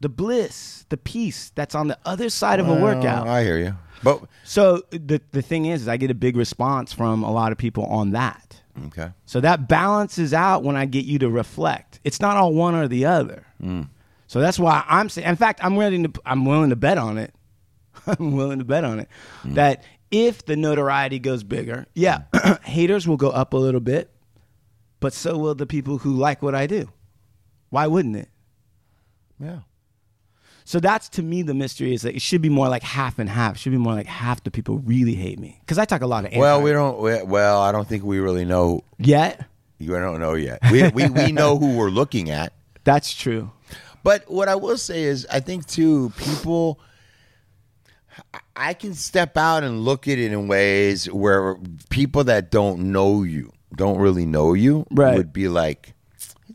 The 0.00 0.08
bliss, 0.08 0.84
the 0.88 0.96
peace 0.96 1.50
that's 1.54 1.74
on 1.74 1.88
the 1.88 1.98
other 2.04 2.30
side 2.30 2.58
of 2.60 2.68
a 2.68 2.74
workout. 2.74 3.26
I 3.28 3.42
hear 3.42 3.58
you, 3.58 3.76
but 4.02 4.22
So 4.44 4.82
the 4.90 5.20
the 5.32 5.42
thing 5.42 5.66
is, 5.66 5.82
is 5.82 5.88
I 5.88 5.96
get 5.96 6.10
a 6.10 6.14
big 6.14 6.36
response 6.36 6.92
from 6.92 7.22
a 7.22 7.30
lot 7.30 7.52
of 7.52 7.58
people 7.58 7.84
on 7.86 8.10
that. 8.12 8.60
okay. 8.86 9.10
So 9.26 9.40
that 9.40 9.68
balances 9.68 10.32
out 10.32 10.62
when 10.62 10.76
I 10.76 10.86
get 10.86 11.04
you 11.04 11.18
to 11.20 11.28
reflect. 11.28 12.00
It's 12.04 12.20
not 12.20 12.36
all 12.36 12.52
one 12.54 12.74
or 12.74 12.88
the 12.88 13.06
other. 13.06 13.46
Mm. 13.62 13.88
So 14.26 14.40
that's 14.40 14.58
why 14.58 14.84
I'm 14.88 15.08
saying. 15.08 15.28
In 15.28 15.36
fact, 15.36 15.60
I'm 15.62 15.76
willing 15.76 16.04
to. 16.04 16.20
I'm 16.24 16.44
willing 16.44 16.70
to 16.70 16.76
bet 16.76 16.98
on 16.98 17.18
it. 17.18 17.34
I'm 18.06 18.32
willing 18.32 18.58
to 18.58 18.64
bet 18.64 18.84
on 18.84 19.00
it 19.00 19.08
mm. 19.42 19.54
that 19.54 19.84
if 20.10 20.44
the 20.44 20.56
notoriety 20.56 21.18
goes 21.18 21.42
bigger, 21.42 21.86
yeah, 21.94 22.22
mm. 22.32 22.62
haters 22.64 23.06
will 23.06 23.16
go 23.16 23.30
up 23.30 23.52
a 23.52 23.56
little 23.56 23.80
bit, 23.80 24.10
but 25.00 25.12
so 25.12 25.36
will 25.36 25.54
the 25.54 25.66
people 25.66 25.98
who 25.98 26.12
like 26.12 26.42
what 26.42 26.54
I 26.54 26.66
do. 26.66 26.90
Why 27.70 27.86
wouldn't 27.86 28.16
it? 28.16 28.28
Yeah. 29.38 29.60
So 30.64 30.78
that's 30.80 31.08
to 31.10 31.22
me 31.22 31.42
the 31.42 31.54
mystery 31.54 31.92
is 31.94 32.02
that 32.02 32.14
it 32.14 32.22
should 32.22 32.42
be 32.42 32.48
more 32.48 32.68
like 32.68 32.82
half 32.82 33.18
and 33.18 33.28
half. 33.28 33.56
It 33.56 33.58
should 33.58 33.72
be 33.72 33.78
more 33.78 33.94
like 33.94 34.06
half 34.06 34.42
the 34.44 34.50
people 34.50 34.78
really 34.78 35.14
hate 35.14 35.38
me 35.38 35.58
because 35.60 35.78
I 35.78 35.84
talk 35.84 36.02
a 36.02 36.06
lot 36.06 36.24
of 36.24 36.32
Well, 36.34 36.62
we 36.62 36.70
don't. 36.72 37.00
we- 37.00 37.22
Well, 37.22 37.60
I 37.60 37.72
don't 37.72 37.88
think 37.88 38.04
we 38.04 38.18
really 38.20 38.44
know. 38.44 38.82
yet. 38.98 39.46
You 39.78 39.88
don't 39.98 40.20
know 40.20 40.34
yet. 40.34 40.58
We 40.70 40.88
we, 40.88 41.08
we 41.08 41.32
know 41.40 41.58
who 41.58 41.76
we're 41.76 41.88
looking 41.90 42.30
at. 42.30 42.52
That's 42.84 43.12
true. 43.12 43.50
But 44.02 44.30
what 44.30 44.48
I 44.48 44.54
will 44.54 44.78
say 44.78 45.02
is, 45.04 45.26
I 45.32 45.40
think 45.40 45.66
too, 45.66 46.10
people. 46.18 46.78
I 48.56 48.74
can 48.74 48.94
step 48.94 49.36
out 49.36 49.62
and 49.64 49.84
look 49.84 50.06
at 50.08 50.18
it 50.18 50.32
in 50.32 50.46
ways 50.48 51.10
where 51.10 51.56
people 51.88 52.24
that 52.24 52.50
don't 52.50 52.92
know 52.92 53.22
you, 53.22 53.52
don't 53.74 53.98
really 53.98 54.26
know 54.26 54.52
you, 54.52 54.86
Right. 54.90 55.16
would 55.16 55.32
be 55.32 55.48
like, 55.48 55.94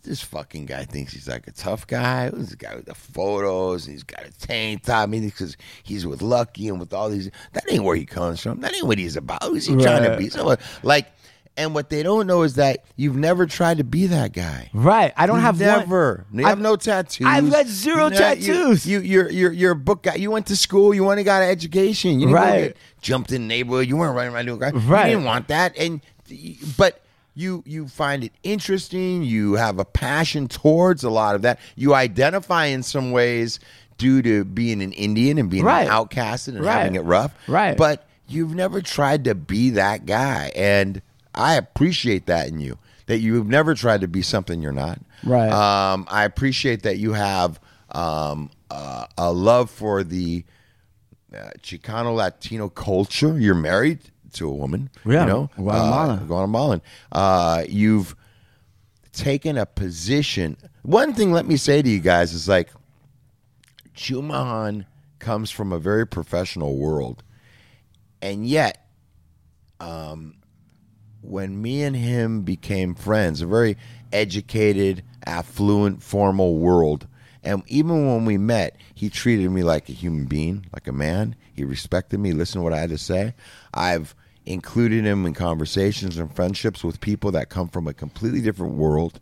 "This 0.06 0.22
fucking 0.22 0.66
guy 0.68 0.86
thinks 0.86 1.14
he's 1.14 1.28
like 1.28 1.48
a 1.48 1.52
tough 1.52 1.86
guy. 1.88 2.30
Who's 2.30 2.50
the 2.52 2.56
guy 2.56 2.76
with 2.76 2.86
the 2.86 2.96
photos? 2.96 3.86
He's 3.86 4.04
got 4.04 4.26
a 4.26 4.32
tank 4.32 4.84
top. 4.84 5.04
I 5.04 5.06
mean, 5.08 5.26
because 5.26 5.58
he's 5.84 6.06
with 6.08 6.22
Lucky 6.22 6.68
and 6.70 6.80
with 6.80 6.94
all 6.94 7.10
these. 7.10 7.30
That 7.54 7.64
ain't 7.70 7.84
where 7.84 7.96
he 7.96 8.06
comes 8.06 8.42
from. 8.42 8.62
That 8.62 8.74
ain't 8.76 8.86
what 8.88 8.98
he's 8.98 9.16
about. 9.18 9.44
Who's 9.44 9.66
he 9.66 9.76
trying 9.76 10.04
to 10.04 10.18
be? 10.18 10.30
So, 10.30 10.50
uh, 10.50 10.56
like, 10.84 11.08
and 11.58 11.74
what 11.74 11.90
they 11.90 12.04
don't 12.04 12.28
know 12.28 12.44
is 12.44 12.56
that 12.56 12.84
you've 12.98 13.16
never 13.16 13.46
tried 13.46 13.78
to 13.78 13.86
be 13.86 14.08
that 14.08 14.34
guy. 14.34 14.70
Right. 14.74 15.14
I 15.16 15.26
don't 15.26 15.38
You 15.38 15.42
have 15.44 15.60
one- 15.62 15.68
never. 15.80 16.26
You 16.34 16.44
have 16.44 16.52
I've- 16.54 16.62
no 16.62 16.76
tattoos. 16.76 17.26
I've 17.28 17.50
got 17.50 17.66
zero 17.68 18.06
You 18.06 18.10
know, 18.10 18.16
you- 18.34 18.54
tattoos. 18.54 18.86
You, 18.86 19.00
you're 19.00 19.30
you're 19.32 19.52
you're 19.54 19.72
a 19.72 19.76
book 19.76 20.04
guy. 20.04 20.16
You 20.16 20.32
went 20.32 20.48
to 20.48 20.56
school. 20.58 20.94
You 20.94 21.10
only 21.10 21.24
got 21.24 21.44
an 21.44 21.50
education. 21.50 22.20
You 22.20 22.28
didn't 22.28 22.34
Right. 22.34 22.62
get 22.68 22.78
jumped 23.02 23.32
in 23.32 23.44
the 23.44 23.48
neighborhood. 23.48 23.88
You 23.88 23.96
weren't 23.98 24.16
running 24.16 24.34
around 24.34 24.46
doing. 24.48 24.60
Right. 24.60 25.06
You 25.08 25.16
didn't 25.16 25.26
want 25.26 25.48
that. 25.48 25.78
And 25.78 26.02
but 26.78 27.02
you 27.36 27.62
you 27.66 27.88
find 27.88 28.24
it 28.24 28.32
interesting. 28.44 29.24
You 29.24 29.54
have 29.54 29.78
a 29.80 29.86
passion 29.86 30.48
towards 30.48 31.04
a 31.04 31.10
lot 31.10 31.36
of 31.36 31.42
that. 31.44 31.60
You 31.76 31.94
identify 31.94 32.66
in 32.66 32.82
some 32.82 33.12
ways 33.12 33.60
due 33.98 34.22
to 34.22 34.44
being 34.46 34.82
an 34.82 34.92
Indian 34.94 35.38
and 35.38 35.50
being 35.50 35.64
Right. 35.64 35.84
an 35.88 35.90
outcasted 35.94 36.50
and 36.56 36.62
Right. 36.66 36.74
having 36.80 36.96
it 36.96 37.04
rough. 37.04 37.34
Right. 37.48 37.78
But 37.78 38.08
you've 38.28 38.56
never 38.56 38.82
tried 38.82 39.24
to 39.26 39.36
be 39.36 39.70
that 39.72 40.06
guy, 40.06 40.52
and 40.56 41.02
I 41.34 41.56
appreciate 41.56 42.26
that 42.26 42.48
in 42.48 42.60
you. 42.60 42.78
That 43.08 43.20
you've 43.20 43.48
never 43.48 43.76
tried 43.76 44.02
to 44.02 44.08
be 44.08 44.22
something 44.24 44.62
you're 44.62 44.72
not. 44.72 45.00
Right. 45.24 45.52
Um, 45.52 46.08
I 46.10 46.24
appreciate 46.24 46.82
that 46.84 46.98
you 46.98 47.14
have 47.14 47.60
um, 47.92 48.50
uh, 48.72 49.06
a 49.18 49.32
love 49.32 49.70
for 49.70 50.04
the 50.04 50.44
uh, 51.34 51.50
Chicano 51.62 52.16
Latino 52.16 52.68
culture. 52.68 53.38
You're 53.40 53.56
married 53.56 54.00
to 54.36 54.48
a 54.48 54.54
woman. 54.54 54.90
Yeah, 55.06 55.22
You 55.22 55.28
know, 55.28 55.50
Guatemala. 55.56 56.14
Uh, 56.14 56.18
Guatemalan. 56.26 56.82
Uh, 57.12 57.64
you've 57.68 58.16
taken 59.12 59.58
a 59.58 59.66
position. 59.66 60.58
One 60.84 61.14
thing, 61.14 61.32
let 61.32 61.46
me 61.48 61.58
say 61.58 61.82
to 61.82 61.90
you 61.90 62.00
guys, 62.00 62.34
is 62.34 62.48
like 62.48 62.70
Chumahan 63.96 64.86
comes 65.20 65.50
from 65.52 65.72
a 65.72 65.80
very 65.80 66.06
professional 66.06 66.78
world, 66.78 67.24
and 68.22 68.46
yet, 68.48 68.88
um, 69.80 70.36
when 71.22 71.62
me 71.62 71.84
and 71.84 71.96
him 71.96 72.42
became 72.42 72.94
friends, 72.94 73.42
a 73.42 73.48
very 73.48 73.78
educated, 74.12 75.04
affluent, 75.26 76.04
formal 76.04 76.58
world, 76.58 77.08
and 77.46 77.64
even 77.68 78.08
when 78.08 78.26
we 78.26 78.38
met, 78.38 78.78
he 78.96 79.10
treated 79.10 79.50
me 79.52 79.64
like 79.64 79.88
a 79.88 79.94
human 79.94 80.26
being, 80.26 80.66
like 80.74 80.88
a 80.88 80.92
man. 80.92 81.36
He 81.54 81.64
respected 81.64 82.20
me, 82.20 82.34
listened 82.34 82.60
to 82.60 82.64
what 82.64 82.74
I 82.74 82.80
had 82.80 82.90
to 82.90 82.98
say. 82.98 83.36
I've 83.74 84.16
included 84.46 85.06
him 85.06 85.26
in 85.26 85.34
conversations 85.34 86.18
and 86.18 86.34
friendships 86.36 86.84
with 86.84 87.02
people 87.02 87.32
that 87.32 87.50
come 87.50 87.68
from 87.68 87.88
a 87.88 87.94
completely 87.94 88.42
different 88.42 88.74
world, 88.74 89.20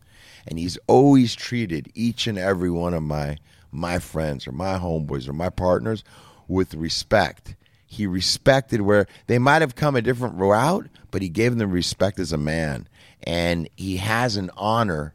and 0.48 0.60
he's 0.60 0.78
always 0.88 1.36
treated 1.36 1.92
each 1.96 2.28
and 2.28 2.38
every 2.38 2.70
one 2.70 2.94
of 2.94 3.04
my 3.04 3.38
my 3.72 3.98
friends 3.98 4.46
or 4.48 4.52
my 4.52 4.78
homeboys 4.78 5.28
or 5.28 5.34
my 5.34 5.50
partners 5.50 6.04
with 6.48 6.76
respect. 6.76 7.56
he 7.86 8.08
respected 8.08 8.82
where 8.82 9.06
they 9.28 9.38
might 9.40 9.62
have 9.62 9.76
come 9.76 9.96
a 9.96 10.02
different 10.02 10.36
route, 10.36 10.88
but 11.12 11.22
he 11.22 11.30
gave 11.30 11.56
them 11.58 11.72
respect 11.72 12.20
as 12.20 12.32
a 12.34 12.38
man. 12.38 12.88
And 13.24 13.70
he 13.76 13.98
has 13.98 14.36
an 14.36 14.50
honor 14.58 15.14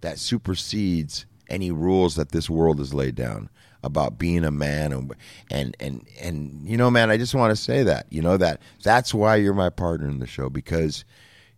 that 0.00 0.18
supersedes 0.18 1.26
any 1.48 1.70
rules 1.72 2.14
that 2.14 2.30
this 2.30 2.48
world 2.48 2.78
has 2.78 2.94
laid 2.94 3.16
down 3.16 3.50
about 3.82 4.18
being 4.18 4.44
a 4.44 4.50
man 4.50 4.92
and 4.92 5.12
and 5.50 5.76
and, 5.80 6.06
and 6.20 6.68
you 6.68 6.76
know 6.76 6.90
man 6.90 7.10
I 7.10 7.16
just 7.16 7.34
want 7.34 7.50
to 7.50 7.56
say 7.56 7.82
that 7.84 8.06
you 8.10 8.20
know 8.22 8.36
that 8.36 8.60
that's 8.82 9.14
why 9.14 9.36
you're 9.36 9.54
my 9.54 9.70
partner 9.70 10.08
in 10.08 10.18
the 10.18 10.26
show 10.26 10.48
because 10.50 11.04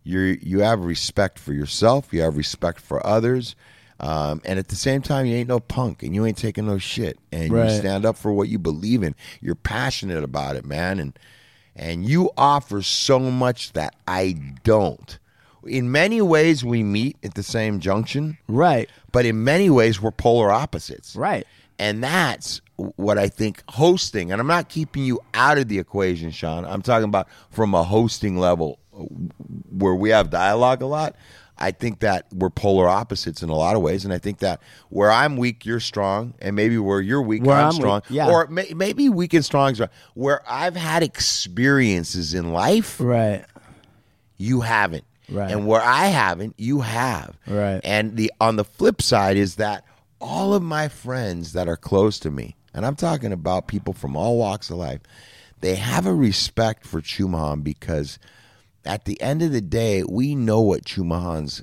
you're 0.03 0.27
you 0.35 0.59
have 0.59 0.83
respect 0.85 1.37
for 1.39 1.53
yourself 1.53 2.13
you 2.13 2.21
have 2.21 2.37
respect 2.37 2.79
for 2.79 3.05
others 3.05 3.55
um, 3.99 4.41
and 4.43 4.57
at 4.59 4.67
the 4.69 4.75
same 4.75 5.01
time 5.01 5.25
you 5.25 5.35
ain't 5.35 5.47
no 5.49 5.59
punk 5.59 6.03
and 6.03 6.13
you 6.15 6.25
ain't 6.25 6.37
taking 6.37 6.65
no 6.65 6.77
shit 6.77 7.17
and 7.31 7.51
Right. 7.51 7.69
you 7.71 7.77
stand 7.79 8.05
up 8.05 8.17
for 8.17 8.31
what 8.33 8.47
you 8.49 8.57
believe 8.59 9.03
in 9.03 9.15
you're 9.41 9.55
passionate 9.55 10.23
about 10.23 10.55
it 10.55 10.65
man 10.65 10.99
and 10.99 11.17
and 11.75 12.05
you 12.05 12.29
offer 12.37 12.81
so 12.83 13.17
much 13.19 13.73
that 13.73 13.95
I 14.07 14.35
don't 14.63 15.17
in 15.65 15.91
many 15.91 16.21
ways 16.21 16.63
we 16.63 16.83
meet 16.83 17.15
at 17.23 17.35
the 17.35 17.43
same 17.43 17.79
junction 17.79 18.37
Right. 18.47 18.89
but 19.13 19.25
in 19.25 19.43
many 19.43 19.69
ways 19.69 20.01
we're 20.01 20.11
polar 20.11 20.51
opposites 20.51 21.15
Right. 21.15 21.47
And 21.83 22.03
that's 22.03 22.61
what 22.75 23.17
i 23.17 23.27
think 23.27 23.61
hosting 23.69 24.31
and 24.31 24.39
i'm 24.39 24.47
not 24.47 24.69
keeping 24.69 25.03
you 25.03 25.19
out 25.33 25.57
of 25.57 25.67
the 25.67 25.77
equation 25.77 26.31
sean 26.31 26.65
i'm 26.65 26.81
talking 26.81 27.03
about 27.05 27.27
from 27.49 27.73
a 27.73 27.83
hosting 27.83 28.37
level 28.37 28.79
where 29.69 29.93
we 29.93 30.09
have 30.09 30.29
dialogue 30.29 30.81
a 30.81 30.85
lot 30.85 31.15
i 31.57 31.71
think 31.71 31.99
that 31.99 32.25
we're 32.33 32.49
polar 32.49 32.87
opposites 32.87 33.43
in 33.43 33.49
a 33.49 33.55
lot 33.55 33.75
of 33.75 33.81
ways 33.81 34.05
and 34.05 34.13
i 34.13 34.17
think 34.17 34.39
that 34.39 34.61
where 34.89 35.11
i'm 35.11 35.35
weak 35.35 35.65
you're 35.65 35.79
strong 35.79 36.33
and 36.39 36.55
maybe 36.55 36.77
where 36.77 37.01
you're 37.01 37.21
weak 37.21 37.43
Where 37.43 37.57
i'm, 37.57 37.65
I'm 37.65 37.69
weak, 37.71 37.81
strong 37.81 38.01
yeah. 38.09 38.29
or 38.29 38.47
may, 38.47 38.71
maybe 38.75 39.09
weak 39.09 39.33
and 39.33 39.43
strong 39.43 39.73
right. 39.75 39.89
where 40.13 40.41
i've 40.49 40.75
had 40.75 41.03
experiences 41.03 42.33
in 42.33 42.53
life 42.53 42.99
Right. 42.99 43.45
you 44.37 44.61
haven't. 44.61 45.03
Right. 45.29 45.49
And 45.49 45.65
where 45.65 45.81
I 45.81 46.07
haven't, 46.07 46.55
you 46.57 46.81
have. 46.81 47.37
Right. 47.47 47.79
And 47.83 48.17
the 48.17 48.31
on 48.41 48.57
the 48.57 48.65
flip 48.65 49.01
side 49.01 49.37
is 49.37 49.55
that 49.55 49.85
all 50.23 50.53
of 50.53 50.63
my 50.63 50.87
friends 50.87 51.51
that 51.53 51.67
are 51.67 51.77
close 51.77 52.17
to 52.19 52.31
me, 52.31 52.55
and 52.73 52.85
I'm 52.85 52.95
talking 52.95 53.33
about 53.33 53.67
people 53.67 53.93
from 53.93 54.15
all 54.15 54.37
walks 54.37 54.69
of 54.69 54.77
life, 54.77 55.01
they 55.59 55.75
have 55.75 56.05
a 56.05 56.13
respect 56.13 56.87
for 56.87 57.01
Chumahan 57.01 57.63
because 57.63 58.17
at 58.85 59.05
the 59.05 59.21
end 59.21 59.41
of 59.41 59.51
the 59.51 59.61
day, 59.61 60.03
we 60.03 60.33
know 60.33 60.61
what 60.61 60.85
Chumahan's 60.85 61.61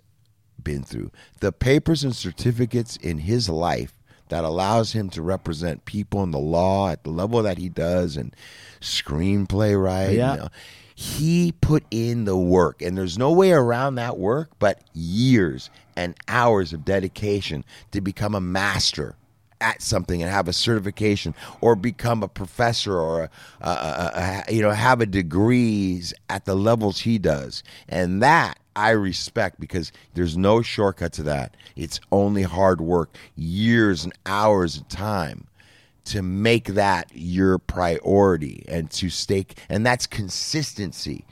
been 0.63 0.83
through. 0.83 1.11
The 1.41 1.53
papers 1.53 2.05
and 2.05 2.15
certificates 2.15 2.97
in 2.97 3.19
his 3.19 3.49
life 3.49 3.95
that 4.29 4.45
allows 4.45 4.93
him 4.93 5.11
to 5.11 5.23
represent 5.23 5.87
people 5.87 6.23
in 6.23 6.31
the 6.31 6.39
law 6.39 6.91
at 6.91 7.03
the 7.03 7.11
level 7.11 7.43
that 7.43 7.59
he 7.59 7.69
does 7.69 8.17
and 8.17 8.37
screenplay 8.81 9.83
right. 9.83 10.11
Yeah. 10.11 10.35
you 10.35 10.41
know, 10.41 10.49
he 10.95 11.53
put 11.61 11.85
in 11.91 12.27
the 12.27 12.37
work 12.37 12.83
and 12.83 12.97
there's 12.97 13.17
no 13.17 13.33
way 13.33 13.53
around 13.53 13.95
that 13.95 14.19
work 14.19 14.51
but 14.59 14.83
years 14.93 15.71
and 16.01 16.17
hours 16.29 16.73
of 16.73 16.85
dedication 16.85 17.63
to 17.91 18.01
become 18.01 18.35
a 18.35 18.41
master 18.41 19.17
at 19.61 19.83
something 19.83 20.23
and 20.23 20.31
have 20.31 20.49
a 20.49 20.53
certification 20.55 21.35
or 21.61 21.77
become 21.77 22.23
a 22.23 22.29
professor 22.29 22.99
or 22.99 23.25
a, 23.61 23.69
a, 23.69 24.45
a, 24.49 24.53
you 24.53 24.63
know 24.63 24.71
have 24.71 25.03
a 25.03 25.07
degrees 25.07 26.15
at 26.31 26.47
the 26.47 26.55
levels 26.55 27.01
he 27.01 27.19
does. 27.19 27.63
And 27.87 28.23
that 28.23 28.59
I 28.75 28.91
respect 28.91 29.61
because 29.61 29.93
there's 30.15 30.39
no 30.39 30.63
shortcut 30.63 31.13
to 31.15 31.23
that. 31.25 31.55
It's 31.77 32.01
only 32.11 32.45
hard 32.45 32.81
work 32.81 33.15
years 33.37 34.05
and 34.05 34.15
hours 34.25 34.79
of 34.79 34.89
time 34.89 35.47
to 36.07 36.23
make 36.23 36.69
that 36.69 37.11
your 37.13 37.59
priority 37.59 38.65
and 38.67 38.91
to 38.93 39.11
stake 39.11 39.59
and 39.69 39.85
that's 39.85 40.07
consistency 40.07 41.27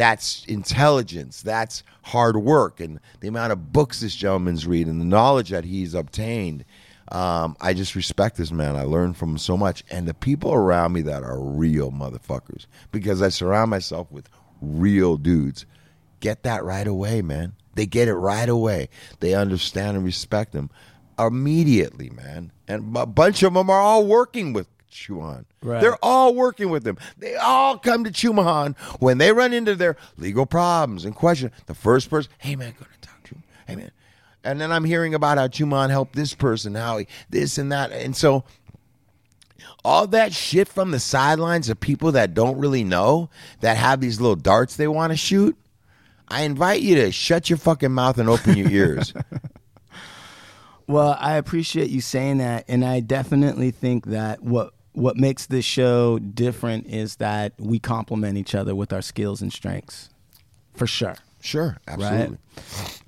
that's 0.00 0.44
intelligence. 0.46 1.42
That's 1.42 1.82
hard 2.02 2.36
work. 2.38 2.80
And 2.80 3.00
the 3.20 3.28
amount 3.28 3.52
of 3.52 3.72
books 3.72 4.00
this 4.00 4.14
gentleman's 4.14 4.66
read 4.66 4.86
and 4.86 5.00
the 5.00 5.04
knowledge 5.04 5.50
that 5.50 5.64
he's 5.64 5.94
obtained 5.94 6.64
um, 7.12 7.56
i 7.60 7.74
just 7.74 7.96
respect 7.96 8.36
this 8.36 8.52
man. 8.52 8.76
I 8.76 8.84
learn 8.84 9.14
from 9.14 9.30
him 9.30 9.38
so 9.38 9.56
much. 9.56 9.82
And 9.90 10.06
the 10.06 10.14
people 10.14 10.54
around 10.54 10.92
me 10.92 11.02
that 11.02 11.24
are 11.24 11.40
real 11.40 11.90
motherfuckers 11.90 12.66
because 12.92 13.20
i 13.20 13.28
surround 13.28 13.70
myself 13.70 14.10
with 14.12 14.28
real 14.62 15.16
dudes 15.16 15.66
get 16.20 16.44
that 16.44 16.64
right 16.64 16.86
away 16.86 17.20
man. 17.20 17.54
They 17.74 17.86
get 17.86 18.08
it 18.08 18.14
right 18.14 18.48
away. 18.48 18.88
They 19.20 19.34
understand 19.34 19.96
and 19.96 20.04
respect 20.04 20.54
him 20.54 20.70
immediately, 21.18 22.10
man. 22.10 22.52
And 22.66 22.96
a 22.96 23.06
bunch 23.06 23.42
of 23.42 23.54
them 23.54 23.70
are 23.70 23.80
all 23.80 24.06
working 24.06 24.52
with 24.52 24.68
Chuan. 24.90 25.46
Right. 25.62 25.80
They're 25.80 25.98
all 26.02 26.34
working 26.34 26.68
with 26.70 26.86
him. 26.86 26.98
They 27.16 27.36
all 27.36 27.78
come 27.78 28.04
to 28.04 28.10
Chumahan 28.10 28.76
when 29.00 29.18
they 29.18 29.32
run 29.32 29.52
into 29.52 29.74
their 29.74 29.96
legal 30.16 30.46
problems 30.46 31.04
and 31.04 31.14
question. 31.14 31.52
The 31.66 31.74
first 31.74 32.10
person, 32.10 32.30
hey 32.38 32.56
man, 32.56 32.74
go 32.78 32.84
to 32.84 33.00
town, 33.00 33.16
Chumahan. 33.24 33.42
Hey 33.66 33.76
man. 33.76 33.90
And 34.42 34.60
then 34.60 34.72
I'm 34.72 34.84
hearing 34.84 35.14
about 35.14 35.38
how 35.38 35.48
Chumahan 35.48 35.90
helped 35.90 36.14
this 36.14 36.34
person, 36.34 36.74
how 36.74 36.98
he 36.98 37.06
this 37.28 37.58
and 37.58 37.70
that. 37.72 37.92
And 37.92 38.16
so 38.16 38.44
all 39.84 40.06
that 40.08 40.32
shit 40.32 40.68
from 40.68 40.90
the 40.90 41.00
sidelines 41.00 41.68
of 41.68 41.78
people 41.80 42.12
that 42.12 42.34
don't 42.34 42.58
really 42.58 42.84
know, 42.84 43.30
that 43.60 43.76
have 43.76 44.00
these 44.00 44.20
little 44.20 44.36
darts 44.36 44.76
they 44.76 44.88
want 44.88 45.12
to 45.12 45.16
shoot. 45.16 45.56
I 46.28 46.42
invite 46.42 46.80
you 46.80 46.94
to 46.96 47.12
shut 47.12 47.50
your 47.50 47.56
fucking 47.56 47.92
mouth 47.92 48.18
and 48.18 48.28
open 48.28 48.56
your 48.56 48.70
ears. 48.70 49.12
Well, 50.90 51.16
I 51.20 51.36
appreciate 51.36 51.90
you 51.90 52.00
saying 52.00 52.38
that, 52.38 52.64
and 52.66 52.84
I 52.84 52.98
definitely 52.98 53.70
think 53.70 54.06
that 54.06 54.42
what 54.42 54.74
what 54.92 55.16
makes 55.16 55.46
this 55.46 55.64
show 55.64 56.18
different 56.18 56.86
is 56.86 57.16
that 57.16 57.52
we 57.58 57.78
complement 57.78 58.36
each 58.36 58.54
other 58.54 58.74
with 58.74 58.92
our 58.92 59.02
skills 59.02 59.40
and 59.42 59.52
strengths, 59.52 60.10
for 60.74 60.86
sure. 60.86 61.16
Sure, 61.42 61.78
absolutely. 61.88 62.36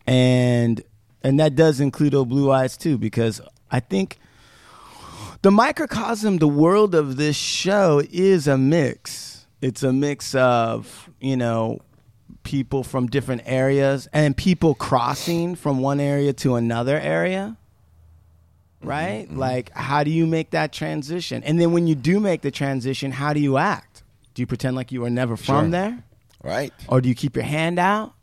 and 0.07 0.83
and 1.23 1.39
that 1.39 1.55
does 1.55 1.81
include 1.81 2.15
old 2.15 2.29
blue 2.29 2.51
eyes 2.51 2.77
too 2.77 2.99
because 2.99 3.41
i 3.71 3.81
think 3.81 4.19
the 5.43 5.51
microcosm 5.51 6.39
the 6.39 6.49
world 6.49 6.95
of 6.95 7.17
this 7.17 7.37
show 7.37 8.03
is 8.11 8.49
a 8.49 8.57
mix 8.59 9.47
it's 9.61 9.83
a 9.83 9.93
mix 9.93 10.35
of 10.35 11.11
you 11.21 11.37
know 11.37 11.79
people 12.43 12.83
from 12.83 13.07
different 13.07 13.43
areas 13.45 14.09
and 14.13 14.37
people 14.37 14.75
crossing 14.75 15.55
from 15.55 15.79
one 15.79 16.01
area 16.01 16.33
to 16.33 16.57
another 16.57 16.99
area 16.99 17.57
Mm-hmm, 18.83 18.89
right? 18.89 19.27
Mm-hmm. 19.29 19.39
like 19.39 19.71
how 19.75 20.05
do 20.05 20.11
you 20.11 20.27
make 20.27 20.51
that 20.51 20.73
transition? 20.73 21.43
And 21.45 21.61
then 21.61 21.73
when 21.73 21.87
you 21.87 21.95
do 21.95 22.21
make 22.21 22.43
the 22.43 22.51
transition 22.51 23.11
how 23.13 23.33
do 23.33 23.41
you 23.41 23.57
act? 23.57 24.03
Do 24.35 24.43
you 24.43 24.47
pretend 24.47 24.77
like 24.77 24.93
you 24.93 25.01
were 25.03 25.11
never 25.11 25.37
from 25.37 25.65
Sure. 25.67 25.71
there? 25.71 26.05
Right. 26.45 26.73
or 26.89 27.01
do 27.01 27.09
you 27.09 27.15
keep 27.15 27.37
your 27.37 27.45
hand 27.45 27.79
out? 27.79 28.15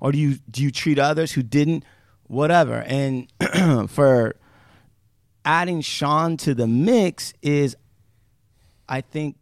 Or 0.00 0.12
do 0.12 0.18
you 0.18 0.36
do 0.50 0.62
you 0.62 0.70
treat 0.70 0.98
others 0.98 1.32
who 1.32 1.42
didn't? 1.42 1.84
Whatever. 2.26 2.82
And 2.86 3.28
for 3.90 4.36
adding 5.44 5.80
sean 5.80 6.36
to 6.36 6.54
the 6.54 6.66
mix 6.66 7.32
is 7.42 7.74
i 8.88 9.00
think 9.00 9.36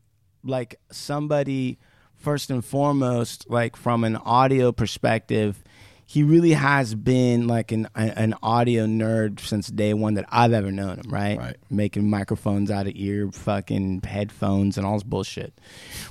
like 0.44 0.78
somebody 0.92 1.76
first 2.14 2.50
and 2.50 2.64
foremost 2.64 3.50
like 3.50 3.74
from 3.76 4.04
an 4.04 4.14
audio 4.16 4.70
perspective 4.70 5.62
he 6.10 6.22
really 6.22 6.52
has 6.54 6.94
been 6.94 7.46
like 7.46 7.70
an 7.70 7.86
an 7.94 8.34
audio 8.42 8.86
nerd 8.86 9.40
since 9.40 9.68
day 9.68 9.92
one 9.92 10.14
that 10.14 10.24
I've 10.30 10.54
ever 10.54 10.72
known 10.72 10.96
him, 11.00 11.10
right? 11.10 11.36
Right. 11.38 11.56
Making 11.70 12.08
microphones 12.08 12.70
out 12.70 12.86
of 12.86 12.94
ear 12.96 13.30
fucking 13.30 14.00
headphones 14.04 14.78
and 14.78 14.86
all 14.86 14.94
this 14.94 15.02
bullshit. 15.02 15.52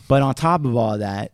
But 0.07 0.21
on 0.21 0.36
top 0.36 0.65
of 0.65 0.75
all 0.77 0.99
that, 0.99 1.31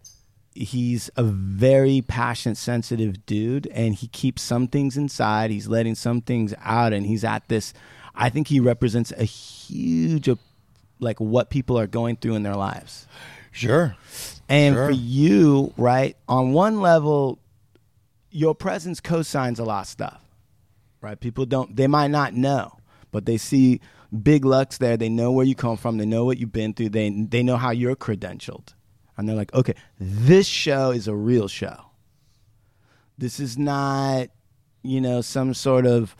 he's 0.56 1.10
a 1.17 1.23
very 1.23 2.04
passionate, 2.08 2.56
sensitive 2.56 3.26
dude, 3.26 3.67
and 3.67 3.95
he 3.95 4.08
keeps 4.08 4.41
some 4.41 4.69
things 4.69 4.95
inside. 4.95 5.52
He's 5.52 5.67
letting 5.67 5.95
some 5.95 6.21
things 6.21 6.54
out, 6.63 6.93
and 6.93 7.06
he's 7.06 7.26
at 7.26 7.45
this. 7.49 7.73
I 8.15 8.30
think 8.30 8.47
he 8.47 8.62
represents 8.62 9.12
a 9.12 9.26
huge, 9.26 10.30
like 11.02 11.19
what 11.19 11.49
people 11.49 11.78
are 11.78 11.88
going 11.88 12.15
through 12.15 12.36
in 12.36 12.43
their 12.43 12.56
lives. 12.56 13.08
Sure. 13.52 13.97
And 14.47 14.73
Sure. 14.76 14.86
for 14.86 14.91
you, 14.93 15.73
right, 15.76 16.15
on 16.30 16.54
one 16.54 16.80
level, 16.80 17.39
your 18.34 18.56
presence 18.56 19.00
cosigns 19.00 19.60
a 19.60 19.63
lot 19.63 19.82
of 19.82 19.88
stuff, 19.88 20.22
right? 21.02 21.19
People 21.19 21.46
don't, 21.46 21.76
they 21.76 21.88
might 21.88 22.10
not 22.10 22.34
know, 22.34 22.78
but 23.12 23.26
they 23.26 23.38
see 23.38 23.80
big 24.22 24.43
Lucks 24.43 24.80
there. 24.80 24.98
They 24.98 25.10
know 25.10 25.32
where 25.32 25.46
you 25.46 25.56
come 25.56 25.78
from. 25.78 25.98
They 25.98 26.06
know 26.06 26.26
what 26.26 26.39
you've 26.39 26.52
been 26.52 26.74
through. 26.74 26.89
They, 26.89 27.10
they 27.10 27.43
know 27.43 27.58
how 27.58 27.72
you're 27.72 27.96
credentialed. 27.96 28.74
And 29.15 29.30
they're 29.30 29.36
like, 29.36 29.54
okay, 29.54 29.76
this 30.00 30.48
show 30.48 30.91
is 30.91 31.08
a 31.08 31.15
real 31.15 31.48
show. 31.48 31.78
This 33.17 33.39
is 33.39 33.58
not, 33.58 34.30
you 34.82 35.00
know, 35.00 35.22
some 35.22 35.54
sort 35.54 35.86
of 35.86 36.15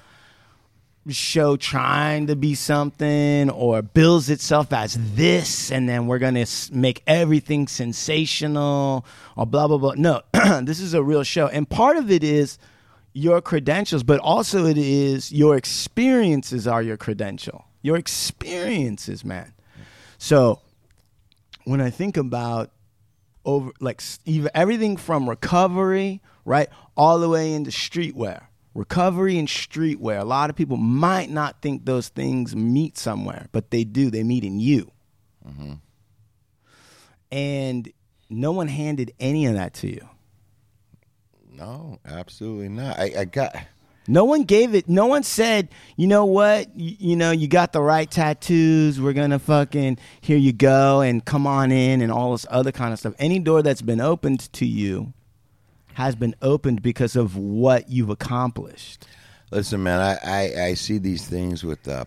show 1.10 1.58
trying 1.58 2.28
to 2.28 2.36
be 2.36 2.56
something 2.56 3.50
or 3.50 3.82
bills 3.82 4.30
itself 4.30 4.72
as 4.72 4.98
this 5.16 5.72
and 5.72 5.90
then 5.90 6.08
we're 6.08 6.20
going 6.20 6.36
to 6.36 6.74
make 6.74 7.04
everything 7.08 7.68
sensational 7.68 9.06
or 9.36 9.46
blah 9.46 9.68
blah 9.68 9.78
blah. 9.78 9.94
No 9.98 10.22
this 10.62 10.80
is 10.80 10.94
a 10.94 11.04
real 11.04 11.24
show. 11.24 11.48
And 11.48 11.70
part 11.70 11.98
of 11.98 12.10
it 12.10 12.24
is 12.24 12.58
your 13.12 13.42
credentials 13.42 14.04
but 14.04 14.20
also 14.22 14.66
it 14.66 14.78
is 14.78 15.32
your 15.32 15.58
experiences 15.58 16.68
are 16.68 16.82
your 16.82 16.98
credential. 16.98 17.66
Your 17.82 17.98
experiences 17.98 19.26
man. 19.26 19.54
So 20.18 20.62
when 21.66 21.82
I 21.82 21.90
think 21.90 22.16
about 22.16 22.72
over 23.46 23.72
like 23.82 24.02
even 24.26 24.50
everything 24.54 24.96
from 24.96 25.30
recovery, 25.30 26.22
right, 26.46 26.70
all 26.96 27.20
the 27.20 27.28
way 27.28 27.54
into 27.54 27.72
streetwear. 27.72 28.44
Recovery 28.74 29.38
and 29.38 29.48
streetwear. 29.48 30.20
A 30.20 30.26
lot 30.26 30.50
of 30.50 30.56
people 30.56 30.78
might 30.78 31.30
not 31.30 31.62
think 31.62 31.86
those 31.86 32.10
things 32.10 32.56
meet 32.56 32.98
somewhere, 32.98 33.48
but 33.52 33.70
they 33.70 33.84
do. 33.84 34.10
They 34.10 34.24
meet 34.24 34.44
in 34.44 34.60
you. 34.60 34.92
Mm-hmm. 35.48 35.74
And 37.32 37.92
no 38.30 38.52
one 38.52 38.68
handed 38.68 39.14
any 39.20 39.46
of 39.46 39.54
that 39.54 39.74
to 39.76 39.88
you. 39.88 40.08
No, 41.52 42.00
absolutely 42.04 42.70
not. 42.70 43.00
I, 43.00 43.12
I 43.20 43.26
got. 43.26 43.56
No 44.08 44.26
one 44.26 44.44
gave 44.44 44.76
it. 44.76 44.90
No 44.90 45.06
one 45.06 45.24
said, 45.24 45.70
you 45.96 46.08
know 46.08 46.26
what, 46.26 46.76
you, 46.76 46.96
you 47.00 47.16
know, 47.16 47.32
you 47.32 47.48
got 47.48 47.72
the 47.72 47.82
right 47.82 48.10
tattoos. 48.10 49.00
We're 49.00 49.14
gonna 49.14 49.40
fucking 49.40 49.98
here 50.20 50.38
you 50.38 50.52
go 50.52 51.02
and 51.02 51.24
come 51.24 51.48
on 51.48 51.72
in 51.72 52.02
and 52.02 52.12
all 52.12 52.34
this 52.34 52.46
other 52.50 52.72
kind 52.72 52.92
of 52.92 53.00
stuff. 53.00 53.14
Any 53.18 53.40
door 53.40 53.62
that's 53.62 53.82
been 53.82 54.02
opened 54.02 54.52
to 54.54 54.66
you 54.66 55.14
has 55.96 56.16
been 56.16 56.36
opened 56.42 56.82
because 56.82 57.16
of 57.16 57.38
what 57.38 57.90
you've 57.90 58.10
accomplished. 58.10 59.06
Listen, 59.52 59.84
man, 59.84 60.00
I, 60.00 60.18
I, 60.24 60.64
I 60.64 60.74
see 60.74 60.98
these 60.98 61.28
things 61.28 61.64
with 61.64 61.88
uh, 61.88 62.06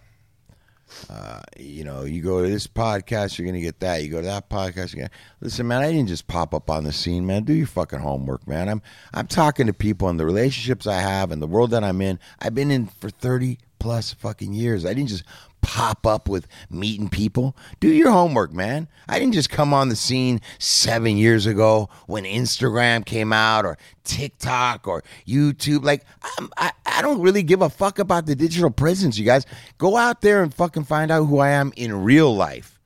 uh, 1.11 1.41
you 1.59 1.85
know, 1.85 2.05
you 2.05 2.23
go 2.23 2.43
to 2.43 2.49
this 2.49 2.67
podcast, 2.67 3.39
you're 3.39 3.47
gonna 3.47 3.61
get 3.61 3.81
that. 3.81 4.03
You 4.03 4.09
go 4.09 4.21
to 4.21 4.27
that 4.27 4.49
podcast, 4.49 4.95
you're 4.95 5.07
gonna 5.07 5.19
listen, 5.41 5.67
man. 5.67 5.83
I 5.83 5.93
didn't 5.93 6.09
just 6.09 6.27
pop 6.27 6.55
up 6.55 6.71
on 6.71 6.85
the 6.85 6.93
scene, 6.93 7.27
man. 7.27 7.45
Do 7.45 7.53
your 7.53 7.67
fucking 7.67 7.99
homework, 7.99 8.47
man. 8.47 8.69
I'm 8.69 8.83
I'm 9.13 9.27
talking 9.27 9.67
to 9.67 9.73
people 9.73 10.09
and 10.09 10.19
the 10.19 10.27
relationships 10.27 10.87
I 10.87 11.01
have 11.01 11.31
and 11.31 11.43
the 11.43 11.47
world 11.47 11.71
that 11.73 11.85
I'm 11.85 12.01
in. 12.01 12.19
I've 12.41 12.55
been 12.55 12.71
in 12.71 12.87
for 12.87 13.11
thirty 13.11 13.59
plus 13.79 14.13
fucking 14.13 14.53
years. 14.53 14.87
I 14.87 14.95
didn't 14.95 15.09
just 15.09 15.25
pop 15.67 16.07
up 16.07 16.29
with 16.29 16.47
meeting 16.71 17.09
people. 17.09 17.57
Do 17.81 17.89
your 17.89 18.13
homework, 18.13 18.53
man. 18.53 18.87
I 19.09 19.19
didn't 19.19 19.35
just 19.35 19.51
come 19.51 19.75
on 19.75 19.89
the 19.89 19.97
scene 19.97 20.41
seven 20.61 21.17
years 21.17 21.45
ago 21.45 21.89
when 22.07 22.23
Instagram 22.23 23.05
came 23.05 23.33
out 23.33 23.65
or 23.65 23.77
TikTok 24.05 24.87
or 24.87 25.03
YouTube. 25.27 25.83
Like, 25.83 26.05
I'm, 26.39 26.51
I, 26.57 26.71
I 26.87 27.03
don't 27.03 27.21
really 27.21 27.43
give 27.43 27.63
a 27.63 27.69
fuck 27.69 27.99
about 27.99 28.27
the 28.27 28.37
digital 28.37 28.71
presence, 28.71 29.19
you 29.19 29.25
guys. 29.25 29.45
Go 29.77 29.97
out 29.97 30.21
there 30.21 30.41
and 30.41 30.55
fucking 30.55 30.85
find 30.85 31.11
out 31.11 31.25
who 31.25 31.41
I 31.41 31.51
am 31.51 31.73
in 31.77 32.05
real 32.05 32.35
life. 32.35 32.79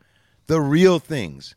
The 0.46 0.62
real 0.62 0.98
things. 0.98 1.54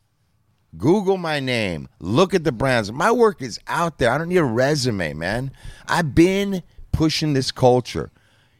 Google 0.77 1.17
my 1.17 1.39
name. 1.39 1.87
Look 1.99 2.33
at 2.33 2.43
the 2.43 2.51
brands. 2.51 2.91
My 2.91 3.13
work 3.13 3.41
is 3.41 3.61
out 3.67 3.97
there. 3.97 4.11
I 4.11 4.17
don't 4.17 4.27
need 4.27 4.37
a 4.37 4.43
resume, 4.43 5.13
man. 5.13 5.51
I've 5.87 6.13
been 6.13 6.63
pushing 6.91 7.31
this 7.31 7.49
culture. 7.49 8.11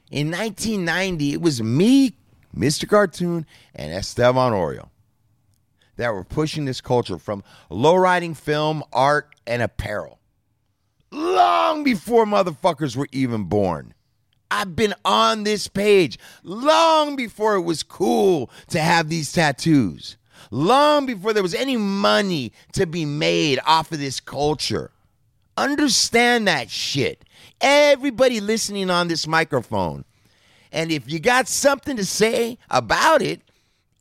In 0.09 0.31
1990, 0.31 1.33
it 1.33 1.41
was 1.41 1.61
me, 1.61 2.15
Mr. 2.55 2.87
Cartoon, 2.87 3.45
and 3.75 3.93
Estevan 3.93 4.53
Oriol 4.53 4.89
that 5.95 6.13
were 6.13 6.23
pushing 6.23 6.65
this 6.65 6.81
culture 6.81 7.17
from 7.17 7.43
lowriding 7.69 8.35
film, 8.35 8.83
art, 8.91 9.29
and 9.45 9.61
apparel. 9.61 10.19
Long 11.11 11.83
before 11.83 12.25
motherfuckers 12.25 12.95
were 12.95 13.07
even 13.11 13.43
born. 13.43 13.93
I've 14.49 14.75
been 14.75 14.93
on 15.03 15.43
this 15.43 15.67
page 15.67 16.19
long 16.43 17.15
before 17.15 17.55
it 17.55 17.61
was 17.61 17.83
cool 17.83 18.49
to 18.69 18.79
have 18.79 19.09
these 19.09 19.31
tattoos. 19.31 20.17
Long 20.51 21.05
before 21.05 21.33
there 21.33 21.43
was 21.43 21.55
any 21.55 21.77
money 21.77 22.51
to 22.73 22.85
be 22.85 23.05
made 23.05 23.59
off 23.65 23.91
of 23.91 23.99
this 23.99 24.19
culture. 24.19 24.91
Understand 25.57 26.47
that 26.47 26.69
shit. 26.69 27.25
Everybody 27.61 28.39
listening 28.39 28.89
on 28.89 29.07
this 29.07 29.27
microphone. 29.27 30.05
And 30.73 30.91
if 30.91 31.09
you 31.09 31.19
got 31.19 31.47
something 31.47 31.95
to 31.97 32.03
say 32.03 32.57
about 32.69 33.21
it, 33.21 33.41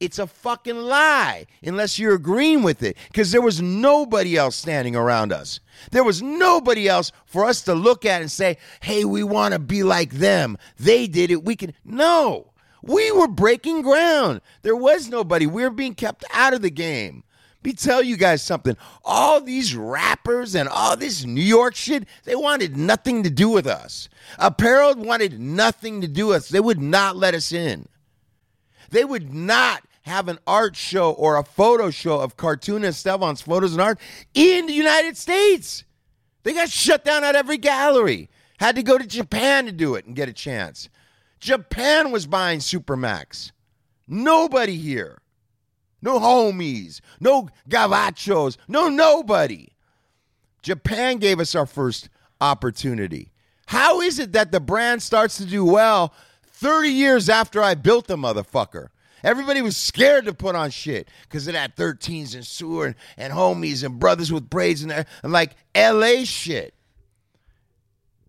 it's 0.00 0.18
a 0.18 0.26
fucking 0.26 0.76
lie 0.76 1.46
unless 1.62 1.96
you're 1.96 2.14
agreeing 2.14 2.64
with 2.64 2.82
it 2.82 2.96
because 3.06 3.30
there 3.30 3.42
was 3.42 3.62
nobody 3.62 4.36
else 4.36 4.56
standing 4.56 4.96
around 4.96 5.32
us. 5.32 5.60
There 5.92 6.02
was 6.02 6.20
nobody 6.20 6.88
else 6.88 7.12
for 7.24 7.44
us 7.44 7.62
to 7.62 7.74
look 7.74 8.04
at 8.04 8.20
and 8.20 8.30
say, 8.30 8.56
hey, 8.80 9.04
we 9.04 9.22
want 9.22 9.52
to 9.52 9.60
be 9.60 9.84
like 9.84 10.14
them. 10.14 10.58
They 10.76 11.06
did 11.06 11.30
it. 11.30 11.44
We 11.44 11.54
can. 11.54 11.74
No, 11.84 12.52
we 12.82 13.12
were 13.12 13.28
breaking 13.28 13.82
ground. 13.82 14.40
There 14.62 14.74
was 14.74 15.08
nobody. 15.08 15.46
We 15.46 15.62
were 15.62 15.70
being 15.70 15.94
kept 15.94 16.24
out 16.32 16.54
of 16.54 16.62
the 16.62 16.70
game. 16.70 17.22
Me 17.64 17.72
tell 17.72 18.02
you 18.02 18.16
guys 18.16 18.42
something. 18.42 18.76
All 19.04 19.40
these 19.40 19.76
rappers 19.76 20.54
and 20.54 20.68
all 20.68 20.96
this 20.96 21.24
New 21.24 21.42
York 21.42 21.74
shit, 21.76 22.06
they 22.24 22.34
wanted 22.34 22.76
nothing 22.76 23.22
to 23.22 23.30
do 23.30 23.48
with 23.48 23.66
us. 23.66 24.08
Apparel 24.38 24.96
wanted 24.96 25.38
nothing 25.38 26.00
to 26.00 26.08
do 26.08 26.28
with 26.28 26.36
us. 26.38 26.48
They 26.48 26.60
would 26.60 26.82
not 26.82 27.16
let 27.16 27.34
us 27.34 27.52
in. 27.52 27.88
They 28.90 29.04
would 29.04 29.32
not 29.32 29.84
have 30.02 30.28
an 30.28 30.38
art 30.46 30.74
show 30.74 31.12
or 31.12 31.36
a 31.36 31.44
photo 31.44 31.90
show 31.90 32.20
of 32.20 32.36
Cartoon 32.36 32.84
Estevan's 32.84 33.40
photos 33.40 33.72
and 33.72 33.80
art 33.80 34.00
in 34.34 34.66
the 34.66 34.72
United 34.72 35.16
States. 35.16 35.84
They 36.42 36.54
got 36.54 36.68
shut 36.68 37.04
down 37.04 37.22
at 37.22 37.36
every 37.36 37.58
gallery. 37.58 38.28
Had 38.58 38.74
to 38.76 38.82
go 38.82 38.98
to 38.98 39.06
Japan 39.06 39.66
to 39.66 39.72
do 39.72 39.94
it 39.94 40.04
and 40.04 40.16
get 40.16 40.28
a 40.28 40.32
chance. 40.32 40.88
Japan 41.38 42.10
was 42.10 42.26
buying 42.26 42.58
Supermax. 42.58 43.52
Nobody 44.06 44.76
here. 44.76 45.21
No 46.02 46.18
homies. 46.18 47.00
No 47.20 47.48
gavachos. 47.68 48.56
No 48.68 48.88
nobody. 48.88 49.68
Japan 50.62 51.18
gave 51.18 51.40
us 51.40 51.54
our 51.54 51.66
first 51.66 52.08
opportunity. 52.40 53.32
How 53.66 54.00
is 54.00 54.18
it 54.18 54.32
that 54.32 54.52
the 54.52 54.60
brand 54.60 55.02
starts 55.02 55.38
to 55.38 55.46
do 55.46 55.64
well 55.64 56.12
30 56.44 56.88
years 56.88 57.28
after 57.28 57.62
I 57.62 57.74
built 57.74 58.06
the 58.08 58.16
motherfucker? 58.16 58.88
Everybody 59.24 59.62
was 59.62 59.76
scared 59.76 60.24
to 60.26 60.34
put 60.34 60.56
on 60.56 60.70
shit 60.70 61.08
because 61.22 61.46
it 61.46 61.54
had 61.54 61.76
13s 61.76 62.34
and 62.34 62.44
sewer 62.44 62.86
and, 62.86 62.94
and 63.16 63.32
homies 63.32 63.84
and 63.84 63.98
brothers 63.98 64.32
with 64.32 64.50
braids 64.50 64.82
and, 64.82 64.92
and 64.92 65.32
like 65.32 65.54
LA 65.76 66.24
shit. 66.24 66.74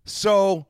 So 0.04 0.66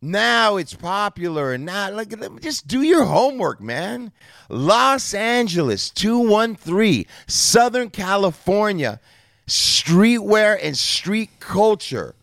now 0.00 0.56
it's 0.56 0.74
popular 0.74 1.52
and 1.52 1.64
now 1.64 1.90
like 1.90 2.14
just 2.40 2.68
do 2.68 2.82
your 2.82 3.04
homework, 3.04 3.60
man. 3.60 4.12
Los 4.48 5.12
Angeles 5.12 5.90
213, 5.90 7.04
Southern 7.26 7.90
California, 7.90 9.00
streetwear 9.46 10.58
and 10.62 10.76
street 10.76 11.30
culture. 11.40 12.14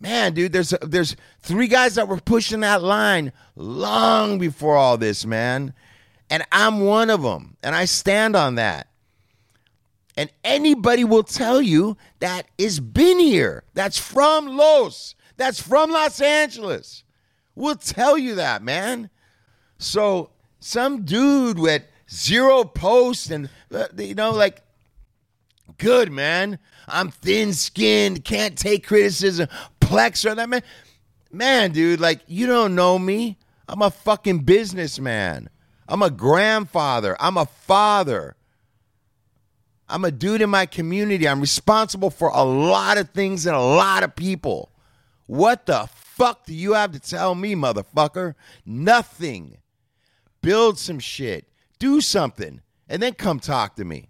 Man, 0.00 0.34
dude, 0.34 0.52
there's 0.52 0.70
there's 0.82 1.16
three 1.40 1.68
guys 1.68 1.94
that 1.96 2.08
were 2.08 2.20
pushing 2.20 2.60
that 2.60 2.82
line 2.82 3.32
long 3.56 4.38
before 4.38 4.76
all 4.76 4.96
this, 4.96 5.24
man. 5.24 5.74
And 6.30 6.44
I'm 6.52 6.80
one 6.80 7.08
of 7.10 7.22
them, 7.22 7.56
and 7.62 7.74
I 7.74 7.86
stand 7.86 8.36
on 8.36 8.56
that. 8.56 8.88
And 10.16 10.30
anybody 10.42 11.04
will 11.04 11.22
tell 11.22 11.62
you 11.62 11.96
that 12.18 12.46
is 12.58 12.80
been 12.80 13.20
here. 13.20 13.62
That's 13.74 13.98
from 13.98 14.56
Los. 14.56 15.14
That's 15.38 15.62
from 15.62 15.90
Los 15.90 16.20
Angeles. 16.20 17.04
We'll 17.54 17.76
tell 17.76 18.18
you 18.18 18.34
that, 18.34 18.62
man. 18.62 19.08
So 19.78 20.30
some 20.60 21.04
dude 21.04 21.58
with 21.58 21.84
zero 22.10 22.64
posts 22.64 23.30
and 23.30 23.48
uh, 23.72 23.86
you 23.96 24.14
know 24.14 24.32
like 24.32 24.62
good 25.78 26.12
man. 26.12 26.58
I'm 26.88 27.10
thin 27.10 27.52
skinned, 27.52 28.24
can't 28.24 28.58
take 28.58 28.86
criticism, 28.86 29.48
plex 29.80 30.30
or 30.30 30.34
that 30.34 30.48
man. 30.48 30.62
Man, 31.30 31.70
dude, 31.70 32.00
like 32.00 32.20
you 32.26 32.46
don't 32.46 32.74
know 32.74 32.98
me. 32.98 33.38
I'm 33.68 33.82
a 33.82 33.90
fucking 33.90 34.40
businessman. 34.40 35.50
I'm 35.86 36.02
a 36.02 36.10
grandfather. 36.10 37.16
I'm 37.20 37.36
a 37.36 37.46
father. 37.46 38.34
I'm 39.88 40.04
a 40.04 40.10
dude 40.10 40.42
in 40.42 40.50
my 40.50 40.66
community. 40.66 41.28
I'm 41.28 41.40
responsible 41.40 42.10
for 42.10 42.28
a 42.28 42.42
lot 42.42 42.98
of 42.98 43.10
things 43.10 43.46
and 43.46 43.54
a 43.54 43.60
lot 43.60 44.02
of 44.02 44.16
people. 44.16 44.70
What 45.28 45.66
the 45.66 45.88
fuck 45.92 46.46
do 46.46 46.54
you 46.54 46.72
have 46.72 46.92
to 46.92 46.98
tell 46.98 47.34
me, 47.34 47.54
motherfucker? 47.54 48.34
Nothing. 48.64 49.58
Build 50.40 50.78
some 50.78 50.98
shit. 50.98 51.46
Do 51.78 52.00
something. 52.00 52.62
And 52.88 53.02
then 53.02 53.12
come 53.12 53.38
talk 53.38 53.76
to 53.76 53.84
me. 53.84 54.08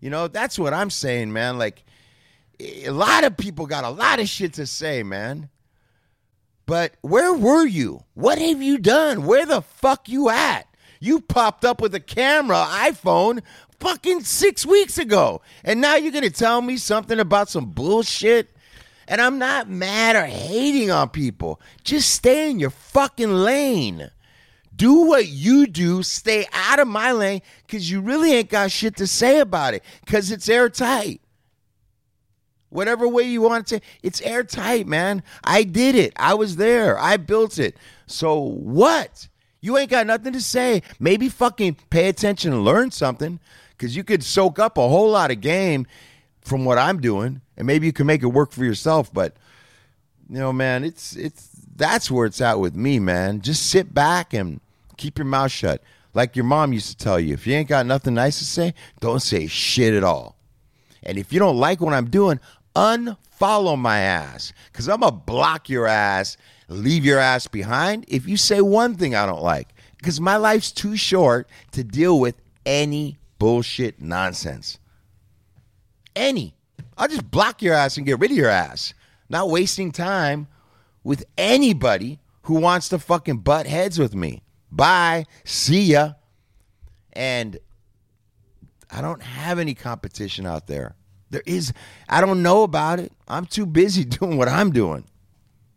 You 0.00 0.08
know, 0.08 0.28
that's 0.28 0.56
what 0.56 0.72
I'm 0.72 0.88
saying, 0.88 1.32
man. 1.32 1.58
Like, 1.58 1.82
a 2.60 2.90
lot 2.90 3.24
of 3.24 3.36
people 3.36 3.66
got 3.66 3.82
a 3.82 3.90
lot 3.90 4.20
of 4.20 4.28
shit 4.28 4.54
to 4.54 4.66
say, 4.66 5.02
man. 5.02 5.50
But 6.64 6.94
where 7.00 7.34
were 7.34 7.66
you? 7.66 8.04
What 8.14 8.38
have 8.38 8.62
you 8.62 8.78
done? 8.78 9.26
Where 9.26 9.46
the 9.46 9.62
fuck 9.62 10.08
you 10.08 10.28
at? 10.28 10.68
You 11.00 11.20
popped 11.20 11.64
up 11.64 11.80
with 11.80 11.92
a 11.96 12.00
camera, 12.00 12.66
iPhone, 12.68 13.42
fucking 13.80 14.22
six 14.22 14.64
weeks 14.64 14.96
ago. 14.96 15.42
And 15.64 15.80
now 15.80 15.96
you're 15.96 16.12
going 16.12 16.22
to 16.22 16.30
tell 16.30 16.62
me 16.62 16.76
something 16.76 17.18
about 17.18 17.48
some 17.48 17.66
bullshit? 17.66 18.55
And 19.08 19.20
I'm 19.20 19.38
not 19.38 19.68
mad 19.68 20.16
or 20.16 20.26
hating 20.26 20.90
on 20.90 21.10
people. 21.10 21.60
Just 21.84 22.10
stay 22.10 22.50
in 22.50 22.58
your 22.58 22.70
fucking 22.70 23.32
lane. 23.32 24.10
Do 24.74 25.02
what 25.02 25.28
you 25.28 25.66
do. 25.66 26.02
Stay 26.02 26.46
out 26.52 26.80
of 26.80 26.88
my 26.88 27.12
lane 27.12 27.40
because 27.66 27.90
you 27.90 28.00
really 28.00 28.32
ain't 28.32 28.50
got 28.50 28.70
shit 28.70 28.96
to 28.96 29.06
say 29.06 29.38
about 29.38 29.74
it 29.74 29.82
because 30.04 30.30
it's 30.30 30.48
airtight. 30.48 31.20
Whatever 32.68 33.08
way 33.08 33.22
you 33.22 33.40
want 33.40 33.68
to, 33.68 33.80
it's 34.02 34.20
airtight, 34.22 34.86
man. 34.86 35.22
I 35.44 35.62
did 35.62 35.94
it. 35.94 36.12
I 36.16 36.34
was 36.34 36.56
there. 36.56 36.98
I 36.98 37.16
built 37.16 37.58
it. 37.58 37.76
So 38.06 38.38
what? 38.38 39.28
You 39.60 39.78
ain't 39.78 39.90
got 39.90 40.06
nothing 40.06 40.32
to 40.32 40.40
say. 40.40 40.82
Maybe 40.98 41.28
fucking 41.28 41.76
pay 41.90 42.08
attention 42.08 42.52
and 42.52 42.64
learn 42.64 42.90
something 42.90 43.40
because 43.70 43.96
you 43.96 44.04
could 44.04 44.22
soak 44.22 44.58
up 44.58 44.76
a 44.76 44.88
whole 44.88 45.10
lot 45.10 45.30
of 45.30 45.40
game 45.40 45.86
from 46.46 46.64
what 46.64 46.78
I'm 46.78 47.00
doing, 47.00 47.40
and 47.56 47.66
maybe 47.66 47.86
you 47.86 47.92
can 47.92 48.06
make 48.06 48.22
it 48.22 48.28
work 48.28 48.52
for 48.52 48.64
yourself. 48.64 49.12
But 49.12 49.36
you 50.30 50.38
know, 50.38 50.52
man, 50.52 50.84
it's 50.84 51.16
it's 51.16 51.50
that's 51.74 52.10
where 52.10 52.24
it's 52.24 52.40
at 52.40 52.60
with 52.60 52.76
me, 52.76 53.00
man. 53.00 53.40
Just 53.40 53.68
sit 53.68 53.92
back 53.92 54.32
and 54.32 54.60
keep 54.96 55.18
your 55.18 55.26
mouth 55.26 55.50
shut. 55.50 55.82
Like 56.14 56.36
your 56.36 56.44
mom 56.44 56.72
used 56.72 56.88
to 56.88 57.04
tell 57.04 57.18
you, 57.20 57.34
if 57.34 57.46
you 57.46 57.54
ain't 57.54 57.68
got 57.68 57.84
nothing 57.84 58.14
nice 58.14 58.38
to 58.38 58.44
say, 58.44 58.74
don't 59.00 59.20
say 59.20 59.48
shit 59.48 59.92
at 59.92 60.04
all. 60.04 60.36
And 61.02 61.18
if 61.18 61.32
you 61.32 61.38
don't 61.38 61.58
like 61.58 61.80
what 61.80 61.92
I'm 61.92 62.08
doing, 62.08 62.40
unfollow 62.74 63.76
my 63.76 63.98
ass. 63.98 64.52
Cause 64.72 64.88
I'm 64.88 65.00
gonna 65.00 65.12
block 65.12 65.68
your 65.68 65.86
ass, 65.86 66.36
leave 66.68 67.04
your 67.04 67.18
ass 67.18 67.48
behind 67.48 68.04
if 68.08 68.26
you 68.26 68.36
say 68.36 68.60
one 68.60 68.94
thing 68.94 69.14
I 69.14 69.26
don't 69.26 69.42
like. 69.42 69.74
Because 69.98 70.20
my 70.20 70.36
life's 70.36 70.70
too 70.70 70.96
short 70.96 71.48
to 71.72 71.82
deal 71.82 72.20
with 72.20 72.36
any 72.64 73.18
bullshit 73.38 74.00
nonsense. 74.00 74.78
Any. 76.16 76.56
I'll 76.98 77.08
just 77.08 77.30
block 77.30 77.62
your 77.62 77.74
ass 77.74 77.96
and 77.96 78.06
get 78.06 78.18
rid 78.18 78.32
of 78.32 78.36
your 78.36 78.48
ass. 78.48 78.94
Not 79.28 79.50
wasting 79.50 79.92
time 79.92 80.48
with 81.04 81.24
anybody 81.38 82.18
who 82.42 82.54
wants 82.54 82.88
to 82.88 82.98
fucking 82.98 83.38
butt 83.38 83.66
heads 83.66 83.98
with 83.98 84.14
me. 84.14 84.42
Bye. 84.72 85.26
See 85.44 85.82
ya. 85.92 86.14
And 87.12 87.58
I 88.90 89.00
don't 89.00 89.22
have 89.22 89.58
any 89.58 89.74
competition 89.74 90.46
out 90.46 90.66
there. 90.66 90.94
There 91.30 91.42
is, 91.44 91.72
I 92.08 92.20
don't 92.20 92.42
know 92.42 92.62
about 92.62 93.00
it. 93.00 93.12
I'm 93.28 93.46
too 93.46 93.66
busy 93.66 94.04
doing 94.04 94.36
what 94.36 94.48
I'm 94.48 94.72
doing. 94.72 95.04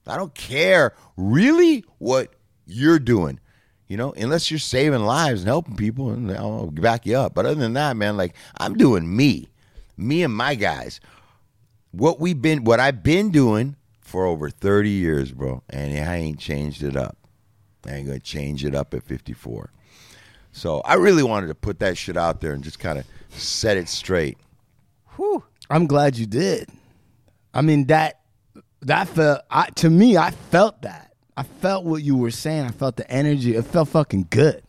I 0.07 0.17
don't 0.17 0.33
care 0.33 0.93
really 1.17 1.83
what 1.99 2.33
you're 2.65 2.99
doing, 2.99 3.39
you 3.87 3.97
know, 3.97 4.11
unless 4.13 4.49
you're 4.49 4.59
saving 4.59 5.01
lives 5.01 5.41
and 5.41 5.47
helping 5.47 5.75
people, 5.75 6.09
and 6.09 6.31
I'll 6.31 6.71
back 6.71 7.05
you 7.05 7.17
up. 7.17 7.35
But 7.35 7.45
other 7.45 7.55
than 7.55 7.73
that, 7.73 7.95
man, 7.95 8.17
like 8.17 8.35
I'm 8.57 8.75
doing 8.75 9.15
me, 9.15 9.49
me 9.99 10.23
and 10.23 10.33
my 10.33 10.55
guys. 10.55 10.99
What 11.91 12.19
we've 12.19 12.41
been, 12.41 12.63
what 12.63 12.79
I've 12.79 13.03
been 13.03 13.31
doing 13.31 13.75
for 14.01 14.25
over 14.25 14.49
30 14.49 14.89
years, 14.89 15.31
bro, 15.31 15.63
and 15.69 15.97
I 16.07 16.15
ain't 16.15 16.39
changed 16.39 16.83
it 16.83 16.95
up. 16.95 17.17
I 17.85 17.91
ain't 17.91 18.07
gonna 18.07 18.19
change 18.19 18.65
it 18.65 18.75
up 18.75 18.93
at 18.93 19.03
54. 19.03 19.71
So 20.51 20.81
I 20.81 20.95
really 20.95 21.23
wanted 21.23 21.47
to 21.47 21.55
put 21.55 21.79
that 21.79 21.97
shit 21.97 22.17
out 22.17 22.41
there 22.41 22.53
and 22.53 22.63
just 22.63 22.79
kind 22.79 22.99
of 22.99 23.05
set 23.29 23.77
it 23.77 23.87
straight. 23.87 24.37
Whew. 25.15 25.43
I'm 25.69 25.85
glad 25.85 26.17
you 26.17 26.25
did. 26.25 26.69
I 27.53 27.61
mean 27.61 27.85
that 27.85 28.19
that 28.81 29.07
felt 29.09 29.41
I, 29.49 29.69
to 29.75 29.89
me. 29.89 30.17
I 30.17 30.31
felt 30.31 30.81
that. 30.81 31.13
I 31.37 31.43
felt 31.43 31.85
what 31.85 32.03
you 32.03 32.17
were 32.17 32.31
saying. 32.31 32.65
I 32.65 32.71
felt 32.71 32.97
the 32.97 33.09
energy. 33.09 33.55
It 33.55 33.65
felt 33.65 33.89
fucking 33.89 34.27
good. 34.29 34.63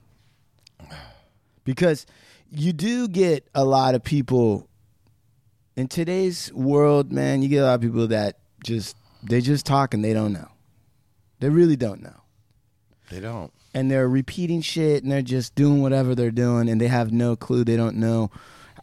Because 1.64 2.06
you 2.50 2.72
do 2.72 3.08
get 3.08 3.48
a 3.54 3.64
lot 3.64 3.94
of 3.94 4.02
people 4.02 4.68
in 5.80 5.88
today's 5.88 6.52
world, 6.52 7.10
man. 7.10 7.42
You 7.42 7.48
get 7.48 7.58
a 7.62 7.64
lot 7.64 7.74
of 7.74 7.80
people 7.80 8.06
that 8.08 8.38
just 8.62 8.96
they 9.22 9.40
just 9.40 9.64
talk 9.66 9.94
and 9.94 10.04
they 10.04 10.12
don't 10.12 10.32
know. 10.32 10.48
They 11.40 11.48
really 11.48 11.76
don't 11.76 12.02
know 12.02 12.20
They 13.10 13.18
don't. 13.20 13.50
and 13.72 13.90
they're 13.90 14.08
repeating 14.08 14.60
shit 14.60 15.02
and 15.02 15.10
they're 15.10 15.22
just 15.22 15.54
doing 15.54 15.80
whatever 15.80 16.14
they're 16.14 16.30
doing 16.30 16.68
and 16.68 16.78
they 16.80 16.88
have 16.88 17.12
no 17.12 17.34
clue 17.34 17.64
they 17.64 17.76
don't 17.76 17.96
know 17.96 18.30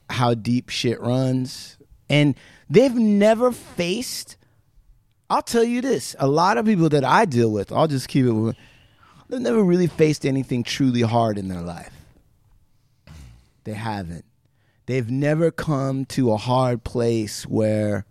how 0.09 0.33
deep 0.33 0.69
shit 0.69 0.99
runs 0.99 1.77
and 2.09 2.33
they've 2.69 2.95
never 2.95 3.51
faced 3.51 4.37
i'll 5.29 5.41
tell 5.43 5.63
you 5.63 5.81
this 5.81 6.15
a 6.17 6.27
lot 6.27 6.57
of 6.57 6.65
people 6.65 6.89
that 6.89 7.03
i 7.03 7.25
deal 7.25 7.51
with 7.51 7.71
i'll 7.71 7.87
just 7.87 8.07
keep 8.07 8.25
it 8.25 8.31
with 8.31 8.55
they've 9.29 9.41
never 9.41 9.61
really 9.61 9.87
faced 9.87 10.25
anything 10.25 10.63
truly 10.63 11.01
hard 11.01 11.37
in 11.37 11.49
their 11.49 11.61
life 11.61 11.91
they 13.65 13.73
haven't 13.73 14.25
they've 14.87 15.09
never 15.09 15.51
come 15.51 16.05
to 16.05 16.31
a 16.31 16.37
hard 16.37 16.83
place 16.83 17.45
where 17.45 18.05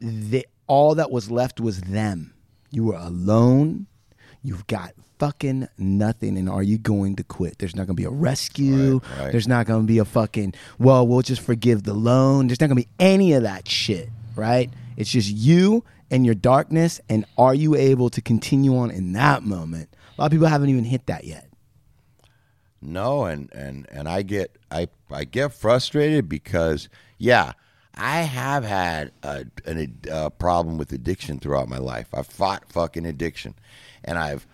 they, 0.00 0.44
all 0.66 0.94
that 0.96 1.10
was 1.10 1.30
left 1.30 1.60
was 1.60 1.80
them. 1.80 2.34
You 2.70 2.84
were 2.84 2.96
alone. 2.96 3.86
You've 4.42 4.66
got 4.66 4.92
fucking 5.18 5.68
nothing. 5.78 6.38
And 6.38 6.48
are 6.48 6.62
you 6.62 6.78
going 6.78 7.16
to 7.16 7.24
quit? 7.24 7.58
There's 7.58 7.74
not 7.74 7.86
going 7.86 7.96
to 7.96 8.00
be 8.00 8.04
a 8.04 8.10
rescue. 8.10 9.00
Right, 9.00 9.18
right. 9.18 9.32
There's 9.32 9.48
not 9.48 9.66
going 9.66 9.82
to 9.82 9.86
be 9.86 9.98
a 9.98 10.04
fucking, 10.04 10.54
well, 10.78 11.06
we'll 11.06 11.22
just 11.22 11.42
forgive 11.42 11.82
the 11.84 11.94
loan. 11.94 12.46
There's 12.46 12.60
not 12.60 12.68
going 12.68 12.80
to 12.80 12.86
be 12.86 12.92
any 12.98 13.32
of 13.32 13.42
that 13.42 13.68
shit, 13.68 14.08
right? 14.34 14.70
It's 14.96 15.10
just 15.10 15.30
you 15.30 15.84
and 16.10 16.24
your 16.24 16.34
darkness. 16.34 17.00
And 17.08 17.24
are 17.36 17.54
you 17.54 17.74
able 17.76 18.10
to 18.10 18.20
continue 18.20 18.76
on 18.76 18.90
in 18.90 19.12
that 19.12 19.42
moment? 19.42 19.88
A 20.16 20.20
lot 20.20 20.26
of 20.26 20.32
people 20.32 20.46
haven't 20.48 20.70
even 20.70 20.84
hit 20.84 21.06
that 21.06 21.24
yet. 21.24 21.49
No, 22.82 23.24
and 23.24 23.52
and 23.52 23.86
and 23.90 24.08
I 24.08 24.22
get 24.22 24.56
I 24.70 24.88
I 25.10 25.24
get 25.24 25.52
frustrated 25.52 26.28
because 26.28 26.88
yeah, 27.18 27.52
I 27.94 28.20
have 28.22 28.64
had 28.64 29.12
a 29.22 29.44
an, 29.66 29.98
a 30.08 30.14
uh, 30.14 30.30
problem 30.30 30.78
with 30.78 30.92
addiction 30.92 31.38
throughout 31.38 31.68
my 31.68 31.78
life. 31.78 32.08
I've 32.14 32.26
fought 32.26 32.72
fucking 32.72 33.04
addiction, 33.04 33.54
and 34.04 34.18
I've 34.18 34.46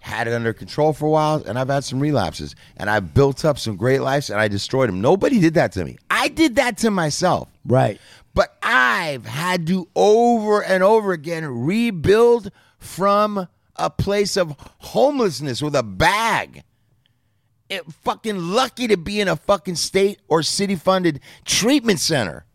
had 0.00 0.28
it 0.28 0.34
under 0.34 0.52
control 0.52 0.92
for 0.92 1.06
a 1.06 1.10
while, 1.10 1.42
and 1.44 1.58
I've 1.58 1.68
had 1.68 1.84
some 1.84 1.98
relapses, 1.98 2.54
and 2.76 2.88
I've 2.88 3.12
built 3.14 3.44
up 3.44 3.58
some 3.58 3.76
great 3.76 4.00
lives, 4.00 4.30
and 4.30 4.40
I 4.40 4.46
destroyed 4.48 4.88
them. 4.88 5.00
Nobody 5.00 5.40
did 5.40 5.54
that 5.54 5.72
to 5.72 5.84
me. 5.84 5.98
I 6.08 6.28
did 6.28 6.56
that 6.56 6.78
to 6.78 6.90
myself. 6.90 7.48
Right. 7.66 8.00
But 8.34 8.56
I've 8.62 9.26
had 9.26 9.66
to 9.66 9.88
over 9.96 10.62
and 10.62 10.84
over 10.84 11.12
again 11.12 11.44
rebuild 11.44 12.52
from 12.78 13.48
a 13.74 13.90
place 13.90 14.36
of 14.36 14.54
homelessness 14.78 15.60
with 15.60 15.74
a 15.74 15.82
bag. 15.82 16.62
It, 17.68 17.84
fucking 17.92 18.38
lucky 18.38 18.88
to 18.88 18.96
be 18.96 19.20
in 19.20 19.28
a 19.28 19.36
fucking 19.36 19.76
state 19.76 20.20
or 20.28 20.42
city 20.42 20.74
funded 20.74 21.20
treatment 21.44 22.00
center. 22.00 22.46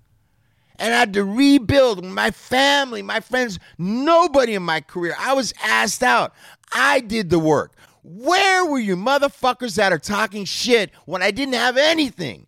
And 0.79 0.93
I 0.93 0.97
had 0.97 1.13
to 1.13 1.23
rebuild 1.23 2.03
my 2.03 2.31
family, 2.31 3.03
my 3.03 3.19
friends, 3.19 3.59
nobody 3.77 4.55
in 4.55 4.63
my 4.63 4.81
career. 4.81 5.15
I 5.19 5.33
was 5.33 5.53
asked 5.63 6.01
out. 6.01 6.33
I 6.73 6.99
did 6.99 7.29
the 7.29 7.37
work. 7.37 7.73
Where 8.03 8.65
were 8.65 8.79
you 8.79 8.97
motherfuckers 8.97 9.75
that 9.75 9.93
are 9.93 9.99
talking 9.99 10.45
shit 10.45 10.91
when 11.05 11.21
I 11.21 11.31
didn't 11.31 11.53
have 11.53 11.77
anything? 11.77 12.47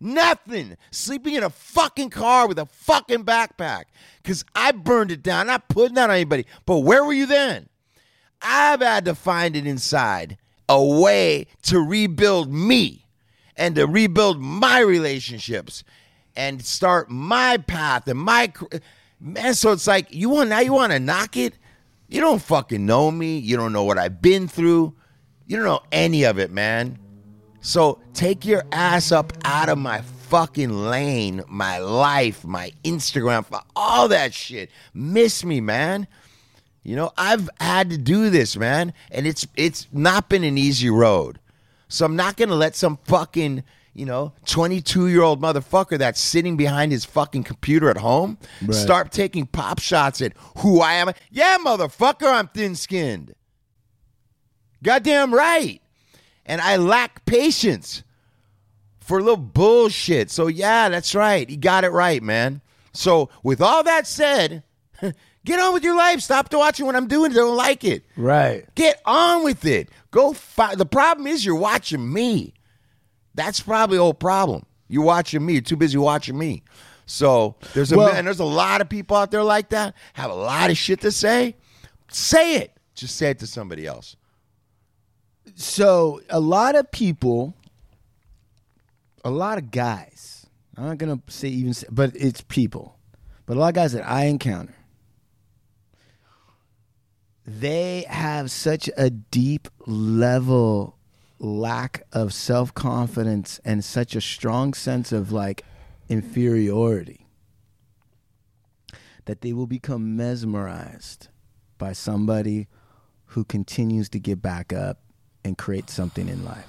Nothing. 0.00 0.76
Sleeping 0.90 1.34
in 1.34 1.42
a 1.42 1.50
fucking 1.50 2.10
car 2.10 2.48
with 2.48 2.58
a 2.58 2.66
fucking 2.66 3.24
backpack. 3.24 3.84
Because 4.22 4.44
I 4.54 4.72
burned 4.72 5.10
it 5.12 5.22
down. 5.22 5.46
Not 5.46 5.68
putting 5.68 5.94
that 5.94 6.10
on 6.10 6.16
anybody. 6.16 6.44
But 6.66 6.80
where 6.80 7.04
were 7.04 7.12
you 7.12 7.26
then? 7.26 7.68
I've 8.42 8.80
had 8.80 9.04
to 9.06 9.14
find 9.14 9.56
it 9.56 9.66
inside 9.66 10.38
a 10.68 10.82
way 10.82 11.46
to 11.62 11.80
rebuild 11.80 12.52
me 12.52 13.06
and 13.56 13.74
to 13.74 13.86
rebuild 13.86 14.40
my 14.40 14.80
relationships 14.80 15.84
and 16.36 16.64
start 16.64 17.10
my 17.10 17.56
path 17.56 18.06
and 18.06 18.18
my 18.18 18.52
man. 19.20 19.54
So 19.54 19.72
it's 19.72 19.86
like 19.86 20.14
you 20.14 20.30
want 20.30 20.50
now 20.50 20.60
you 20.60 20.72
want 20.72 20.92
to 20.92 21.00
knock 21.00 21.36
it. 21.36 21.54
You 22.08 22.20
don't 22.20 22.40
fucking 22.40 22.86
know 22.86 23.10
me. 23.10 23.38
You 23.38 23.56
don't 23.56 23.72
know 23.72 23.84
what 23.84 23.98
I've 23.98 24.22
been 24.22 24.48
through. 24.48 24.94
You 25.46 25.56
don't 25.56 25.66
know 25.66 25.82
any 25.92 26.24
of 26.24 26.38
it, 26.38 26.50
man. 26.50 26.98
So 27.60 28.00
take 28.14 28.44
your 28.46 28.62
ass 28.72 29.12
up 29.12 29.32
out 29.44 29.68
of 29.68 29.78
my 29.78 30.02
fucking 30.28 30.70
lane, 30.70 31.42
my 31.48 31.78
life, 31.78 32.44
my 32.44 32.72
Instagram, 32.84 33.44
all 33.74 34.08
that 34.08 34.32
shit. 34.32 34.70
Miss 34.94 35.44
me, 35.44 35.60
man. 35.60 36.06
You 36.88 36.96
know, 36.96 37.12
I've 37.18 37.50
had 37.60 37.90
to 37.90 37.98
do 37.98 38.30
this, 38.30 38.56
man, 38.56 38.94
and 39.10 39.26
it's 39.26 39.46
it's 39.56 39.86
not 39.92 40.30
been 40.30 40.42
an 40.42 40.56
easy 40.56 40.88
road. 40.88 41.38
So 41.88 42.06
I'm 42.06 42.16
not 42.16 42.38
gonna 42.38 42.54
let 42.54 42.74
some 42.74 42.96
fucking 43.04 43.62
you 43.92 44.06
know 44.06 44.32
22 44.46 45.08
year 45.08 45.20
old 45.20 45.38
motherfucker 45.38 45.98
that's 45.98 46.18
sitting 46.18 46.56
behind 46.56 46.90
his 46.90 47.04
fucking 47.04 47.44
computer 47.44 47.90
at 47.90 47.98
home 47.98 48.38
start 48.70 49.12
taking 49.12 49.44
pop 49.44 49.80
shots 49.80 50.22
at 50.22 50.32
who 50.60 50.80
I 50.80 50.94
am. 50.94 51.12
Yeah, 51.30 51.58
motherfucker, 51.62 52.32
I'm 52.32 52.48
thin 52.48 52.74
skinned. 52.74 53.34
Goddamn 54.82 55.34
right. 55.34 55.82
And 56.46 56.62
I 56.62 56.78
lack 56.78 57.26
patience 57.26 58.02
for 58.98 59.18
a 59.18 59.22
little 59.22 59.36
bullshit. 59.36 60.30
So 60.30 60.46
yeah, 60.46 60.88
that's 60.88 61.14
right. 61.14 61.50
He 61.50 61.58
got 61.58 61.84
it 61.84 61.90
right, 61.90 62.22
man. 62.22 62.62
So 62.94 63.28
with 63.42 63.60
all 63.60 63.82
that 63.82 64.06
said, 64.06 64.62
get 65.48 65.58
on 65.60 65.72
with 65.74 65.82
your 65.82 65.96
life. 65.96 66.20
Stop 66.20 66.52
watching 66.52 66.86
what 66.86 66.94
I'm 66.94 67.08
doing. 67.08 67.32
Don't 67.32 67.56
like 67.56 67.82
it. 67.84 68.04
Right. 68.16 68.64
Get 68.74 69.00
on 69.04 69.42
with 69.44 69.64
it. 69.64 69.88
Go. 70.10 70.32
Fi- 70.32 70.74
the 70.76 70.86
problem 70.86 71.26
is 71.26 71.44
you're 71.44 71.54
watching 71.56 72.12
me. 72.12 72.54
That's 73.34 73.60
probably 73.60 73.96
the 73.96 74.02
whole 74.02 74.14
problem. 74.14 74.64
You're 74.88 75.04
watching 75.04 75.44
me. 75.44 75.54
You're 75.54 75.62
too 75.62 75.76
busy 75.76 75.98
watching 75.98 76.38
me. 76.38 76.62
So 77.06 77.56
there's 77.74 77.90
a 77.92 77.96
Well- 77.96 78.14
and 78.14 78.26
there's 78.26 78.40
a 78.40 78.44
lot 78.44 78.80
of 78.80 78.88
people 78.88 79.16
out 79.16 79.30
there 79.30 79.42
like 79.42 79.70
that. 79.70 79.94
Have 80.14 80.30
a 80.30 80.34
lot 80.34 80.70
of 80.70 80.76
shit 80.76 81.00
to 81.00 81.10
say. 81.10 81.56
Say 82.08 82.56
it. 82.56 82.76
Just 82.94 83.16
say 83.16 83.30
it 83.30 83.38
to 83.40 83.46
somebody 83.46 83.86
else. 83.86 84.16
So 85.54 86.20
a 86.30 86.40
lot 86.40 86.74
of 86.76 86.90
people, 86.90 87.54
a 89.24 89.30
lot 89.30 89.58
of 89.58 89.70
guys. 89.70 90.46
I'm 90.76 90.84
not 90.84 90.98
gonna 90.98 91.20
say 91.28 91.48
even, 91.48 91.74
say, 91.74 91.86
but 91.90 92.12
it's 92.14 92.40
people. 92.42 92.96
But 93.46 93.56
a 93.56 93.60
lot 93.60 93.68
of 93.68 93.74
guys 93.74 93.92
that 93.92 94.06
I 94.08 94.24
encounter, 94.24 94.74
they 97.48 98.04
have 98.10 98.50
such 98.50 98.90
a 98.98 99.08
deep 99.08 99.68
level 99.86 100.98
lack 101.38 102.02
of 102.12 102.34
self 102.34 102.74
confidence 102.74 103.58
and 103.64 103.82
such 103.82 104.14
a 104.14 104.20
strong 104.20 104.74
sense 104.74 105.12
of 105.12 105.32
like 105.32 105.64
inferiority 106.10 107.26
that 109.24 109.40
they 109.40 109.54
will 109.54 109.66
become 109.66 110.14
mesmerized 110.14 111.28
by 111.78 111.92
somebody 111.92 112.66
who 113.26 113.44
continues 113.44 114.10
to 114.10 114.18
get 114.18 114.42
back 114.42 114.72
up 114.72 114.98
and 115.42 115.56
create 115.56 115.88
something 115.88 116.28
in 116.28 116.44
life. 116.44 116.66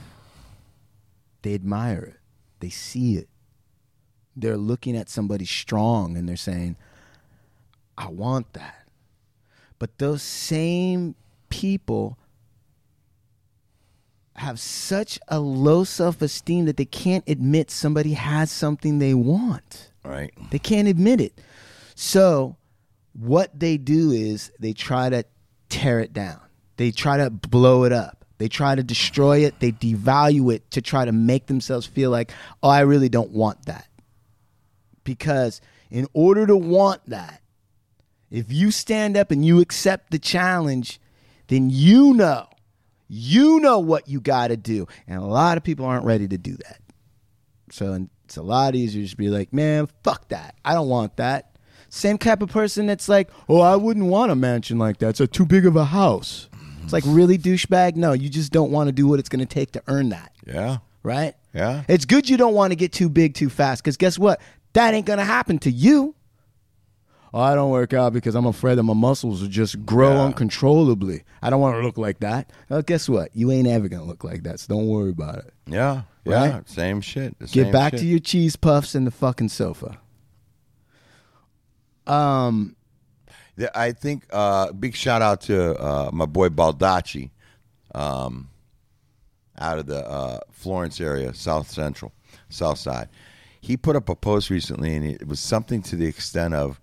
They 1.42 1.56
admire 1.56 2.04
it, 2.04 2.20
they 2.62 2.70
see 2.70 3.18
it. 3.18 3.28
They're 4.34 4.58
looking 4.58 4.96
at 4.96 5.10
somebody 5.10 5.46
strong 5.46 6.16
and 6.16 6.30
they're 6.30 6.38
saying, 6.38 6.78
I 7.98 8.08
want 8.08 8.54
that. 8.54 8.79
But 9.80 9.98
those 9.98 10.22
same 10.22 11.16
people 11.50 12.20
have 14.36 14.60
such 14.60 15.20
a 15.28 15.40
low 15.40 15.84
self 15.84 16.22
esteem 16.22 16.66
that 16.66 16.78
they 16.78 16.86
can't 16.86 17.24
admit 17.28 17.72
somebody 17.72 18.14
has 18.14 18.52
something 18.52 19.00
they 19.00 19.14
want. 19.14 19.92
Right. 20.04 20.32
They 20.52 20.60
can't 20.60 20.88
admit 20.88 21.22
it. 21.22 21.40
So, 21.96 22.56
what 23.14 23.58
they 23.58 23.78
do 23.78 24.12
is 24.12 24.52
they 24.60 24.74
try 24.74 25.10
to 25.10 25.26
tear 25.68 26.00
it 26.00 26.14
down. 26.14 26.40
They 26.78 26.92
try 26.92 27.18
to 27.18 27.30
blow 27.30 27.84
it 27.84 27.92
up. 27.92 28.26
They 28.38 28.48
try 28.48 28.76
to 28.76 28.84
destroy 28.84 29.40
it. 29.40 29.60
They 29.60 29.74
devalue 29.74 30.54
it 30.54 30.72
to 30.72 30.82
try 30.82 31.04
to 31.04 31.12
make 31.12 31.48
themselves 31.48 31.86
feel 31.86 32.10
like, 32.10 32.32
oh, 32.64 32.70
I 32.70 32.82
really 32.82 33.10
don't 33.10 33.32
want 33.32 33.66
that. 33.66 33.88
Because 35.04 35.60
in 35.92 36.08
order 36.14 36.48
to 36.48 36.56
want 36.56 37.02
that, 37.10 37.42
if 38.32 38.52
you 38.52 38.72
stand 38.72 39.18
up 39.18 39.32
and 39.32 39.44
you 39.46 39.60
accept 39.60 40.12
the 40.12 40.20
challenge, 40.20 41.00
then 41.48 41.70
you 41.70 42.14
know, 42.14 42.48
you 43.08 43.60
know 43.60 43.80
what 43.80 44.08
you 44.08 44.20
got 44.22 44.50
to 44.50 44.58
do. 44.58 44.88
And 45.08 45.18
a 45.22 45.26
lot 45.26 45.58
of 45.58 45.64
people 45.64 45.86
aren't 45.86 46.06
ready 46.06 46.28
to 46.28 46.38
do 46.38 46.56
that. 46.58 46.80
So 47.72 48.08
it's 48.26 48.38
a 48.38 48.42
lot 48.44 48.76
easier 48.76 49.02
to 49.02 49.06
just 49.06 49.18
be 49.18 49.30
like, 49.30 49.52
man, 49.54 49.88
fuck 50.04 50.28
that. 50.30 50.56
I 50.64 50.74
don't 50.74 50.90
want 50.90 51.18
that. 51.18 51.56
Same 51.90 52.20
type 52.20 52.42
of 52.44 52.50
person 52.50 52.86
that's 52.86 53.10
like, 53.10 53.30
oh, 53.48 53.62
I 53.62 53.76
wouldn't 53.76 54.06
want 54.06 54.32
a 54.32 54.36
mansion 54.36 54.78
like 54.78 55.00
that. 55.00 55.10
It's 55.10 55.20
a 55.20 55.28
too 55.28 55.46
big 55.46 55.66
of 55.66 55.76
a 55.76 55.86
house. 55.86 56.48
It's 56.84 56.94
like, 56.94 57.04
really, 57.08 57.38
douchebag? 57.38 57.96
No, 57.96 58.14
you 58.14 58.30
just 58.30 58.52
don't 58.52 58.72
want 58.72 58.88
to 58.88 58.92
do 58.92 59.08
what 59.08 59.20
it's 59.20 59.30
going 59.30 59.40
to 59.40 59.46
take 59.46 59.72
to 59.74 59.84
earn 59.88 60.10
that, 60.10 60.32
Yeah. 60.46 60.78
right? 61.04 61.36
Yeah. 61.54 61.84
It's 61.88 62.06
good 62.06 62.30
you 62.30 62.38
don't 62.38 62.54
want 62.54 62.72
to 62.72 62.76
get 62.76 62.92
too 62.94 63.10
big 63.10 63.34
too 63.34 63.50
fast 63.50 63.84
because 63.84 63.98
guess 63.98 64.18
what? 64.20 64.40
That 64.74 64.94
ain't 64.94 65.06
going 65.08 65.20
to 65.20 65.26
happen 65.26 65.58
to 65.60 65.72
you. 65.72 66.16
Oh, 67.34 67.40
I 67.42 67.54
don't 67.54 67.70
work 67.70 67.94
out 67.94 68.12
because 68.14 68.34
I'm 68.36 68.48
afraid 68.48 68.76
that 68.76 68.84
my 68.84 68.94
muscles 68.94 69.42
will 69.42 69.50
just 69.50 69.86
grow 69.86 70.14
Yeah. 70.14 70.22
uncontrollably. 70.24 71.24
I 71.44 71.50
don't 71.52 71.62
want 71.62 71.76
to 71.76 71.82
look 71.82 71.98
like 71.98 72.20
that. 72.22 72.52
Well, 72.70 72.82
guess 72.82 73.08
what? 73.08 73.36
You 73.36 73.52
ain't 73.52 73.68
ever 73.68 73.88
going 73.88 74.02
to 74.02 74.08
look 74.08 74.24
like 74.24 74.44
that, 74.44 74.60
so 74.60 74.74
don't 74.76 74.88
worry 74.88 75.12
about 75.12 75.38
it. 75.40 75.54
Yeah. 75.68 76.02
Yeah. 76.26 76.56
Right? 76.56 76.70
Same 76.70 77.02
shit. 77.02 77.38
Get 77.40 77.50
same 77.50 77.72
back 77.72 77.94
shit. 77.94 78.00
to 78.02 78.06
your 78.08 78.20
cheese 78.20 78.56
puffs 78.56 78.96
and 78.96 79.06
the 79.06 79.12
fucking 79.12 79.50
sofa. 79.50 80.00
Um, 82.08 82.76
I 83.76 83.92
think 83.92 84.26
uh, 84.32 84.72
big 84.72 84.96
shout 84.96 85.22
out 85.22 85.42
to 85.42 85.76
uh, 85.80 86.10
my 86.12 86.26
boy 86.26 86.50
Baldacci, 86.50 87.30
um, 87.94 88.50
out 89.58 89.78
of 89.80 89.86
the 89.86 90.08
uh, 90.10 90.40
Florence 90.52 91.00
area, 91.02 91.34
South 91.34 91.70
Central, 91.70 92.14
South 92.50 92.78
Side. 92.80 93.10
He 93.62 93.76
put 93.76 93.96
up 93.96 94.08
a 94.10 94.16
post 94.16 94.50
recently, 94.50 94.96
and 94.96 95.06
it 95.06 95.28
was 95.28 95.40
something 95.40 95.82
to 95.84 95.96
the 95.96 96.06
extent 96.06 96.54
of 96.54 96.80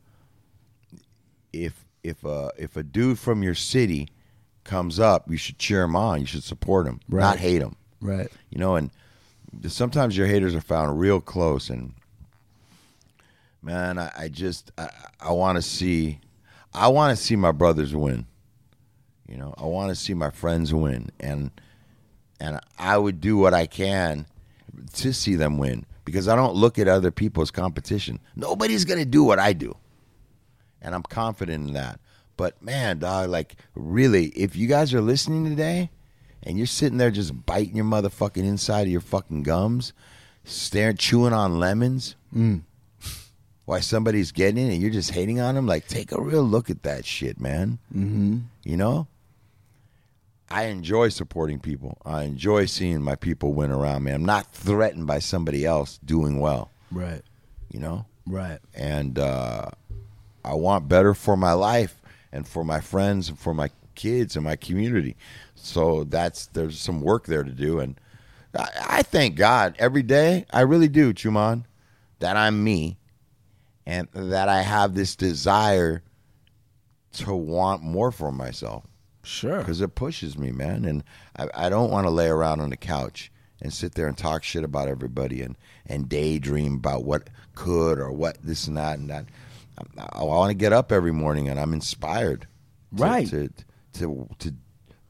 if 1.64 1.84
if 2.02 2.24
a 2.24 2.50
if 2.58 2.76
a 2.76 2.82
dude 2.82 3.18
from 3.18 3.42
your 3.42 3.54
city 3.54 4.08
comes 4.64 4.98
up, 5.00 5.30
you 5.30 5.36
should 5.36 5.58
cheer 5.58 5.82
him 5.82 5.96
on. 5.96 6.20
You 6.20 6.26
should 6.26 6.44
support 6.44 6.86
him, 6.86 7.00
not 7.08 7.38
hate 7.38 7.62
him. 7.62 7.76
right. 8.00 8.28
You 8.50 8.58
know, 8.58 8.76
and 8.76 8.90
sometimes 9.68 10.16
your 10.16 10.26
haters 10.26 10.54
are 10.54 10.60
found 10.60 10.98
real 10.98 11.20
close. 11.20 11.70
And 11.70 11.94
man, 13.62 13.98
I, 13.98 14.10
I 14.16 14.28
just 14.28 14.70
I, 14.78 14.90
I 15.20 15.32
want 15.32 15.56
to 15.56 15.62
see, 15.62 16.20
I 16.74 16.88
want 16.88 17.16
to 17.16 17.22
see 17.22 17.36
my 17.36 17.52
brothers 17.52 17.94
win. 17.94 18.26
You 19.28 19.36
know, 19.36 19.54
I 19.58 19.64
want 19.64 19.90
to 19.90 19.96
see 19.96 20.14
my 20.14 20.30
friends 20.30 20.72
win, 20.72 21.10
and 21.18 21.50
and 22.40 22.60
I 22.78 22.96
would 22.98 23.20
do 23.20 23.36
what 23.36 23.54
I 23.54 23.66
can 23.66 24.26
to 24.94 25.12
see 25.12 25.34
them 25.34 25.58
win 25.58 25.84
because 26.04 26.28
I 26.28 26.36
don't 26.36 26.54
look 26.54 26.78
at 26.78 26.86
other 26.86 27.10
people's 27.10 27.50
competition. 27.50 28.20
Nobody's 28.36 28.84
gonna 28.84 29.04
do 29.04 29.24
what 29.24 29.38
I 29.38 29.52
do, 29.52 29.76
and 30.82 30.94
I'm 30.94 31.02
confident 31.02 31.68
in 31.68 31.74
that. 31.74 32.00
But 32.36 32.60
man, 32.62 32.98
dog, 32.98 33.30
like 33.30 33.56
really, 33.74 34.26
if 34.28 34.56
you 34.56 34.66
guys 34.66 34.92
are 34.94 35.00
listening 35.00 35.44
today, 35.44 35.90
and 36.42 36.56
you're 36.58 36.66
sitting 36.66 36.98
there 36.98 37.10
just 37.10 37.44
biting 37.46 37.76
your 37.76 37.84
motherfucking 37.86 38.36
inside 38.44 38.82
of 38.82 38.88
your 38.88 39.00
fucking 39.00 39.42
gums, 39.42 39.92
staring, 40.44 40.96
chewing 40.96 41.32
on 41.32 41.58
lemons, 41.58 42.14
why 43.64 43.80
somebody's 43.80 44.30
getting 44.32 44.64
it, 44.68 44.72
and 44.72 44.80
you're 44.82 44.90
just 44.92 45.10
hating 45.10 45.40
on 45.40 45.54
them, 45.56 45.66
like 45.66 45.88
take 45.88 46.12
a 46.12 46.20
real 46.20 46.44
look 46.44 46.70
at 46.70 46.82
that 46.84 47.04
shit, 47.04 47.40
man. 47.40 47.78
Mm-hmm. 47.94 48.38
You 48.64 48.76
know. 48.76 49.08
I 50.48 50.66
enjoy 50.66 51.08
supporting 51.08 51.58
people. 51.58 51.98
I 52.06 52.22
enjoy 52.22 52.66
seeing 52.66 53.02
my 53.02 53.16
people 53.16 53.52
win 53.52 53.72
around 53.72 54.04
me. 54.04 54.12
I'm 54.12 54.24
not 54.24 54.52
threatened 54.52 55.04
by 55.08 55.18
somebody 55.18 55.64
else 55.66 55.98
doing 56.04 56.38
well, 56.38 56.70
Right. 56.92 57.22
you 57.72 57.80
know? 57.80 58.06
Right. 58.28 58.60
and 58.72 59.18
uh, 59.18 59.70
I 60.46 60.54
want 60.54 60.88
better 60.88 61.12
for 61.14 61.36
my 61.36 61.52
life 61.52 62.00
and 62.32 62.46
for 62.46 62.64
my 62.64 62.80
friends 62.80 63.28
and 63.28 63.38
for 63.38 63.52
my 63.54 63.70
kids 63.94 64.36
and 64.36 64.44
my 64.44 64.56
community. 64.56 65.16
So 65.54 66.04
that's 66.04 66.46
there's 66.46 66.78
some 66.78 67.00
work 67.00 67.26
there 67.26 67.42
to 67.44 67.50
do, 67.52 67.80
and 67.80 67.98
I, 68.56 68.68
I 68.88 69.02
thank 69.02 69.36
God 69.36 69.74
every 69.78 70.02
day. 70.02 70.46
I 70.52 70.60
really 70.60 70.88
do, 70.88 71.12
Chuman, 71.12 71.64
that 72.20 72.36
I'm 72.36 72.62
me, 72.62 72.96
and 73.84 74.08
that 74.12 74.48
I 74.48 74.62
have 74.62 74.94
this 74.94 75.16
desire 75.16 76.02
to 77.14 77.34
want 77.34 77.82
more 77.82 78.12
for 78.12 78.30
myself 78.30 78.84
Sure. 79.22 79.58
because 79.58 79.80
it 79.80 79.94
pushes 79.94 80.36
me, 80.38 80.52
man. 80.52 80.84
And 80.84 81.02
I, 81.36 81.66
I 81.66 81.68
don't 81.68 81.90
want 81.90 82.06
to 82.06 82.10
lay 82.10 82.28
around 82.28 82.60
on 82.60 82.70
the 82.70 82.76
couch 82.76 83.32
and 83.60 83.72
sit 83.72 83.94
there 83.94 84.06
and 84.06 84.16
talk 84.16 84.44
shit 84.44 84.64
about 84.64 84.88
everybody 84.88 85.40
and, 85.42 85.56
and 85.86 86.08
daydream 86.08 86.74
about 86.74 87.04
what 87.04 87.30
could 87.54 87.98
or 87.98 88.12
what 88.12 88.36
this 88.42 88.66
and 88.66 88.76
that 88.76 88.98
and 88.98 89.08
that. 89.08 89.24
I, 89.78 90.08
I 90.20 90.24
want 90.24 90.50
to 90.50 90.54
get 90.54 90.72
up 90.72 90.92
every 90.92 91.12
morning 91.12 91.48
and 91.48 91.58
I'm 91.60 91.72
inspired, 91.72 92.42
to, 92.42 92.46
Right. 93.02 93.28
To 93.28 93.48
to 93.94 94.28
to 94.38 94.54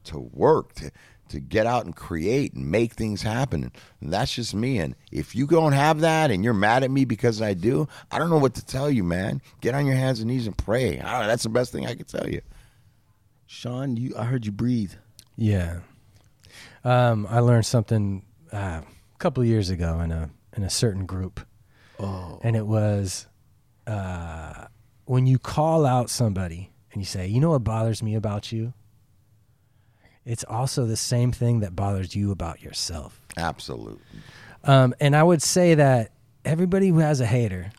to 0.05 0.19
work 0.19 0.73
to 0.75 0.91
to 1.29 1.39
get 1.41 1.65
out 1.65 1.83
and 1.85 1.93
create 1.93 2.53
and 2.53 2.71
make 2.71 2.93
things 2.93 3.21
happen. 3.21 3.69
And 4.01 4.13
that's 4.13 4.33
just 4.33 4.55
me. 4.55 4.77
And 4.79 4.95
if 5.11 5.35
you 5.35 5.45
don't 5.45 5.73
have 5.73 5.99
that 5.99 6.31
and 6.31 6.41
you're 6.43 6.53
mad 6.53 6.83
at 6.83 6.91
me 6.91 7.03
because 7.03 7.41
I 7.41 7.53
do, 7.53 7.87
I 8.09 8.17
don't 8.17 8.29
know 8.29 8.37
what 8.37 8.53
to 8.55 8.65
tell 8.65 8.89
you, 8.89 9.03
man. 9.03 9.41
Get 9.59 9.75
on 9.75 9.85
your 9.85 9.95
hands 9.97 10.19
and 10.21 10.29
knees 10.29 10.47
and 10.47 10.57
pray. 10.57 10.99
I 11.01 11.11
don't 11.11 11.21
know, 11.23 11.27
that's 11.27 11.43
the 11.43 11.49
best 11.49 11.73
thing 11.73 11.85
I 11.85 11.95
can 11.95 12.05
tell 12.05 12.29
you. 12.29 12.41
Sean, 13.45 13.97
you 13.97 14.13
I 14.17 14.23
heard 14.25 14.45
you 14.45 14.51
breathe. 14.51 14.93
Yeah. 15.35 15.79
Um, 16.83 17.27
I 17.29 17.39
learned 17.39 17.65
something 17.65 18.23
uh, 18.53 18.81
a 18.83 19.17
couple 19.19 19.41
of 19.43 19.49
years 19.49 19.69
ago 19.69 19.99
in 19.99 20.11
a 20.11 20.29
in 20.55 20.63
a 20.63 20.69
certain 20.69 21.05
group, 21.05 21.41
Oh. 21.99 22.39
and 22.43 22.55
it 22.55 22.65
was 22.65 23.27
uh, 23.87 24.67
when 25.05 25.25
you 25.25 25.39
call 25.39 25.85
out 25.85 26.09
somebody 26.09 26.71
and 26.91 27.01
you 27.01 27.05
say, 27.05 27.27
"You 27.27 27.39
know 27.39 27.51
what 27.51 27.63
bothers 27.63 28.03
me 28.03 28.15
about 28.15 28.51
you." 28.51 28.73
It's 30.25 30.43
also 30.43 30.85
the 30.85 30.97
same 30.97 31.31
thing 31.31 31.61
that 31.61 31.73
bothers 31.75 32.13
you 32.13 32.31
about 32.31 32.61
yourself. 32.61 33.21
Absolutely. 33.37 34.01
Um, 34.65 34.93
and 34.99 35.15
I 35.15 35.23
would 35.23 35.41
say 35.41 35.75
that 35.75 36.11
everybody 36.43 36.89
who 36.89 36.99
has 36.99 37.21
a 37.21 37.25
hater, 37.25 37.71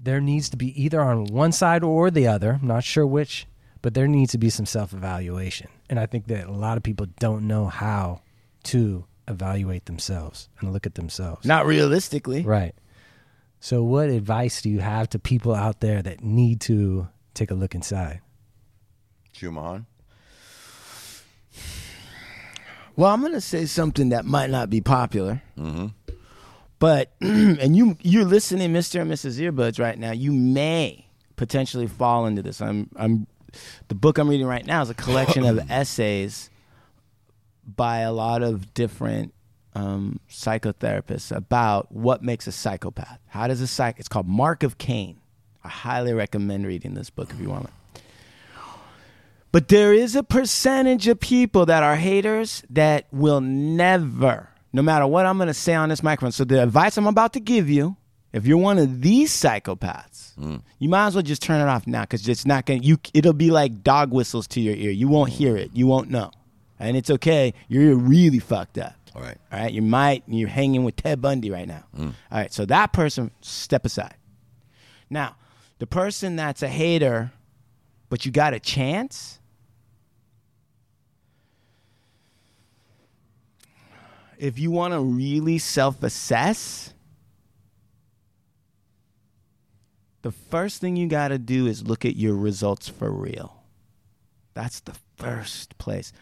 there 0.00 0.22
needs 0.22 0.48
to 0.50 0.56
be 0.56 0.82
either 0.82 1.00
on 1.02 1.26
one 1.26 1.52
side 1.52 1.84
or 1.84 2.10
the 2.10 2.26
other. 2.26 2.58
I'm 2.60 2.66
not 2.66 2.82
sure 2.82 3.06
which, 3.06 3.46
but 3.82 3.92
there 3.92 4.08
needs 4.08 4.32
to 4.32 4.38
be 4.38 4.48
some 4.48 4.64
self 4.64 4.94
evaluation. 4.94 5.68
And 5.90 6.00
I 6.00 6.06
think 6.06 6.28
that 6.28 6.46
a 6.46 6.52
lot 6.52 6.78
of 6.78 6.82
people 6.82 7.06
don't 7.18 7.46
know 7.46 7.66
how 7.66 8.22
to 8.64 9.04
evaluate 9.26 9.84
themselves 9.84 10.48
and 10.60 10.72
look 10.72 10.86
at 10.86 10.94
themselves. 10.94 11.44
Not 11.44 11.66
realistically. 11.66 12.42
Right. 12.42 12.74
So, 13.60 13.82
what 13.82 14.08
advice 14.08 14.62
do 14.62 14.70
you 14.70 14.80
have 14.80 15.08
to 15.10 15.18
people 15.18 15.54
out 15.54 15.80
there 15.80 16.00
that 16.02 16.22
need 16.22 16.60
to 16.62 17.08
take 17.34 17.50
a 17.50 17.54
look 17.54 17.74
inside? 17.74 18.20
Chuman. 19.34 19.86
Well, 22.96 23.12
I'm 23.12 23.20
going 23.20 23.32
to 23.32 23.40
say 23.40 23.66
something 23.66 24.08
that 24.08 24.24
might 24.24 24.50
not 24.50 24.70
be 24.70 24.80
popular. 24.80 25.42
Mm-hmm. 25.56 25.86
But 26.78 27.12
and 27.20 27.76
you 27.76 27.96
you're 28.00 28.24
listening, 28.24 28.72
Mr. 28.72 29.00
and 29.00 29.10
Mrs. 29.10 29.40
Earbuds, 29.40 29.80
right 29.80 29.98
now. 29.98 30.12
You 30.12 30.32
may 30.32 31.06
potentially 31.36 31.86
fall 31.86 32.26
into 32.26 32.42
this. 32.42 32.60
I'm 32.60 32.90
I'm 32.96 33.26
the 33.88 33.94
book 33.94 34.18
I'm 34.18 34.28
reading 34.28 34.46
right 34.46 34.64
now 34.64 34.82
is 34.82 34.90
a 34.90 34.94
collection 34.94 35.44
of 35.44 35.58
essays 35.70 36.50
by 37.64 37.98
a 37.98 38.12
lot 38.12 38.42
of 38.42 38.74
different 38.74 39.34
um, 39.78 40.20
psychotherapists 40.28 41.34
about 41.34 41.92
what 41.92 42.22
makes 42.22 42.46
a 42.46 42.52
psychopath. 42.52 43.18
How 43.28 43.46
does 43.46 43.60
a 43.60 43.66
psych? 43.66 43.96
It's 43.98 44.08
called 44.08 44.26
Mark 44.26 44.62
of 44.62 44.78
Cain. 44.78 45.18
I 45.62 45.68
highly 45.68 46.12
recommend 46.12 46.66
reading 46.66 46.94
this 46.94 47.10
book 47.10 47.30
if 47.30 47.40
you 47.40 47.48
want 47.50 47.66
it. 47.66 48.02
But 49.52 49.68
there 49.68 49.94
is 49.94 50.14
a 50.14 50.22
percentage 50.22 51.08
of 51.08 51.20
people 51.20 51.66
that 51.66 51.82
are 51.82 51.96
haters 51.96 52.62
that 52.70 53.06
will 53.12 53.40
never, 53.40 54.48
no 54.72 54.82
matter 54.82 55.06
what 55.06 55.24
I'm 55.26 55.38
going 55.38 55.46
to 55.48 55.54
say 55.54 55.74
on 55.74 55.88
this 55.88 56.02
microphone. 56.02 56.32
So 56.32 56.44
the 56.44 56.62
advice 56.62 56.96
I'm 56.98 57.06
about 57.06 57.32
to 57.32 57.40
give 57.40 57.70
you, 57.70 57.96
if 58.32 58.46
you're 58.46 58.58
one 58.58 58.78
of 58.78 59.00
these 59.00 59.32
psychopaths, 59.32 60.32
you 60.78 60.88
might 60.88 61.06
as 61.06 61.14
well 61.14 61.22
just 61.22 61.40
turn 61.42 61.60
it 61.60 61.68
off 61.70 61.86
now 61.86 62.02
because 62.02 62.28
it's 62.28 62.44
not 62.44 62.66
going 62.66 62.82
to, 62.82 62.86
you, 62.86 62.98
it'll 63.14 63.32
be 63.32 63.50
like 63.50 63.82
dog 63.82 64.12
whistles 64.12 64.46
to 64.48 64.60
your 64.60 64.74
ear. 64.74 64.90
You 64.90 65.08
won't 65.08 65.30
hear 65.30 65.56
it. 65.56 65.70
You 65.72 65.86
won't 65.86 66.10
know. 66.10 66.30
And 66.78 66.96
it's 66.96 67.10
okay. 67.10 67.54
You're 67.68 67.96
really 67.96 68.38
fucked 68.38 68.76
up. 68.78 68.94
All 69.18 69.24
right. 69.24 69.38
All 69.50 69.58
right. 69.58 69.72
You 69.72 69.82
might, 69.82 70.22
you're 70.28 70.48
hanging 70.48 70.84
with 70.84 70.94
Ted 70.94 71.20
Bundy 71.20 71.50
right 71.50 71.66
now. 71.66 71.82
Mm. 71.96 72.14
All 72.30 72.38
right. 72.38 72.52
So 72.52 72.64
that 72.66 72.92
person, 72.92 73.32
step 73.40 73.84
aside. 73.84 74.14
Now, 75.10 75.34
the 75.80 75.88
person 75.88 76.36
that's 76.36 76.62
a 76.62 76.68
hater, 76.68 77.32
but 78.10 78.24
you 78.24 78.30
got 78.30 78.54
a 78.54 78.60
chance. 78.60 79.40
If 84.38 84.56
you 84.56 84.70
want 84.70 84.94
to 84.94 85.00
really 85.00 85.58
self 85.58 86.00
assess, 86.04 86.94
the 90.22 90.30
first 90.30 90.80
thing 90.80 90.94
you 90.94 91.08
got 91.08 91.28
to 91.28 91.38
do 91.38 91.66
is 91.66 91.84
look 91.84 92.04
at 92.04 92.14
your 92.14 92.36
results 92.36 92.88
for 92.88 93.10
real. 93.10 93.64
That's 94.54 94.78
the 94.78 94.94
first 95.16 95.76
place. 95.78 96.12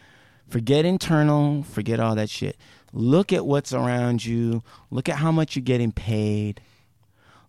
Forget 0.49 0.85
internal, 0.87 1.63
forget 1.65 2.01
all 2.01 2.15
that 2.15 2.31
shit. 2.31 2.57
Look 2.93 3.33
at 3.33 3.45
what's 3.45 3.73
around 3.73 4.25
you. 4.25 4.63
Look 4.91 5.09
at 5.09 5.17
how 5.17 5.33
much 5.33 5.57
you're 5.57 5.63
getting 5.63 5.93
paid. 5.93 6.61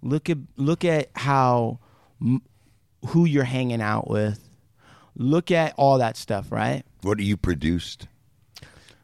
Look 0.01 0.29
at 0.29 0.37
look 0.57 0.85
at 0.85 1.09
how 1.15 1.79
who 3.07 3.25
you're 3.25 3.43
hanging 3.43 3.81
out 3.81 4.09
with. 4.09 4.39
Look 5.15 5.51
at 5.51 5.73
all 5.77 5.97
that 5.97 6.17
stuff, 6.17 6.51
right? 6.51 6.83
What 7.01 7.17
do 7.17 7.23
you 7.23 7.37
produced? 7.37 8.07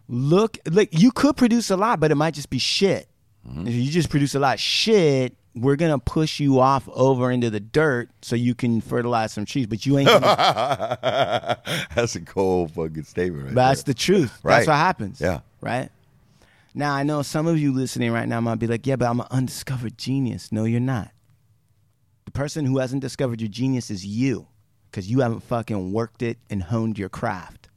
Look 0.08 0.60
like 0.70 0.90
you 0.92 1.12
could 1.12 1.38
produce 1.38 1.70
a 1.72 1.78
lot, 1.78 2.00
but 2.00 2.12
it 2.12 2.16
might 2.16 2.34
just 2.34 2.50
be 2.50 2.60
shit. 2.60 3.08
Mm-hmm. 3.48 3.68
If 3.68 3.74
you 3.74 3.92
just 3.92 4.10
produce 4.10 4.36
a 4.36 4.40
lot 4.40 4.56
of 4.56 4.60
shit, 4.60 5.36
we're 5.56 5.76
gonna 5.76 6.00
push 6.00 6.40
you 6.40 6.60
off 6.60 6.88
over 6.90 7.32
into 7.32 7.50
the 7.50 7.60
dirt 7.60 8.10
so 8.22 8.36
you 8.36 8.56
can 8.56 8.82
fertilize 8.82 9.34
some 9.34 9.46
trees, 9.46 9.68
but 9.68 9.86
you 9.86 9.98
ain't 9.98 10.10
gonna 10.10 11.60
That's 11.96 12.16
a 12.16 12.22
cold 12.22 12.72
fucking 12.72 13.04
statement, 13.04 13.46
right? 13.46 13.56
But 13.56 13.68
that's 13.70 13.84
there. 13.84 13.94
the 13.94 14.00
truth. 14.00 14.40
Right. 14.44 14.58
That's 14.58 14.68
what 14.68 14.76
happens. 14.76 15.22
Yeah. 15.22 15.42
Right? 15.62 15.90
Now, 16.74 16.94
I 16.94 17.04
know 17.04 17.22
some 17.22 17.46
of 17.46 17.60
you 17.60 17.72
listening 17.72 18.12
right 18.12 18.28
now 18.28 18.42
might 18.42 18.60
be 18.60 18.68
like, 18.68 18.88
yeah, 18.88 18.96
but 18.96 19.08
I'm 19.08 19.20
an 19.20 19.28
undiscovered 19.30 19.98
genius. 19.98 20.52
No, 20.52 20.64
you're 20.64 20.80
not. 20.80 21.12
The 22.26 22.32
person 22.32 22.66
who 22.66 22.80
hasn't 22.80 23.02
discovered 23.02 23.42
your 23.42 23.50
genius 23.50 23.92
is 23.92 24.06
you 24.06 24.48
because 24.90 25.10
you 25.10 25.20
haven't 25.20 25.42
fucking 25.42 25.92
worked 25.92 26.22
it 26.22 26.38
and 26.50 26.64
honed 26.64 26.98
your 26.98 27.10
craft. 27.10 27.70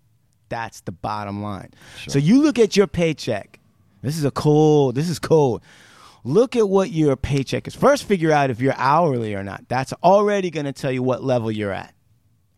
That's 0.48 0.80
the 0.82 0.92
bottom 0.92 1.42
line. 1.42 1.72
So 2.08 2.18
you 2.18 2.42
look 2.42 2.58
at 2.58 2.76
your 2.76 2.86
paycheck. 2.86 3.58
This 4.02 4.16
is 4.16 4.24
a 4.24 4.30
cold, 4.30 4.94
this 4.94 5.08
is 5.08 5.18
cold. 5.18 5.62
Look 6.22 6.56
at 6.56 6.68
what 6.68 6.90
your 6.90 7.16
paycheck 7.16 7.68
is. 7.68 7.74
First, 7.74 8.04
figure 8.04 8.32
out 8.32 8.50
if 8.50 8.60
you're 8.60 8.74
hourly 8.76 9.34
or 9.34 9.42
not. 9.42 9.68
That's 9.68 9.92
already 10.02 10.50
going 10.50 10.66
to 10.66 10.72
tell 10.72 10.90
you 10.90 11.02
what 11.02 11.22
level 11.22 11.50
you're 11.50 11.72
at. 11.72 11.94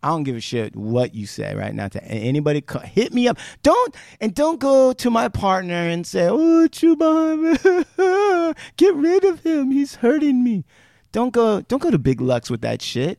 I 0.02 0.08
don't 0.10 0.22
give 0.22 0.36
a 0.36 0.40
shit 0.40 0.76
what 0.76 1.14
you 1.14 1.26
say 1.26 1.54
right 1.54 1.74
now 1.74 1.88
to 1.88 2.02
anybody. 2.04 2.62
Hit 2.84 3.12
me 3.12 3.26
up. 3.26 3.38
Don't 3.62 3.94
and 4.20 4.34
don't 4.34 4.60
go 4.60 4.92
to 4.92 5.10
my 5.10 5.28
partner 5.28 5.74
and 5.74 6.06
say, 6.06 6.28
"Oh, 6.28 6.68
Chuba, 6.70 8.54
get 8.76 8.94
rid 8.94 9.24
of 9.24 9.40
him. 9.40 9.70
He's 9.70 9.96
hurting 9.96 10.44
me." 10.44 10.64
Don't 11.10 11.32
go. 11.32 11.62
Don't 11.62 11.82
go 11.82 11.90
to 11.90 11.98
Big 11.98 12.20
Lucks 12.20 12.48
with 12.48 12.60
that 12.60 12.80
shit. 12.80 13.18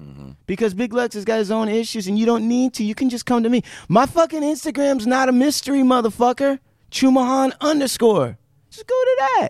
Mm-hmm. 0.00 0.32
Because 0.46 0.74
Big 0.74 0.92
Lucks 0.92 1.14
has 1.14 1.24
got 1.24 1.38
his 1.38 1.50
own 1.50 1.68
issues, 1.68 2.06
and 2.06 2.16
you 2.18 2.26
don't 2.26 2.46
need 2.46 2.74
to. 2.74 2.84
You 2.84 2.94
can 2.94 3.08
just 3.10 3.26
come 3.26 3.42
to 3.42 3.48
me. 3.48 3.62
My 3.88 4.06
fucking 4.06 4.42
Instagram's 4.42 5.06
not 5.06 5.28
a 5.28 5.32
mystery, 5.32 5.80
motherfucker. 5.80 6.60
Chumahan 6.92 7.52
underscore. 7.60 8.38
Just 8.70 8.86
go 8.86 8.94
to 8.94 9.16
that 9.18 9.48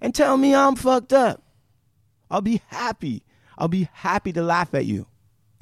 and 0.00 0.14
tell 0.14 0.36
me 0.36 0.54
I'm 0.54 0.76
fucked 0.76 1.12
up. 1.12 1.42
I'll 2.30 2.40
be 2.40 2.62
happy. 2.68 3.22
I'll 3.58 3.68
be 3.68 3.88
happy 3.92 4.32
to 4.32 4.42
laugh 4.42 4.74
at 4.74 4.86
you 4.86 5.06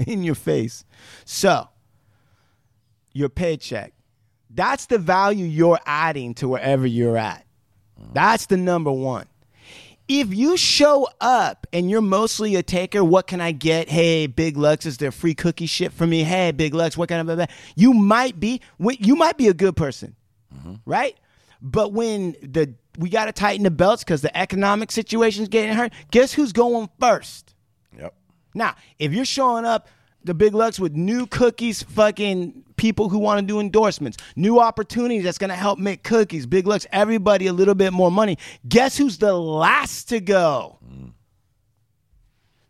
in 0.07 0.22
your 0.22 0.34
face. 0.34 0.84
So, 1.24 1.68
your 3.12 3.28
paycheck. 3.28 3.92
That's 4.50 4.86
the 4.86 4.98
value 4.98 5.46
you're 5.46 5.80
adding 5.86 6.34
to 6.34 6.48
wherever 6.48 6.86
you're 6.86 7.16
at. 7.16 7.46
That's 8.12 8.46
the 8.46 8.57
number 8.57 8.92
one. 8.92 9.26
If 10.09 10.34
you 10.34 10.57
show 10.57 11.09
up 11.20 11.66
and 11.72 11.88
you're 11.88 12.03
mostly 12.03 12.57
a 12.57 12.62
taker, 12.62 13.03
what 13.03 13.26
can 13.26 13.40
I 13.40 13.53
get? 13.53 13.88
Hey, 13.88 14.26
Big 14.26 14.57
Lucks, 14.57 14.84
is 14.84 14.98
there 14.98 15.12
free 15.12 15.34
cookie 15.34 15.66
shit 15.66 15.92
for 15.92 16.07
me? 16.07 16.22
Hey, 16.22 16.50
Big 16.50 16.74
Lucks, 16.74 16.98
what 16.98 17.09
kind 17.09 17.30
of. 17.30 17.48
You 17.76 17.94
might 17.94 18.38
be 18.38 18.61
you 18.78 19.16
might 19.16 19.38
be 19.38 19.48
a 19.48 19.55
good 19.55 19.76
person, 19.76 20.16
mm-hmm. 20.55 20.74
right? 20.84 21.16
But 21.62 21.92
when 21.92 22.32
the 22.42 22.74
we 22.98 23.09
got 23.09 23.26
to 23.26 23.32
tighten 23.32 23.62
the 23.62 23.70
belts 23.70 24.05
because 24.05 24.22
the 24.22 24.36
economic 24.36 24.90
situation's 24.90 25.48
getting 25.48 25.74
hurt. 25.74 25.92
Guess 26.11 26.32
who's 26.32 26.53
going 26.53 26.90
first? 27.00 27.51
Now, 28.55 28.74
if 28.98 29.12
you're 29.12 29.24
showing 29.24 29.64
up 29.64 29.88
the 30.24 30.34
Big 30.34 30.55
Lucks 30.55 30.78
with 30.78 30.94
new 30.94 31.26
cookies, 31.26 31.82
fucking 31.82 32.64
people 32.76 33.09
who 33.09 33.18
want 33.18 33.40
to 33.40 33.46
do 33.46 33.61
endorsements, 33.61 34.18
new 34.36 34.61
opportunities 34.61 35.24
that's 35.24 35.38
going 35.38 35.50
to 35.50 35.57
help 35.57 35.78
make 35.78 36.03
cookies, 36.03 36.46
Big 36.46 36.66
Lucks, 36.66 36.86
everybody 36.92 37.46
a 37.46 37.53
little 37.53 37.74
bit 37.74 37.92
more 37.92 38.11
money. 38.11 38.38
Guess 38.68 38.96
who's 38.96 39.18
the 39.18 39.32
last 39.32 40.09
to 40.11 40.20
go? 40.20 40.78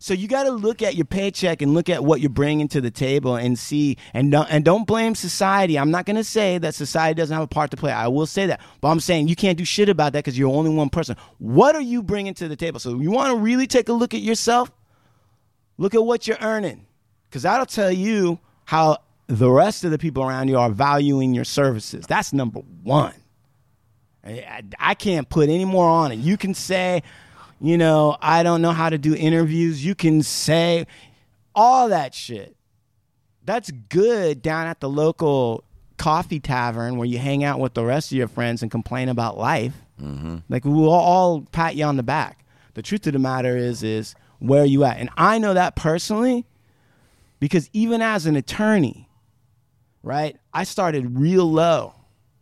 So 0.03 0.13
you 0.13 0.27
got 0.27 0.43
to 0.43 0.51
look 0.51 0.81
at 0.81 0.95
your 0.95 1.05
paycheck 1.05 1.61
and 1.61 1.73
look 1.73 1.87
at 1.87 2.03
what 2.03 2.19
you're 2.19 2.29
bringing 2.29 2.67
to 2.67 2.81
the 2.81 2.91
table 2.91 3.37
and 3.37 3.57
see 3.57 3.95
and 4.13 4.33
don't, 4.33 4.49
and 4.51 4.65
don't 4.65 4.85
blame 4.85 5.15
society. 5.15 5.79
I'm 5.79 5.91
not 5.91 6.05
going 6.05 6.17
to 6.17 6.25
say 6.25 6.57
that 6.57 6.75
society 6.75 7.13
doesn't 7.13 7.33
have 7.33 7.45
a 7.45 7.47
part 7.47 7.71
to 7.71 7.77
play. 7.77 7.93
I 7.93 8.09
will 8.09 8.25
say 8.25 8.45
that. 8.47 8.59
But 8.81 8.89
I'm 8.89 8.99
saying 8.99 9.29
you 9.29 9.37
can't 9.37 9.57
do 9.57 9.63
shit 9.63 9.87
about 9.87 10.11
that 10.11 10.25
cuz 10.25 10.37
you're 10.37 10.53
only 10.53 10.71
one 10.71 10.89
person. 10.89 11.15
What 11.37 11.77
are 11.77 11.81
you 11.81 12.03
bringing 12.03 12.33
to 12.33 12.49
the 12.49 12.57
table? 12.57 12.81
So 12.81 12.99
you 12.99 13.11
want 13.11 13.31
to 13.31 13.37
really 13.37 13.65
take 13.65 13.87
a 13.87 13.93
look 13.93 14.13
at 14.13 14.19
yourself? 14.19 14.69
Look 15.83 15.93
at 15.93 16.05
what 16.05 16.27
you're 16.27 16.37
earning 16.39 16.85
cuz 17.29 17.41
that'll 17.41 17.65
tell 17.65 17.91
you 17.91 18.39
how 18.63 18.99
the 19.27 19.51
rest 19.51 19.83
of 19.83 19.91
the 19.91 19.97
people 19.97 20.23
around 20.23 20.47
you 20.47 20.57
are 20.57 20.69
valuing 20.69 21.33
your 21.33 21.43
services. 21.43 22.05
That's 22.07 22.31
number 22.31 22.61
1. 22.83 23.13
I, 24.25 24.63
I 24.79 24.93
can't 24.93 25.27
put 25.27 25.49
any 25.49 25.65
more 25.65 25.89
on 25.89 26.13
it. 26.13 26.19
You 26.19 26.37
can 26.37 26.53
say, 26.53 27.03
you 27.59 27.77
know, 27.77 28.15
I 28.21 28.43
don't 28.43 28.61
know 28.61 28.71
how 28.71 28.89
to 28.89 28.97
do 28.97 29.13
interviews. 29.13 29.83
You 29.83 29.93
can 29.93 30.23
say 30.23 30.87
all 31.53 31.89
that 31.89 32.13
shit. 32.13 32.55
That's 33.43 33.69
good 33.71 34.41
down 34.41 34.67
at 34.67 34.79
the 34.79 34.87
local 34.87 35.65
coffee 35.97 36.39
tavern 36.39 36.95
where 36.95 37.07
you 37.07 37.17
hang 37.17 37.43
out 37.43 37.59
with 37.59 37.73
the 37.73 37.83
rest 37.83 38.09
of 38.11 38.17
your 38.17 38.29
friends 38.29 38.61
and 38.61 38.71
complain 38.71 39.09
about 39.09 39.37
life. 39.37 39.75
Mm-hmm. 40.01 40.37
Like 40.47 40.63
we'll 40.63 40.91
all 40.91 41.41
pat 41.51 41.75
you 41.75 41.83
on 41.83 41.97
the 41.97 42.03
back. 42.03 42.45
The 42.73 42.81
truth 42.81 43.05
of 43.05 43.13
the 43.13 43.19
matter 43.19 43.57
is, 43.57 43.83
is 43.83 44.15
where 44.43 44.63
are 44.63 44.67
you 44.67 44.83
at? 44.83 44.97
And 44.97 45.09
I 45.15 45.37
know 45.39 45.53
that 45.53 45.75
personally 45.75 46.45
because 47.39 47.69
even 47.71 48.01
as 48.01 48.25
an 48.25 48.35
attorney, 48.35 49.09
right? 50.01 50.37
I 50.53 50.65
started 50.65 51.17
real 51.17 51.49
low. 51.49 51.95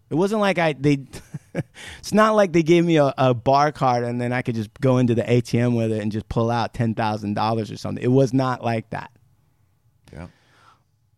It 0.10 0.16
wasn't 0.16 0.42
like 0.42 0.58
I 0.58 0.74
they. 0.74 1.06
it's 2.00 2.14
not 2.14 2.36
like 2.36 2.54
they 2.54 2.64
gave 2.64 2.86
me 2.86 2.98
a, 2.98 3.14
a 3.18 3.34
bar 3.34 3.72
card 3.72 4.04
and 4.04 4.20
then 4.20 4.34
I 4.34 4.42
could 4.42 4.56
just 4.56 4.70
go 4.82 4.98
into 4.98 5.14
the 5.14 5.22
ATM 5.22 5.78
with 5.78 5.92
it 5.92 6.02
and 6.02 6.12
just 6.12 6.28
pull 6.28 6.50
out 6.50 6.74
ten 6.74 6.96
thousand 6.96 7.36
dollars 7.36 7.72
or 7.72 7.78
something. 7.78 8.04
It 8.04 8.12
was 8.12 8.34
not 8.34 8.64
like 8.64 8.90
that. 8.90 9.12
Yeah. 10.12 10.28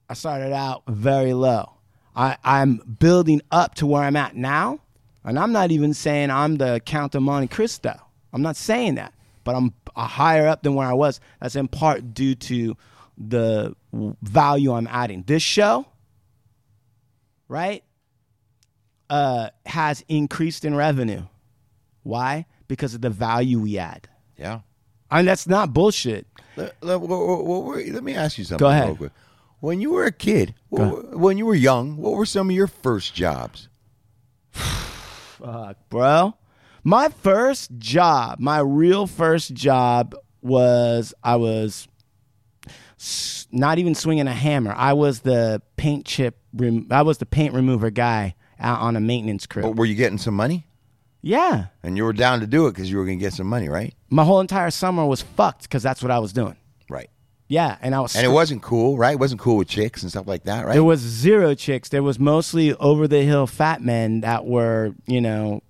I 0.10 0.16
started 0.16 0.54
out 0.54 0.84
very 0.88 1.34
low. 1.34 1.72
I, 2.16 2.38
I'm 2.44 2.78
building 3.00 3.42
up 3.52 3.76
to 3.76 3.88
where 3.88 4.04
I'm 4.04 4.18
at 4.18 4.36
now, 4.36 4.80
and 5.24 5.40
I'm 5.40 5.54
not 5.54 5.72
even 5.72 5.94
saying 5.94 6.30
I'm 6.30 6.58
the 6.58 6.82
Count 6.86 7.16
of 7.16 7.24
Monte 7.24 7.48
Cristo. 7.48 8.00
I'm 8.34 8.42
not 8.42 8.56
saying 8.56 8.96
that, 8.96 9.14
but 9.44 9.56
I'm 9.56 9.74
a 9.96 10.06
higher 10.06 10.48
up 10.48 10.64
than 10.64 10.76
where 10.76 10.88
I 10.88 10.94
was. 10.94 11.20
That's 11.42 11.56
in 11.56 11.68
part 11.68 12.14
due 12.14 12.36
to 12.36 12.76
the 13.18 13.76
value 14.22 14.74
I'm 14.74 14.88
adding. 14.88 15.24
This 15.28 15.44
show, 15.44 15.86
right, 17.48 17.84
uh, 19.10 19.50
has 19.66 20.04
increased 20.08 20.66
in 20.66 20.76
revenue. 20.76 21.24
Why? 22.04 22.46
Because 22.68 22.94
of 22.96 23.02
the 23.02 23.10
value 23.10 23.60
we 23.60 23.78
add. 23.78 24.08
Yeah. 24.38 24.62
And 25.12 25.28
that's 25.28 25.48
not 25.48 25.74
bullshit. 25.74 26.26
Let, 26.56 26.76
let- 26.84 27.02
let 27.02 28.04
me 28.04 28.16
ask 28.16 28.38
you 28.38 28.44
something. 28.44 28.58
Go 28.66 28.70
ahead. 28.70 28.88
real 28.88 28.96
quick. 28.96 29.12
When 29.60 29.80
you 29.80 29.92
were 29.92 30.06
a 30.06 30.12
kid, 30.12 30.56
what, 30.70 31.18
when 31.18 31.38
you 31.38 31.46
were 31.46 31.56
young, 31.56 31.96
what 31.98 32.14
were 32.14 32.26
some 32.26 32.50
of 32.50 32.56
your 32.56 32.68
first 32.68 33.14
jobs? 33.14 33.70
Fuck, 34.52 35.78
bro. 35.90 36.36
My 36.84 37.10
first 37.10 37.72
job, 37.78 38.40
my 38.40 38.60
real 38.60 39.08
first 39.08 39.54
job 39.54 40.16
was 40.42 41.14
I 41.24 41.38
was 41.38 41.88
not 43.52 43.80
even 43.80 43.96
swinging 43.96 44.28
a 44.28 44.34
hammer. 44.34 44.74
I 44.76 44.94
was 44.94 45.22
the 45.22 45.62
paint 45.78 46.06
chip. 46.06 46.38
Rem- 46.54 46.88
I 46.92 47.02
was 47.02 47.18
the 47.18 47.26
paint 47.26 47.54
remover 47.54 47.90
guy 47.90 48.36
out 48.60 48.82
on 48.82 48.96
a 48.96 49.00
maintenance 49.00 49.46
crew. 49.46 49.64
Or 49.64 49.74
were 49.74 49.86
you 49.86 49.96
getting 49.96 50.18
some 50.18 50.34
money? 50.36 50.68
Yeah, 51.26 51.68
And 51.84 51.96
you 51.96 52.04
were 52.04 52.12
down 52.12 52.42
to 52.42 52.48
do 52.48 52.68
it 52.68 52.74
because 52.74 52.92
you 52.92 52.98
were 52.98 53.06
going 53.06 53.18
to 53.18 53.24
get 53.24 53.32
some 53.32 53.48
money, 53.48 53.70
right? 53.70 53.96
my 54.10 54.26
whole 54.26 54.42
entire 54.42 54.70
summer 54.70 55.06
was 55.06 55.22
fucked 55.22 55.64
because 55.64 55.82
that's 55.82 56.04
what 56.04 56.12
I 56.12 56.20
was 56.20 56.34
doing. 56.34 56.58
Right. 56.90 57.10
Yeah, 57.48 57.78
and 57.82 57.96
I 57.96 58.02
was. 58.02 58.14
And 58.18 58.26
it 58.26 58.30
wasn't 58.30 58.62
cool, 58.62 58.98
right? 58.98 59.14
It 59.14 59.20
wasn't 59.20 59.40
cool 59.40 59.56
with 59.56 59.70
chicks 59.70 60.02
and 60.02 60.12
stuff 60.12 60.28
like 60.28 60.44
that, 60.44 60.66
right? 60.66 60.74
There 60.74 60.84
was 60.84 61.00
zero 61.00 61.56
chicks. 61.56 61.88
There 61.88 62.04
was 62.04 62.20
mostly 62.20 62.74
over 62.76 63.08
the 63.08 63.22
hill 63.24 63.48
fat 63.48 63.82
men 63.82 64.20
that 64.22 64.46
were, 64.46 64.94
you 65.08 65.22
know, 65.22 65.62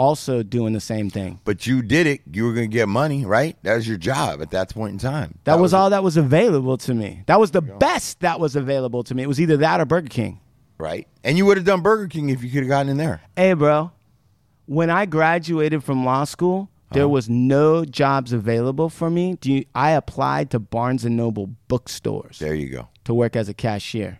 also 0.00 0.42
doing 0.42 0.72
the 0.72 0.80
same 0.80 1.10
thing. 1.10 1.38
but 1.44 1.66
you 1.66 1.82
did 1.82 2.06
it. 2.06 2.22
You 2.32 2.46
were 2.46 2.54
going 2.54 2.70
to 2.70 2.74
get 2.74 2.88
money, 2.88 3.26
right? 3.26 3.54
That 3.62 3.74
was 3.74 3.86
your 3.86 3.98
job 3.98 4.40
at 4.40 4.50
that 4.52 4.72
point 4.72 4.94
in 4.94 4.98
time. 4.98 5.38
That, 5.44 5.60
was, 5.60 5.74
all 5.74 5.90
that 5.90 6.02
was 6.02 6.16
available 6.16 6.78
to 6.78 6.94
me. 6.94 7.22
That 7.26 7.38
was 7.38 7.50
the 7.50 7.60
best 7.60 8.20
that 8.20 8.40
was 8.40 8.56
available 8.56 9.04
to 9.04 9.14
me. 9.14 9.22
It 9.22 9.26
was 9.26 9.38
either 9.38 9.58
that 9.58 9.78
or 9.78 9.84
Burger 9.84 10.08
King. 10.08 10.40
right. 10.78 11.06
And 11.22 11.36
you 11.36 11.44
would 11.44 11.58
have 11.58 11.66
done 11.66 11.82
Burger 11.82 12.08
King 12.08 12.30
if 12.30 12.42
you 12.42 12.48
could 12.50 12.62
have 12.62 12.68
gotten 12.68 12.88
in 12.88 12.96
there. 12.96 13.20
Hey, 13.36 13.52
bro, 13.52 13.92
when 14.64 14.88
I 14.88 15.04
graduated 15.04 15.84
from 15.84 16.06
law 16.06 16.24
school, 16.24 16.70
there 16.92 17.02
uh-huh. 17.02 17.10
was 17.10 17.28
no 17.28 17.84
jobs 17.84 18.32
available 18.32 18.88
for 18.88 19.10
me. 19.10 19.36
Do 19.38 19.52
you, 19.52 19.64
I 19.74 19.90
applied 19.90 20.50
to 20.52 20.58
Barnes 20.58 21.04
and 21.04 21.14
Noble 21.14 21.50
bookstores 21.68 22.38
There 22.38 22.54
you 22.54 22.70
go. 22.70 22.88
to 23.04 23.12
work 23.12 23.36
as 23.36 23.50
a 23.50 23.54
cashier. 23.54 24.18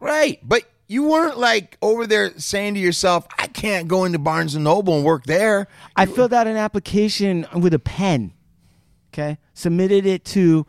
Right. 0.00 0.38
But 0.42 0.64
you 0.92 1.04
weren't 1.04 1.38
like 1.38 1.78
over 1.80 2.06
there 2.06 2.38
saying 2.38 2.74
to 2.74 2.80
yourself, 2.80 3.26
I 3.38 3.46
can't 3.46 3.88
go 3.88 4.04
into 4.04 4.18
Barnes 4.18 4.54
and 4.54 4.64
Noble 4.64 4.94
and 4.94 5.04
work 5.04 5.24
there. 5.24 5.66
I 5.96 6.04
filled 6.04 6.34
out 6.34 6.46
an 6.46 6.58
application 6.58 7.46
with 7.54 7.72
a 7.72 7.78
pen. 7.78 8.34
Okay, 9.12 9.38
submitted 9.54 10.04
it 10.04 10.24
to 10.26 10.66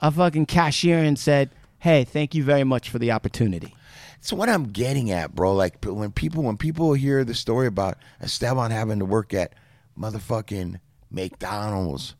a 0.00 0.10
fucking 0.10 0.46
cashier 0.46 0.98
and 0.98 1.18
said, 1.18 1.50
"Hey, 1.78 2.04
thank 2.04 2.34
you 2.34 2.42
very 2.42 2.64
much 2.64 2.88
for 2.88 2.98
the 2.98 3.12
opportunity." 3.12 3.74
It's 4.18 4.32
what 4.32 4.48
I'm 4.48 4.64
getting 4.64 5.10
at, 5.10 5.34
bro. 5.34 5.54
Like 5.54 5.84
when 5.84 6.10
people 6.10 6.42
when 6.42 6.56
people 6.56 6.94
hear 6.94 7.22
the 7.24 7.34
story 7.34 7.66
about 7.66 7.98
Estevan 8.20 8.70
having 8.70 8.98
to 9.00 9.04
work 9.04 9.34
at 9.34 9.52
motherfucking 9.98 10.80
McDonald's 11.10 12.14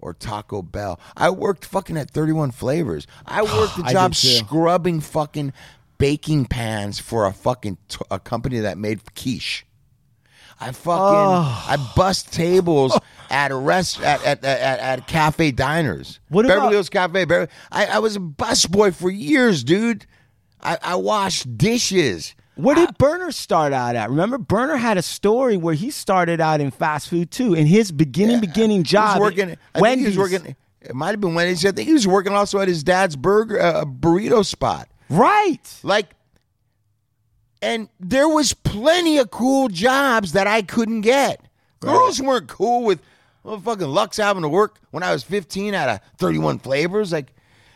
or 0.00 0.12
Taco 0.12 0.60
Bell. 0.60 1.00
I 1.16 1.30
worked 1.30 1.64
fucking 1.64 1.96
at 1.96 2.10
31 2.10 2.50
Flavors. 2.50 3.06
I 3.24 3.42
worked 3.58 3.78
the 3.78 3.84
I 3.84 3.92
job 3.92 4.12
did 4.12 4.18
too. 4.20 4.28
scrubbing 4.28 5.00
fucking 5.00 5.52
baking 6.04 6.44
pans 6.44 6.98
for 7.00 7.24
a 7.24 7.32
fucking 7.32 7.78
t- 7.88 7.96
a 8.10 8.18
company 8.20 8.58
that 8.58 8.76
made 8.76 9.00
quiche. 9.14 9.64
I 10.60 10.70
fucking 10.72 11.00
Oh. 11.00 11.64
I 11.66 11.92
bust 11.96 12.30
tables 12.30 12.98
at 13.30 13.50
a 13.50 13.54
rest 13.54 14.02
at 14.02 14.22
at, 14.22 14.44
at, 14.44 14.80
at 14.80 15.06
cafe 15.06 15.50
diners. 15.50 16.20
What 16.28 16.42
Beverly 16.42 16.58
about- 16.60 16.72
Hills 16.72 16.90
Cafe? 16.90 17.24
Beverly, 17.24 17.48
I, 17.72 17.86
I 17.86 17.98
was 18.00 18.16
a 18.16 18.20
busboy 18.20 18.94
for 18.94 19.10
years, 19.10 19.64
dude. 19.64 20.04
I, 20.62 20.76
I 20.82 20.94
washed 20.96 21.56
dishes. 21.56 22.34
Where 22.56 22.74
did 22.74 22.98
Berner 22.98 23.32
start 23.32 23.72
out 23.72 23.96
at? 23.96 24.10
Remember, 24.10 24.36
Berner 24.36 24.76
had 24.76 24.98
a 24.98 25.02
story 25.02 25.56
where 25.56 25.74
he 25.74 25.90
started 25.90 26.38
out 26.38 26.60
in 26.60 26.70
fast 26.70 27.08
food 27.08 27.30
too. 27.30 27.54
In 27.54 27.66
his 27.66 27.90
beginning, 27.90 28.40
beginning 28.40 28.78
He 28.78 28.82
job, 28.84 29.20
was 29.20 29.30
working. 29.30 29.50
I 29.52 29.54
think 29.54 29.82
Wendy's. 29.82 30.14
he 30.14 30.18
was 30.18 30.30
working. 30.32 30.56
It 30.82 30.94
might 30.94 31.12
have 31.12 31.20
been 31.22 31.34
Wendy's. 31.34 31.64
I 31.64 31.72
think 31.72 31.88
he 31.88 31.94
was 31.94 32.06
working 32.06 32.34
also 32.34 32.58
at 32.60 32.68
his 32.68 32.84
dad's 32.84 33.16
burger 33.16 33.58
uh, 33.58 33.84
burrito 33.86 34.44
spot. 34.44 34.88
Right? 35.08 35.80
Like, 35.82 36.14
and 37.62 37.88
there 37.98 38.28
was 38.28 38.54
plenty 38.54 39.18
of 39.18 39.30
cool 39.30 39.68
jobs 39.68 40.32
that 40.32 40.46
I 40.46 40.62
couldn't 40.62 41.02
get. 41.02 41.40
Girls 41.80 42.20
weren't 42.20 42.48
cool 42.48 42.84
with 42.84 43.00
well, 43.42 43.60
fucking 43.60 43.86
Lucks 43.86 44.16
having 44.16 44.42
to 44.42 44.48
work 44.48 44.80
when 44.90 45.02
I 45.02 45.12
was 45.12 45.22
15 45.22 45.74
out 45.74 45.88
of 45.88 46.00
31 46.18 46.60
flavors. 46.60 47.12
Like, 47.12 47.34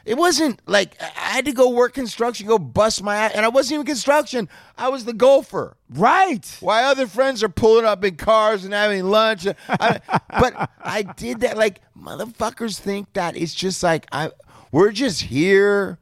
it 0.08 0.16
wasn't 0.16 0.62
like 0.66 1.00
I 1.00 1.04
had 1.04 1.44
to 1.44 1.52
go 1.52 1.68
work 1.68 1.92
construction, 1.92 2.46
go 2.46 2.58
bust 2.58 3.02
my 3.02 3.14
ass, 3.14 3.32
and 3.34 3.44
I 3.44 3.48
wasn't 3.48 3.74
even 3.74 3.86
construction. 3.86 4.48
I 4.78 4.88
was 4.88 5.04
the 5.04 5.12
gopher. 5.12 5.76
Right. 5.90 6.56
Why 6.60 6.84
other 6.84 7.06
friends 7.06 7.42
are 7.42 7.50
pulling 7.50 7.84
up 7.84 8.02
in 8.02 8.16
cars 8.16 8.64
and 8.64 8.72
having 8.72 9.04
lunch. 9.04 9.46
I, 9.68 10.00
but 10.30 10.70
I 10.80 11.02
did 11.02 11.40
that. 11.40 11.58
Like 11.58 11.82
motherfuckers 11.94 12.78
think 12.78 13.12
that 13.12 13.36
it's 13.36 13.54
just 13.54 13.82
like 13.82 14.06
I 14.10 14.30
we're 14.72 14.92
just 14.92 15.24
here 15.24 15.98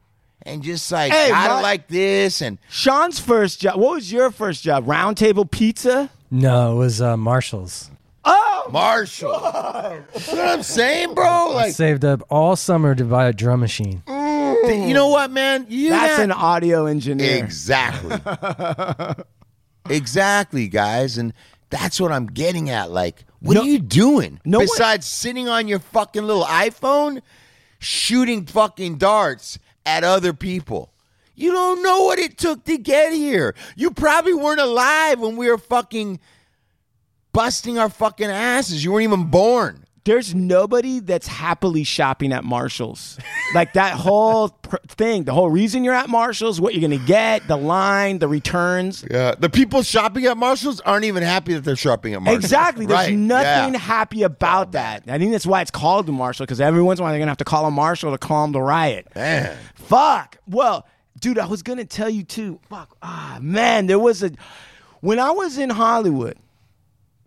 and 0.46 0.62
just 0.62 0.90
like 0.90 1.12
Hey, 1.12 1.30
I 1.32 1.48
my- 1.48 1.60
like 1.60 1.88
this 1.88 2.40
and 2.40 2.58
Sean's 2.70 3.18
first 3.20 3.60
job. 3.60 3.76
What 3.78 3.94
was 3.96 4.10
your 4.12 4.30
first 4.30 4.62
job? 4.62 4.86
Roundtable 4.86 5.50
Pizza. 5.50 6.10
No, 6.30 6.72
it 6.72 6.78
was 6.78 7.00
uh, 7.02 7.16
Marshalls. 7.16 7.90
Oh, 8.24 8.68
Marshall. 8.72 9.30
you 9.34 9.38
know 9.38 10.02
what 10.42 10.48
I'm 10.48 10.62
saying, 10.62 11.14
bro? 11.14 11.56
I 11.56 11.70
saved 11.70 12.04
up 12.04 12.22
all 12.30 12.56
summer 12.56 12.94
to 12.94 13.04
buy 13.04 13.28
a 13.28 13.32
drum 13.32 13.60
machine. 13.60 14.02
you 14.08 14.94
know 14.94 15.08
what, 15.08 15.30
man? 15.30 15.66
You 15.68 15.90
that's 15.90 16.16
got- 16.16 16.22
an 16.24 16.32
audio 16.32 16.86
engineer. 16.86 17.44
Exactly. 17.44 18.16
exactly, 19.88 20.68
guys. 20.68 21.18
And 21.18 21.32
that's 21.70 22.00
what 22.00 22.12
I'm 22.12 22.26
getting 22.26 22.70
at. 22.70 22.90
Like, 22.90 23.24
what 23.40 23.54
No- 23.54 23.62
are 23.62 23.66
you 23.66 23.78
doing? 23.78 24.40
no 24.44 24.58
one- 24.58 24.66
Besides 24.66 25.06
sitting 25.06 25.48
on 25.48 25.68
your 25.68 25.78
fucking 25.78 26.22
little 26.24 26.44
iPhone, 26.44 27.22
shooting 27.78 28.46
fucking 28.46 28.96
darts 28.98 29.58
at 29.86 30.04
other 30.04 30.34
people. 30.34 30.92
You 31.34 31.52
don't 31.52 31.82
know 31.82 32.04
what 32.04 32.18
it 32.18 32.36
took 32.36 32.64
to 32.64 32.76
get 32.76 33.12
here. 33.12 33.54
You 33.76 33.90
probably 33.92 34.34
weren't 34.34 34.60
alive 34.60 35.20
when 35.20 35.36
we 35.36 35.48
were 35.48 35.58
fucking 35.58 36.20
busting 37.32 37.78
our 37.78 37.88
fucking 37.88 38.30
asses. 38.30 38.84
You 38.84 38.92
weren't 38.92 39.04
even 39.04 39.30
born. 39.30 39.85
There's 40.06 40.34
nobody 40.34 41.00
that's 41.00 41.26
happily 41.26 41.82
shopping 41.84 42.32
at 42.32 42.44
Marshalls. 42.44 43.18
like 43.54 43.72
that 43.74 43.92
whole 43.96 44.48
pr- 44.50 44.76
thing, 44.88 45.24
the 45.24 45.34
whole 45.34 45.50
reason 45.50 45.82
you're 45.84 45.94
at 45.94 46.08
Marshalls, 46.08 46.60
what 46.60 46.74
you're 46.74 46.80
gonna 46.80 47.04
get, 47.04 47.46
the 47.48 47.56
line, 47.56 48.18
the 48.20 48.28
returns. 48.28 49.04
Yeah, 49.10 49.34
the 49.36 49.50
people 49.50 49.82
shopping 49.82 50.24
at 50.26 50.36
Marshalls 50.36 50.80
aren't 50.80 51.04
even 51.06 51.22
happy 51.24 51.54
that 51.54 51.64
they're 51.64 51.76
shopping 51.76 52.14
at 52.14 52.22
Marshalls. 52.22 52.44
Exactly. 52.44 52.86
There's 52.86 53.08
Right, 53.08 53.14
nothing 53.16 53.74
yeah. 53.74 53.78
happy 53.80 54.22
about 54.22 54.72
that. 54.72 55.02
I 55.08 55.18
think 55.18 55.32
that's 55.32 55.44
why 55.46 55.60
it's 55.60 55.70
called 55.72 56.06
the 56.06 56.12
Marshall, 56.12 56.46
because 56.46 56.60
every 56.60 56.82
once 56.82 56.98
in 56.98 57.02
a 57.02 57.04
while 57.04 57.12
they're 57.12 57.18
gonna 57.18 57.30
have 57.32 57.36
to 57.38 57.44
call 57.44 57.66
a 57.66 57.70
marshal 57.70 58.12
to 58.12 58.18
calm 58.18 58.52
the 58.52 58.62
riot. 58.62 59.08
Man. 59.14 59.56
Fuck. 59.74 60.38
Well, 60.46 60.86
dude, 61.20 61.38
I 61.38 61.46
was 61.46 61.62
gonna 61.64 61.84
tell 61.84 62.08
you 62.08 62.22
too. 62.22 62.60
Fuck. 62.70 62.96
Ah, 63.02 63.38
man, 63.42 63.86
there 63.88 63.98
was 63.98 64.22
a 64.22 64.30
when 65.00 65.18
I 65.18 65.32
was 65.32 65.58
in 65.58 65.70
Hollywood. 65.70 66.36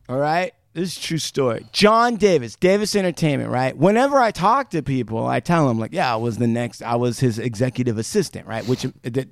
All 0.07 0.17
right, 0.17 0.53
this 0.73 0.97
is 0.97 1.03
true 1.03 1.17
story. 1.17 1.65
John 1.71 2.15
Davis, 2.15 2.55
Davis 2.55 2.95
Entertainment. 2.95 3.49
Right. 3.49 3.75
Whenever 3.75 4.19
I 4.19 4.31
talk 4.31 4.69
to 4.71 4.83
people, 4.83 5.25
I 5.25 5.39
tell 5.39 5.67
them 5.67 5.79
like, 5.79 5.93
yeah, 5.93 6.13
I 6.13 6.17
was 6.17 6.37
the 6.37 6.47
next. 6.47 6.83
I 6.83 6.95
was 6.95 7.19
his 7.19 7.39
executive 7.39 7.97
assistant. 7.97 8.45
Right. 8.47 8.65
Which 8.67 8.83
that 9.03 9.29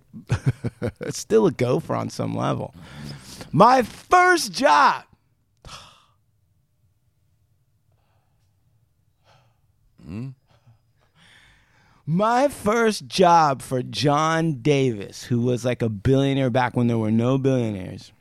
it's 1.01 1.19
still 1.19 1.45
a 1.45 1.51
gopher 1.51 1.95
on 1.95 2.09
some 2.09 2.35
level. 2.35 2.73
My 3.51 3.83
first 3.83 4.51
job. 4.51 5.03
My 12.05 12.47
first 12.47 13.05
job 13.07 13.61
for 13.61 13.83
John 13.83 14.61
Davis, 14.61 15.23
who 15.23 15.41
was 15.41 15.65
like 15.65 15.81
a 15.81 15.89
billionaire 15.89 16.49
back 16.49 16.75
when 16.75 16.87
there 16.87 16.97
were 16.97 17.11
no 17.11 17.37
billionaires, 17.37 18.13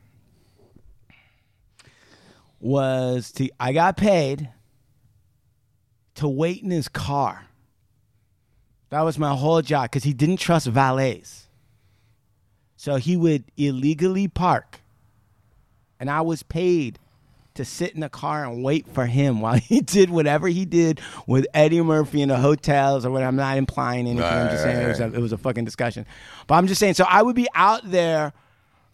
was 2.67 3.31
to 3.33 3.49
I 3.61 3.73
got 3.73 3.97
paid 3.97 4.51
to 6.17 6.29
wait 6.29 6.63
in 6.63 6.71
his 6.71 6.89
car. 6.89 7.47
That 8.91 9.03
was 9.03 9.19
my 9.19 9.35
whole 9.35 9.63
job 9.63 9.85
because 9.85 10.05
he 10.05 10.13
didn't 10.13 10.39
trust 10.39 10.67
valets. 10.67 11.49
So 12.77 12.97
he 12.97 13.17
would 13.17 13.45
illegally 13.57 14.29
park. 14.29 14.81
And 15.99 16.11
I 16.11 16.21
was 16.21 16.43
paid 16.43 16.99
to 17.55 17.65
sit 17.65 17.95
in 17.95 18.01
the 18.01 18.09
car 18.09 18.45
and 18.45 18.63
wait 18.63 18.87
for 18.87 19.07
him 19.07 19.41
while 19.41 19.57
he 19.57 19.81
did 19.81 20.11
whatever 20.11 20.49
he 20.49 20.65
did 20.65 21.01
with 21.27 21.47
Eddie 21.55 21.83
Murphy 21.83 22.21
in 22.21 22.29
the 22.29 22.37
hotels 22.37 23.07
or 23.07 23.11
what. 23.11 23.23
I'm 23.23 23.37
not 23.37 23.57
implying 23.57 24.07
anything. 24.07 24.25
I'm 24.25 24.51
just 24.51 24.63
saying 24.63 24.83
it 24.83 24.89
was, 24.89 25.01
a, 25.01 25.13
it 25.13 25.21
was 25.21 25.33
a 25.33 25.39
fucking 25.39 25.65
discussion. 25.65 26.05
But 26.47 26.57
I'm 26.57 26.67
just 26.67 26.81
saying. 26.81 26.95
So 26.95 27.05
I 27.09 27.23
would 27.23 27.37
be 27.37 27.49
out 27.55 27.89
there 27.91 28.33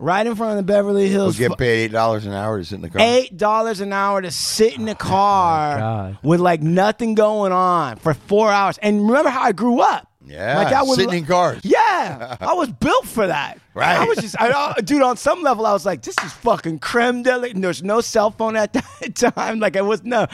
right 0.03 0.27
in 0.27 0.35
front 0.35 0.53
of 0.53 0.57
the 0.67 0.71
Beverly 0.71 1.09
Hills. 1.09 1.39
We'll 1.39 1.49
get 1.51 1.59
paid 1.59 1.85
eight 1.85 1.93
dollars 1.93 2.27
an 2.27 2.33
hour 2.33 2.59
to 2.59 2.65
sit 2.65 2.77
in 2.77 2.83
the 2.83 2.91
car. 2.91 3.01
Eight 3.01 3.37
dollars 3.37 3.81
an 3.81 3.93
hour 3.93 4.21
to 4.21 4.31
sit 4.31 4.77
in 4.77 4.85
the 4.85 4.93
oh 4.93 4.97
car 4.97 5.79
God. 5.79 6.19
with 6.23 6.41
like 6.41 6.61
nothing 6.61 7.15
going 7.15 7.53
on 7.53 7.97
for 7.97 8.13
four 8.13 8.51
hours. 8.51 8.79
And 8.79 9.07
remember 9.07 9.31
how 9.31 9.43
I 9.43 9.53
grew 9.53 9.81
up? 9.81 10.09
Yeah, 10.25 10.59
like 10.59 10.73
I 10.73 10.83
would 10.83 10.97
sitting 10.97 11.19
in 11.19 11.27
cars. 11.27 11.61
Yeah, 11.65 12.37
I 12.41 12.55
was 12.55 12.71
built 12.71 13.07
for 13.07 13.27
that. 13.27 13.59
Right. 13.75 13.97
I 13.99 14.05
was 14.05 14.19
just, 14.19 14.37
I, 14.39 14.75
dude. 14.81 15.03
On 15.03 15.17
some 15.17 15.43
level, 15.43 15.67
I 15.67 15.73
was 15.73 15.85
like, 15.85 16.03
this 16.03 16.15
is 16.25 16.33
fucking 16.35 16.79
creme 16.79 17.23
de 17.23 17.37
la. 17.37 17.45
and 17.45 17.63
There's 17.63 17.83
no 17.83 18.01
cell 18.01 18.31
phone 18.31 18.57
at 18.57 18.73
that 19.01 19.15
time. 19.35 19.59
Like 19.59 19.77
I 19.77 19.83
was 19.83 20.03
no, 20.05 20.27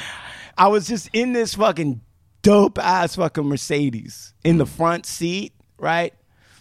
I 0.56 0.68
was 0.68 0.86
just 0.88 1.08
in 1.12 1.32
this 1.32 1.54
fucking 1.54 2.00
dope 2.42 2.78
ass 2.78 3.16
fucking 3.16 3.44
Mercedes 3.44 4.34
in 4.44 4.58
the 4.58 4.66
front 4.66 5.06
seat, 5.06 5.52
right. 5.78 6.12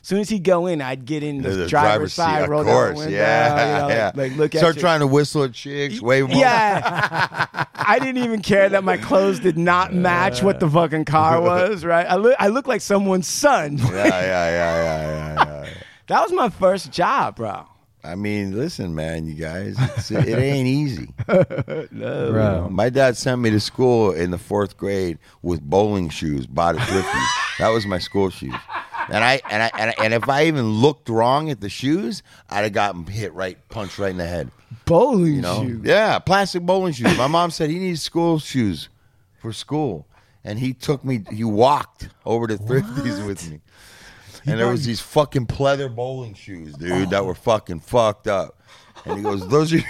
As 0.08 0.10
soon 0.10 0.20
as 0.20 0.30
he'd 0.30 0.46
go 0.46 0.68
in, 0.68 0.82
I'd 0.82 1.04
get 1.04 1.22
in 1.22 1.42
the, 1.42 1.50
The 1.50 1.68
driver's, 1.68 2.14
side, 2.14 2.48
roll 2.48 2.64
down 2.64 2.68
the 2.68 2.72
course. 2.72 2.98
window, 3.00 3.14
yeah, 3.18 3.50
you 3.50 3.82
know, 3.82 3.88
yeah. 3.90 4.06
like, 4.06 4.16
like 4.16 4.36
look 4.38 4.56
at 4.56 4.60
Start 4.60 4.76
you. 4.76 4.82
trying 4.82 5.02
to 5.02 5.08
whistle 5.08 5.44
at 5.44 5.52
chicks, 5.52 6.02
wave 6.02 6.30
them. 6.30 6.38
Yeah, 6.38 7.66
I 7.76 8.00
didn't 8.00 8.24
even 8.24 8.42
care 8.42 8.70
that 8.70 8.86
my 8.86 8.96
clothes 8.96 9.42
did 9.42 9.58
not 9.58 9.94
match 9.94 10.42
what 10.42 10.62
the 10.62 10.70
fucking 10.70 11.04
car 11.04 11.42
was. 11.42 11.84
Right, 11.84 12.06
I 12.06 12.16
look, 12.16 12.38
I 12.40 12.48
look 12.48 12.68
like 12.68 12.80
someone's 12.80 13.28
son. 13.28 13.80
yeah, 13.80 13.86
yeah, 13.92 14.00
yeah, 14.00 14.50
yeah, 14.50 15.34
yeah, 15.36 15.64
yeah. 15.66 15.70
That 16.08 16.22
was 16.22 16.32
my 16.32 16.48
first 16.52 16.90
job, 16.94 17.36
bro. 17.36 17.66
I 18.02 18.16
mean, 18.16 18.58
listen, 18.58 18.96
man, 18.96 19.28
you 19.28 19.34
guys, 19.34 19.76
it 20.10 20.40
ain't 20.40 20.70
easy. 20.70 21.10
Bro. 21.92 22.70
My 22.72 22.90
dad 22.90 23.18
sent 23.18 23.42
me 23.42 23.50
to 23.50 23.60
school 23.60 24.14
in 24.14 24.32
the 24.32 24.38
fourth 24.38 24.78
grade 24.78 25.18
with 25.42 25.60
bowling 25.62 26.08
shoes 26.08 26.48
bought 26.48 26.78
at 26.78 26.88
Thrifty's. 26.88 27.28
that 27.60 27.68
was 27.68 27.86
my 27.86 28.00
school 28.00 28.30
shoes. 28.30 28.54
And 29.10 29.24
I 29.24 29.42
and 29.50 29.64
I 29.64 29.72
and, 29.78 29.90
I, 29.92 30.04
and 30.04 30.14
if 30.14 30.28
I 30.28 30.46
even 30.48 30.66
looked 30.70 31.08
wrong 31.10 31.50
at 31.50 31.62
the 31.62 31.70
shoes, 31.70 32.24
I'd 32.50 32.64
have 32.64 32.74
gotten 32.74 33.06
hit 33.06 33.34
right, 33.34 33.58
punched 33.70 33.98
right 34.00 34.12
in 34.12 34.18
the 34.18 34.28
head. 34.28 34.52
Bowling 34.86 35.36
You 35.36 35.42
know? 35.42 35.64
shoe. 35.64 35.82
Yeah, 35.84 36.20
plastic 36.20 36.64
bowling 36.64 36.94
shoes. 36.94 37.18
My 37.18 37.28
mom 37.28 37.52
said 37.52 37.70
he 37.70 37.80
needs 37.80 38.02
school 38.02 38.38
shoes 38.40 38.90
for 39.40 39.54
school, 39.54 40.08
and 40.44 40.60
he 40.60 40.74
took 40.74 41.06
me. 41.06 41.24
He 41.32 41.44
walked 41.46 42.10
over 42.26 42.48
to 42.48 42.58
Thrifty's 42.58 43.22
with 43.22 43.50
me, 43.50 43.62
and 44.46 44.60
there 44.60 44.68
was 44.68 44.86
these 44.86 45.00
fucking 45.00 45.46
pleather 45.48 45.94
bowling 45.94 46.34
shoes, 46.34 46.74
dude, 46.76 47.10
that 47.12 47.26
were 47.26 47.36
fucking 47.36 47.80
fucked 47.80 48.28
up. 48.28 48.62
And 49.06 49.18
he 49.18 49.24
goes, 49.24 49.48
"Those 49.48 49.74
are." 49.74 49.80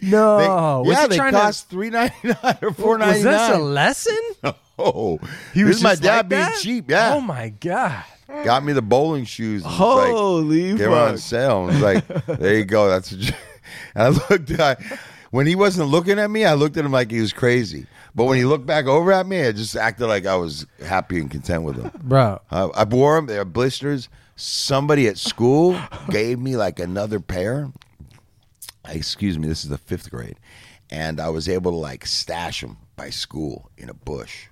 No, 0.00 0.38
They- 0.38 0.88
was 0.88 0.96
yeah, 0.96 1.02
he 1.02 1.08
they 1.08 1.16
trying 1.16 1.32
to- 1.32 1.38
cost 1.40 1.68
three 1.68 1.90
ninety 1.90 2.14
nine 2.42 2.56
or 2.62 2.72
four 2.72 2.98
Was 2.98 3.20
this 3.20 3.48
a 3.48 3.52
nine. 3.58 3.74
lesson? 3.74 4.18
Oh, 4.78 5.18
He 5.52 5.62
this 5.64 5.76
is 5.76 5.82
my 5.82 5.90
just 5.90 6.02
dad 6.02 6.16
like 6.18 6.28
being 6.28 6.40
that? 6.42 6.58
cheap. 6.60 6.90
Yeah, 6.90 7.14
Oh 7.14 7.20
my 7.20 7.50
god. 7.50 8.04
Got 8.44 8.64
me 8.64 8.72
the 8.72 8.82
bowling 8.82 9.24
shoes. 9.24 9.62
and 9.64 9.72
it's 9.72 9.80
like- 9.80 10.10
Holy 10.10 10.72
they 10.72 10.88
were 10.88 10.96
on 10.96 11.18
sale. 11.18 11.68
And 11.68 11.72
it's 11.76 11.82
like, 11.82 12.26
there 12.38 12.56
you 12.56 12.64
go. 12.64 12.88
That's. 12.88 13.12
What 13.12 13.20
you, 13.20 13.32
and 13.94 14.16
I 14.20 14.26
looked. 14.30 14.60
I, 14.60 14.76
when 15.30 15.46
he 15.46 15.54
wasn't 15.54 15.88
looking 15.88 16.18
at 16.18 16.30
me, 16.30 16.44
I 16.44 16.54
looked 16.54 16.76
at 16.76 16.84
him 16.84 16.92
like 16.92 17.10
he 17.10 17.20
was 17.20 17.32
crazy. 17.32 17.86
But 18.14 18.24
when 18.24 18.36
he 18.36 18.44
looked 18.44 18.66
back 18.66 18.84
over 18.86 19.10
at 19.12 19.26
me, 19.26 19.40
I 19.46 19.52
just 19.52 19.74
acted 19.76 20.06
like 20.06 20.26
I 20.26 20.36
was 20.36 20.66
happy 20.84 21.18
and 21.18 21.30
content 21.30 21.62
with 21.62 21.76
him. 21.82 21.90
Bro. 22.02 22.40
I, 22.50 22.62
I 22.64 22.84
wore 22.84 23.16
them. 23.16 23.26
They're 23.26 23.44
blisters. 23.46 24.08
Somebody 24.36 25.08
at 25.08 25.16
school 25.18 25.78
gave 26.10 26.38
me 26.38 26.56
like 26.56 26.78
another 26.78 27.20
pair. 27.20 27.70
Excuse 28.88 29.38
me. 29.38 29.46
This 29.48 29.62
is 29.64 29.70
the 29.70 29.78
fifth 29.78 30.10
grade, 30.10 30.36
and 30.90 31.20
I 31.20 31.28
was 31.28 31.48
able 31.48 31.70
to 31.70 31.76
like 31.76 32.04
stash 32.06 32.60
them 32.60 32.76
by 32.96 33.10
school 33.10 33.70
in 33.78 33.88
a 33.88 33.94
bush. 33.94 34.48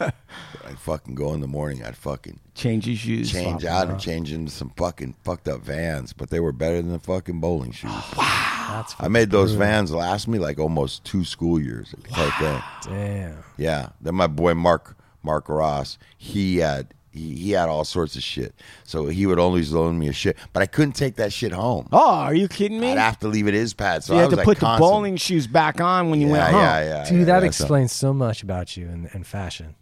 I'd 0.00 0.78
fucking 0.78 1.14
go 1.14 1.32
in 1.34 1.40
the 1.40 1.46
morning. 1.46 1.84
I'd 1.84 1.96
fucking 1.96 2.40
Change 2.54 2.86
your 2.86 2.96
shoes. 2.96 3.32
change 3.32 3.64
out 3.64 3.88
and 3.88 3.98
change 4.00 4.32
into 4.32 4.50
some 4.52 4.70
fucking 4.76 5.14
fucked 5.24 5.48
up 5.48 5.60
vans, 5.62 6.12
but 6.12 6.30
they 6.30 6.40
were 6.40 6.52
better 6.52 6.76
than 6.80 6.92
the 6.92 6.98
fucking 6.98 7.40
bowling 7.40 7.72
shoes. 7.72 7.90
Oh, 7.92 8.12
wow, 8.16 8.68
That's 8.82 8.94
I 8.98 9.08
made 9.08 9.30
those 9.30 9.52
vans 9.52 9.92
last 9.92 10.28
me 10.28 10.38
like 10.38 10.58
almost 10.58 11.04
two 11.04 11.24
school 11.24 11.60
years. 11.60 11.94
Right 12.16 12.32
there. 12.40 12.64
damn. 12.84 13.44
Yeah. 13.56 13.88
Then 14.00 14.14
my 14.14 14.26
boy 14.26 14.54
Mark 14.54 14.96
Mark 15.22 15.48
Ross, 15.48 15.98
he 16.18 16.58
had 16.58 16.94
he, 17.10 17.34
he 17.36 17.50
had 17.52 17.68
all 17.68 17.84
sorts 17.84 18.16
of 18.16 18.22
shit. 18.22 18.54
So 18.84 19.06
he 19.06 19.26
would 19.26 19.38
always 19.38 19.72
loan 19.72 19.98
me 19.98 20.08
a 20.08 20.12
shit, 20.12 20.36
but 20.52 20.62
I 20.62 20.66
couldn't 20.66 20.92
take 20.94 21.14
that 21.16 21.32
shit 21.32 21.52
home. 21.52 21.88
Oh, 21.92 22.14
are 22.14 22.34
you 22.34 22.48
kidding 22.48 22.80
me? 22.80 22.90
I'd 22.92 22.98
have 22.98 23.18
to 23.20 23.28
leave 23.28 23.46
it 23.46 23.54
his 23.54 23.72
pad. 23.72 24.02
So 24.04 24.14
you 24.14 24.18
I 24.18 24.22
had 24.22 24.26
was 24.26 24.32
to 24.32 24.36
like 24.38 24.44
put 24.44 24.56
the 24.58 24.66
constant- 24.66 24.90
bowling 24.90 25.16
shoes 25.16 25.46
back 25.46 25.80
on 25.80 26.10
when 26.10 26.20
you 26.20 26.26
yeah, 26.28 26.32
went 26.32 26.44
home. 26.46 26.60
Yeah, 26.60 26.84
yeah, 26.84 27.08
Dude, 27.08 27.18
yeah, 27.20 27.24
that 27.26 27.42
yeah, 27.42 27.46
explains 27.48 27.92
so 27.92 28.12
much 28.12 28.42
about 28.42 28.76
you 28.76 28.88
and, 28.88 29.08
and 29.12 29.26
fashion. 29.26 29.76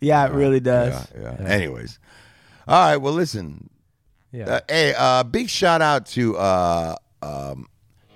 Yeah, 0.00 0.26
it 0.26 0.32
really 0.32 0.60
does. 0.60 1.08
Yeah, 1.14 1.36
yeah. 1.40 1.46
Anyways, 1.46 1.98
all 2.66 2.90
right. 2.90 2.96
Well, 2.96 3.12
listen. 3.12 3.70
Yeah. 4.32 4.48
Uh, 4.48 4.60
hey, 4.68 4.94
uh, 4.96 5.22
big 5.24 5.48
shout 5.48 5.80
out 5.80 6.06
to 6.06 6.36
uh, 6.36 6.96
um, 7.22 7.66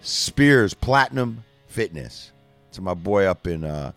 Spears 0.02 0.74
Platinum 0.74 1.42
Fitness. 1.68 2.32
To 2.72 2.82
my 2.82 2.94
boy 2.94 3.24
up 3.26 3.46
in 3.46 3.64
uh, 3.64 3.92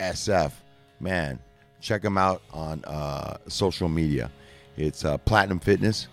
SF. 0.00 0.52
Man, 1.00 1.38
check 1.80 2.02
him 2.02 2.18
out 2.18 2.42
on 2.52 2.84
uh, 2.84 3.38
social 3.48 3.88
media. 3.88 4.30
It's 4.76 5.04
uh, 5.04 5.18
Platinum 5.18 5.60
Fitness. 5.60 6.08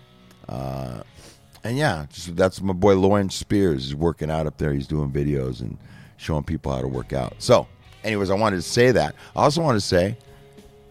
Uh, 0.48 1.02
and 1.64 1.76
yeah, 1.76 2.06
just, 2.12 2.36
that's 2.36 2.60
my 2.60 2.72
boy 2.72 2.94
Lauren 2.94 3.30
Spears. 3.30 3.84
He's 3.84 3.94
working 3.94 4.30
out 4.30 4.46
up 4.46 4.58
there. 4.58 4.72
He's 4.72 4.86
doing 4.86 5.10
videos 5.10 5.60
and 5.60 5.76
showing 6.16 6.44
people 6.44 6.72
how 6.72 6.80
to 6.80 6.88
work 6.88 7.12
out. 7.12 7.34
So, 7.38 7.66
anyways, 8.04 8.30
I 8.30 8.34
wanted 8.34 8.56
to 8.56 8.62
say 8.62 8.92
that. 8.92 9.14
I 9.34 9.42
also 9.42 9.62
want 9.62 9.76
to 9.76 9.80
say 9.80 10.16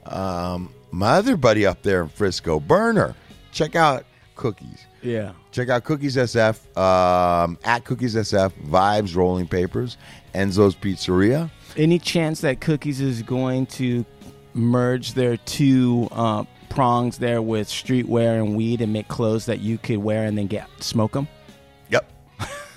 um, 0.08 0.74
my 0.92 1.12
other 1.18 1.38
buddy 1.38 1.66
up 1.66 1.82
there 1.82 2.02
in 2.02 2.10
Frisco, 2.10 2.60
Berner. 2.60 3.16
Check 3.52 3.76
out 3.76 4.06
Cookies. 4.36 4.86
Yeah. 5.02 5.34
Check 5.52 5.70
out 5.70 5.84
Cookies 5.84 6.16
SF 6.16 6.78
um, 6.78 7.58
at 7.64 7.86
Cookies 7.86 8.16
SF, 8.16 8.52
Vibes 8.68 9.16
Rolling 9.16 9.48
Papers, 9.48 9.98
Enzo's 10.34 10.76
Pizzeria. 10.76 11.50
Any 11.78 12.00
chance 12.00 12.42
that 12.42 12.60
Cookies 12.62 13.02
is 13.02 13.22
going 13.22 13.66
to 13.68 14.06
merge 14.54 15.14
their 15.14 15.38
two 15.38 16.08
uh, 16.12 16.46
prongs 16.70 17.18
there 17.18 17.42
with 17.42 17.68
streetwear 17.68 18.42
and 18.42 18.56
weed 18.56 18.82
and 18.82 18.92
make 18.92 19.08
clothes 19.08 19.46
that 19.46 19.60
you 19.60 19.78
could 19.78 19.98
wear 19.98 20.26
and 20.26 20.38
then 20.38 20.48
get 20.48 20.68
smoke 20.80 21.14
them? 21.14 21.28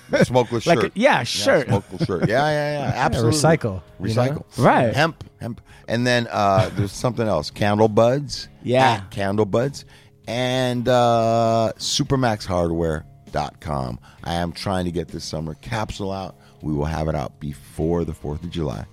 Smokeless 0.23 0.65
Like, 0.67 0.81
shirt. 0.81 0.95
a, 0.95 0.99
yeah, 0.99 1.23
shirt. 1.23 1.67
smokeless 1.67 2.05
shirt. 2.05 2.27
Yeah, 2.29 2.47
yeah, 2.49 2.79
yeah. 2.89 2.91
Absolutely. 2.95 3.39
recycle, 3.39 3.81
you 4.01 4.13
know? 4.13 4.21
Recycle. 4.23 4.43
Right. 4.57 4.93
Hemp. 4.95 5.23
Hemp. 5.39 5.61
And 5.87 6.05
then 6.05 6.27
uh, 6.31 6.69
there's 6.75 6.91
something 6.91 7.27
else. 7.27 7.49
Candle 7.51 7.87
Buds. 7.87 8.47
Yeah. 8.63 9.01
Candle 9.11 9.45
Buds. 9.45 9.85
And 10.27 10.87
uh, 10.87 11.71
SupermaxHardware.com. 11.77 13.99
I 14.23 14.33
am 14.35 14.51
trying 14.51 14.85
to 14.85 14.91
get 14.91 15.07
this 15.07 15.23
summer 15.23 15.55
capsule 15.55 16.11
out. 16.11 16.35
We 16.61 16.73
will 16.73 16.85
have 16.85 17.07
it 17.07 17.15
out 17.15 17.39
before 17.39 18.03
the 18.05 18.11
4th 18.13 18.43
of 18.43 18.49
July. 18.51 18.85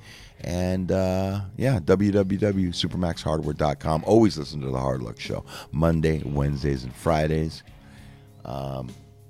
And 0.42 0.90
uh, 0.92 1.40
yeah, 1.56 1.78
www.supermaxhardware.com. 1.80 4.04
Always 4.06 4.36
listen 4.38 4.60
to 4.60 4.68
the 4.68 4.78
Hard 4.80 5.02
Luck 5.02 5.18
Show. 5.18 5.44
Monday, 5.72 6.22
Wednesdays, 6.24 6.84
and 6.84 6.94
Fridays. 6.94 7.62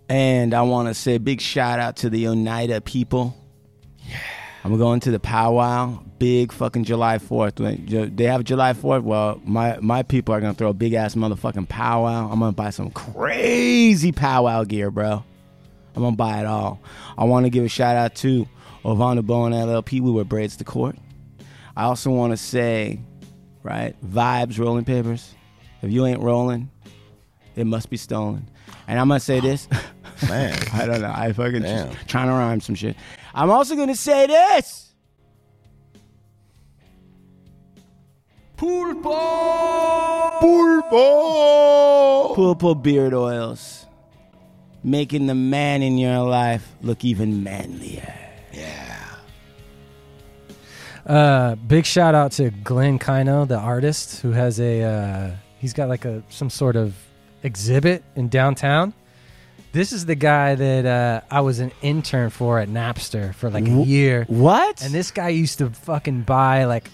And 0.08 0.54
I 0.54 0.62
want 0.62 0.88
to 0.88 0.94
say 0.94 1.16
a 1.16 1.20
big 1.20 1.40
shout 1.40 1.80
out 1.80 1.96
to 1.98 2.10
the 2.10 2.28
Oneida 2.28 2.80
people. 2.80 3.36
Yeah. 4.04 4.18
I'm 4.64 4.78
going 4.78 5.00
to 5.00 5.10
the 5.12 5.20
powwow. 5.20 6.02
Big 6.18 6.52
fucking 6.52 6.84
July 6.84 7.18
4th. 7.18 8.16
They 8.16 8.24
have 8.24 8.42
July 8.44 8.72
4th. 8.72 9.02
Well, 9.02 9.40
my, 9.44 9.78
my 9.80 10.02
people 10.02 10.34
are 10.34 10.40
going 10.40 10.54
to 10.54 10.58
throw 10.58 10.70
a 10.70 10.74
big 10.74 10.92
ass 10.94 11.14
motherfucking 11.14 11.68
powwow. 11.68 12.30
I'm 12.30 12.40
going 12.40 12.52
to 12.52 12.56
buy 12.56 12.70
some 12.70 12.90
crazy 12.90 14.12
powwow 14.12 14.64
gear, 14.64 14.90
bro. 14.90 15.24
I'm 15.94 16.02
going 16.02 16.14
to 16.14 16.16
buy 16.16 16.40
it 16.40 16.46
all. 16.46 16.80
I 17.16 17.24
want 17.24 17.46
to 17.46 17.50
give 17.50 17.64
a 17.64 17.68
shout 17.68 17.96
out 17.96 18.16
to 18.16 18.48
Ovana 18.84 19.24
Bowen 19.24 19.52
LLP. 19.52 20.00
We 20.00 20.10
were 20.10 20.24
braids 20.24 20.56
to 20.56 20.64
court. 20.64 20.96
I 21.76 21.84
also 21.84 22.10
want 22.10 22.32
to 22.32 22.36
say, 22.36 23.00
right, 23.62 23.94
vibes, 24.04 24.58
rolling 24.58 24.84
papers. 24.84 25.34
If 25.82 25.92
you 25.92 26.06
ain't 26.06 26.20
rolling, 26.20 26.70
it 27.54 27.66
must 27.66 27.90
be 27.90 27.96
stolen. 27.96 28.48
And 28.88 28.98
I'm 28.98 29.08
gonna 29.08 29.20
say 29.20 29.40
this. 29.40 29.68
Man. 30.28 30.58
I 30.72 30.86
don't 30.86 31.00
know. 31.00 31.12
I 31.14 31.32
fucking 31.32 31.62
Damn. 31.62 31.92
just 31.92 32.08
trying 32.08 32.28
to 32.28 32.32
rhyme 32.32 32.60
some 32.60 32.74
shit. 32.74 32.96
I'm 33.34 33.50
also 33.50 33.76
gonna 33.76 33.94
say 33.96 34.26
this. 34.26 34.94
Pulpo! 38.56 40.40
Pulpo 42.34 42.82
beard 42.82 43.12
oils, 43.12 43.84
making 44.82 45.26
the 45.26 45.34
man 45.34 45.82
in 45.82 45.98
your 45.98 46.20
life 46.20 46.66
look 46.80 47.04
even 47.04 47.42
manlier. 47.42 48.14
Yeah. 48.52 48.96
Uh, 51.04 51.54
big 51.56 51.84
shout 51.84 52.14
out 52.14 52.32
to 52.32 52.50
Glenn 52.50 52.98
Kaino, 52.98 53.46
the 53.46 53.58
artist, 53.58 54.22
who 54.22 54.32
has 54.32 54.58
a 54.58 54.82
uh, 54.82 55.30
he's 55.58 55.74
got 55.74 55.90
like 55.90 56.06
a 56.06 56.22
some 56.30 56.48
sort 56.48 56.76
of 56.76 56.94
exhibit 57.42 58.02
in 58.14 58.28
downtown. 58.28 58.94
This 59.76 59.92
is 59.92 60.06
the 60.06 60.14
guy 60.14 60.54
that 60.54 60.86
uh, 60.86 61.20
I 61.30 61.42
was 61.42 61.58
an 61.60 61.70
intern 61.82 62.30
for 62.30 62.58
at 62.58 62.68
Napster 62.70 63.34
for 63.34 63.50
like 63.50 63.66
a 63.66 63.70
year, 63.84 64.24
What? 64.26 64.82
and 64.82 64.94
this 64.94 65.10
guy 65.10 65.28
used 65.28 65.58
to 65.58 65.68
fucking 65.68 66.22
buy 66.22 66.64
like 66.64 66.90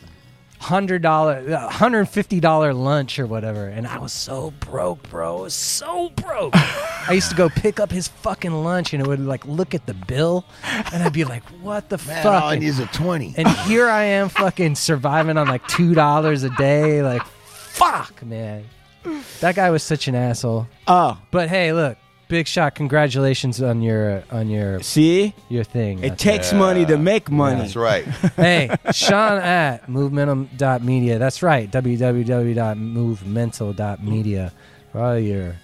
hundred 0.58 1.00
dollar, 1.00 1.56
hundred 1.70 2.06
fifty 2.06 2.40
dollar 2.40 2.74
lunch 2.74 3.20
or 3.20 3.26
whatever, 3.26 3.68
and 3.68 3.86
I 3.86 3.98
was 3.98 4.12
so 4.12 4.50
broke, 4.58 5.08
bro. 5.10 5.38
I 5.38 5.40
was 5.42 5.54
so 5.54 6.08
broke. 6.10 6.54
I 6.56 7.12
used 7.12 7.30
to 7.30 7.36
go 7.36 7.48
pick 7.50 7.78
up 7.78 7.92
his 7.92 8.08
fucking 8.08 8.50
lunch, 8.52 8.92
and 8.92 9.00
it 9.00 9.06
would 9.06 9.20
like 9.20 9.44
look 9.46 9.74
at 9.76 9.86
the 9.86 9.94
bill, 9.94 10.44
and 10.92 11.04
I'd 11.04 11.12
be 11.12 11.22
like, 11.24 11.44
"What 11.62 11.88
the 11.88 11.98
Man, 11.98 12.22
fuck?" 12.24 12.42
all 12.42 12.48
I 12.48 12.54
And- 12.54 12.62
need 12.62 12.68
is 12.68 12.80
a 12.80 12.86
20. 12.86 13.34
and 13.36 13.46
here 13.48 13.88
I 13.88 14.02
am 14.06 14.28
fucking 14.28 14.74
surviving 14.74 15.36
on 15.38 15.46
like 15.46 15.64
two 15.68 15.94
dollars 15.94 16.42
a 16.42 16.50
day. 16.50 17.00
Like, 17.00 17.24
fuck, 17.46 18.24
man. 18.24 18.64
That 19.40 19.54
guy 19.54 19.70
was 19.70 19.84
such 19.84 20.08
an 20.08 20.16
asshole. 20.16 20.66
oh, 20.88 21.18
But 21.32 21.48
hey, 21.48 21.72
look, 21.72 21.96
big 22.32 22.46
shot. 22.48 22.74
Congratulations 22.74 23.60
on 23.62 23.82
your 23.82 24.24
on 24.30 24.48
your 24.48 24.80
see, 24.80 25.34
your 25.48 25.64
thing. 25.64 25.98
it 25.98 26.16
That's- 26.16 26.20
takes 26.20 26.52
money 26.52 26.84
to 26.86 26.96
make 26.96 27.30
money. 27.30 27.60
That's 27.60 27.76
right. 27.76 28.04
hey, 28.36 28.74
Sean 28.92 29.38
at 29.38 29.88
movemental.media. 29.88 31.18
That's 31.18 31.42
right. 31.42 31.70
www.movemental.media 31.70 34.52
for 34.90 35.00
all 35.00 35.18
your 35.18 35.56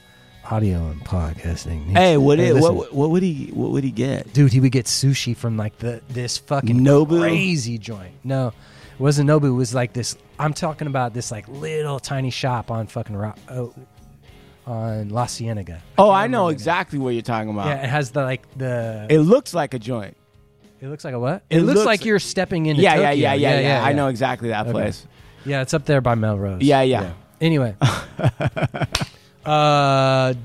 audio 0.50 0.78
and 0.90 1.00
podcasting. 1.04 1.86
needs. 1.86 1.98
Hey, 1.98 2.16
what, 2.16 2.38
it, 2.38 2.54
listen, 2.54 2.74
what 2.76 2.92
what 2.94 3.10
would 3.10 3.22
he 3.22 3.50
what 3.52 3.70
would 3.70 3.84
he 3.84 3.90
get? 3.90 4.32
dude, 4.32 4.52
he 4.52 4.60
would 4.60 4.72
get 4.72 4.86
sushi 4.86 5.36
from 5.36 5.56
like 5.56 5.78
the 5.78 6.00
this 6.08 6.38
fucking 6.38 6.80
Nobu? 6.80 7.20
crazy 7.20 7.78
joint. 7.78 8.12
No, 8.24 8.48
it 8.48 9.00
wasn't 9.00 9.28
Nobu. 9.30 9.48
It 9.48 9.52
was 9.52 9.74
like 9.74 9.92
this. 9.94 10.16
I'm 10.38 10.54
talking 10.54 10.86
about 10.86 11.14
this 11.14 11.30
like 11.30 11.48
little 11.48 11.98
tiny 11.98 12.30
shop 12.30 12.70
on 12.70 12.86
fucking 12.86 13.16
Ro- 13.16 13.34
oh, 13.50 13.74
on 14.68 15.08
La 15.08 15.26
Cienega. 15.26 15.80
Oh, 15.96 16.10
I 16.10 16.26
know 16.26 16.48
exactly 16.48 16.98
what 16.98 17.10
you're 17.10 17.22
talking 17.22 17.50
about. 17.50 17.66
Yeah, 17.66 17.84
it 17.84 17.88
has 17.88 18.10
the 18.10 18.22
like 18.22 18.42
the. 18.56 19.06
It 19.08 19.20
looks 19.20 19.54
like 19.54 19.72
a 19.74 19.78
joint. 19.78 20.16
It 20.80 20.88
looks 20.88 21.04
like 21.04 21.14
a 21.14 21.18
what? 21.18 21.42
It 21.50 21.58
It, 21.58 21.62
looks, 21.62 21.76
looks- 21.78 21.86
like 21.86 22.04
you're 22.04 22.18
stepping 22.20 22.66
into 22.66 22.82
Yeah, 22.82 22.94
yeah, 22.96 23.10
Tokyo. 23.10 23.22
yeah, 23.22 23.34
yeah, 23.34 23.60
yeah, 23.60 23.84
I 23.84 23.92
know 23.94 24.06
exactly 24.08 24.50
that 24.50 24.62
Okay. 24.66 24.72
place. 24.72 25.06
Yeah, 25.44 25.62
it's 25.62 25.74
up 25.74 25.84
there 25.86 26.00
by 26.00 26.14
Melrose. 26.14 26.62
Yeah, 26.62 26.82
yeah. 26.82 27.12
Anyway, 27.40 27.74
uh, 27.80 27.94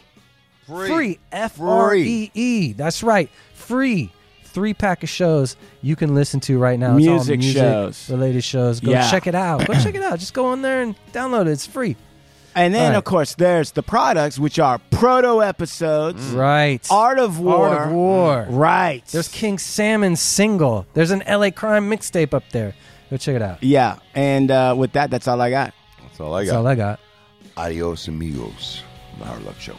Free. 0.67 0.87
Free. 0.87 1.19
F 1.31 1.59
R 1.61 1.93
E 1.95 2.31
E. 2.33 2.73
That's 2.73 3.03
right. 3.03 3.29
Free. 3.53 4.11
Three 4.55 4.73
pack 4.73 5.03
of 5.03 5.09
shows 5.09 5.55
you 5.81 5.95
can 5.97 6.15
listen 6.15 6.39
to 6.41 6.57
right 6.57 6.79
now. 6.79 6.95
It's 6.97 7.05
all 7.07 7.13
Music 7.15 7.41
shows. 7.43 8.09
related 8.09 8.43
shows. 8.43 8.79
Go 8.79 8.89
Yeah. 8.91 9.11
check 9.11 9.27
it 9.27 9.35
out. 9.35 9.67
Go 9.67 9.73
check 9.73 9.93
it 9.95 10.01
out. 10.09 10.17
Just 10.17 10.33
go 10.33 10.45
on 10.47 10.61
there 10.63 10.81
and 10.81 10.95
download 11.13 11.41
it. 11.47 11.51
It's 11.51 11.67
free. 11.67 11.97
and 12.55 12.73
then 12.73 12.83
All 12.83 12.89
right. 12.91 12.97
of 12.97 13.03
course 13.03 13.35
there's 13.35 13.71
the 13.71 13.83
products, 13.83 14.39
which 14.39 14.57
are 14.59 14.79
proto 14.89 15.43
episodes, 15.43 16.23
Right. 16.27 16.87
Art 16.89 17.19
of 17.19 17.37
War, 17.39 17.67
Art 17.67 17.87
of 17.89 17.93
War. 17.93 18.47
right? 18.49 19.05
There's 19.07 19.27
King 19.27 19.57
Salmon 19.57 20.15
single. 20.15 20.85
There's 20.93 21.11
an 21.11 21.21
LA 21.27 21.51
Crime 21.51 21.89
mixtape 21.91 22.33
up 22.33 22.43
there. 22.53 22.73
Go 23.11 23.17
check 23.17 23.35
it 23.35 23.41
out. 23.41 23.61
yeah, 23.61 23.97
and 24.15 24.49
uh, 24.49 24.73
with 24.77 24.93
that, 24.93 25.11
that's 25.11 25.27
all 25.27 25.41
I 25.41 25.49
got. 25.49 25.73
That's 26.01 26.19
all 26.21 26.33
I 26.33 26.39
That's 26.45 26.51
got. 26.53 26.57
all 26.59 26.67
I 26.67 26.75
got. 26.75 26.99
Adios, 27.57 28.07
amigos. 28.07 28.81
The 29.19 29.25
Hard 29.25 29.43
Luck 29.43 29.59
Show. 29.59 29.75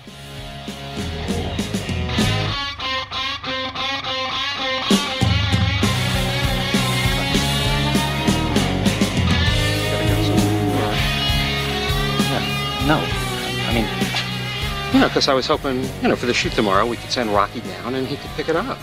No. 12.86 12.98
I 12.98 13.74
mean, 13.74 14.94
you 14.94 15.00
know, 15.00 15.08
because 15.08 15.26
I 15.26 15.34
was 15.34 15.46
hoping, 15.46 15.82
you 16.02 16.08
know, 16.08 16.14
for 16.14 16.26
the 16.26 16.32
shoot 16.32 16.52
tomorrow, 16.52 16.86
we 16.86 16.96
could 16.96 17.10
send 17.10 17.30
Rocky 17.30 17.60
down 17.60 17.96
and 17.96 18.06
he 18.06 18.16
could 18.16 18.30
pick 18.36 18.48
it 18.48 18.54
up. 18.54 18.78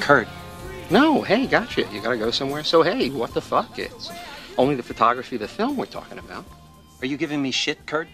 Kurt. 0.00 0.26
No, 0.90 1.22
hey, 1.22 1.46
gotcha. 1.46 1.82
You 1.92 2.02
gotta 2.02 2.16
go 2.16 2.32
somewhere. 2.32 2.64
So, 2.64 2.82
hey, 2.82 3.10
what 3.10 3.34
the 3.34 3.40
fuck? 3.40 3.78
It's 3.78 4.10
only 4.56 4.74
the 4.74 4.82
photography 4.82 5.36
of 5.36 5.42
the 5.42 5.48
film 5.48 5.76
we're 5.76 5.86
talking 5.86 6.18
about. 6.18 6.44
Are 7.00 7.06
you 7.06 7.16
giving 7.16 7.40
me 7.40 7.52
shit, 7.52 7.86
Kurt? 7.86 8.08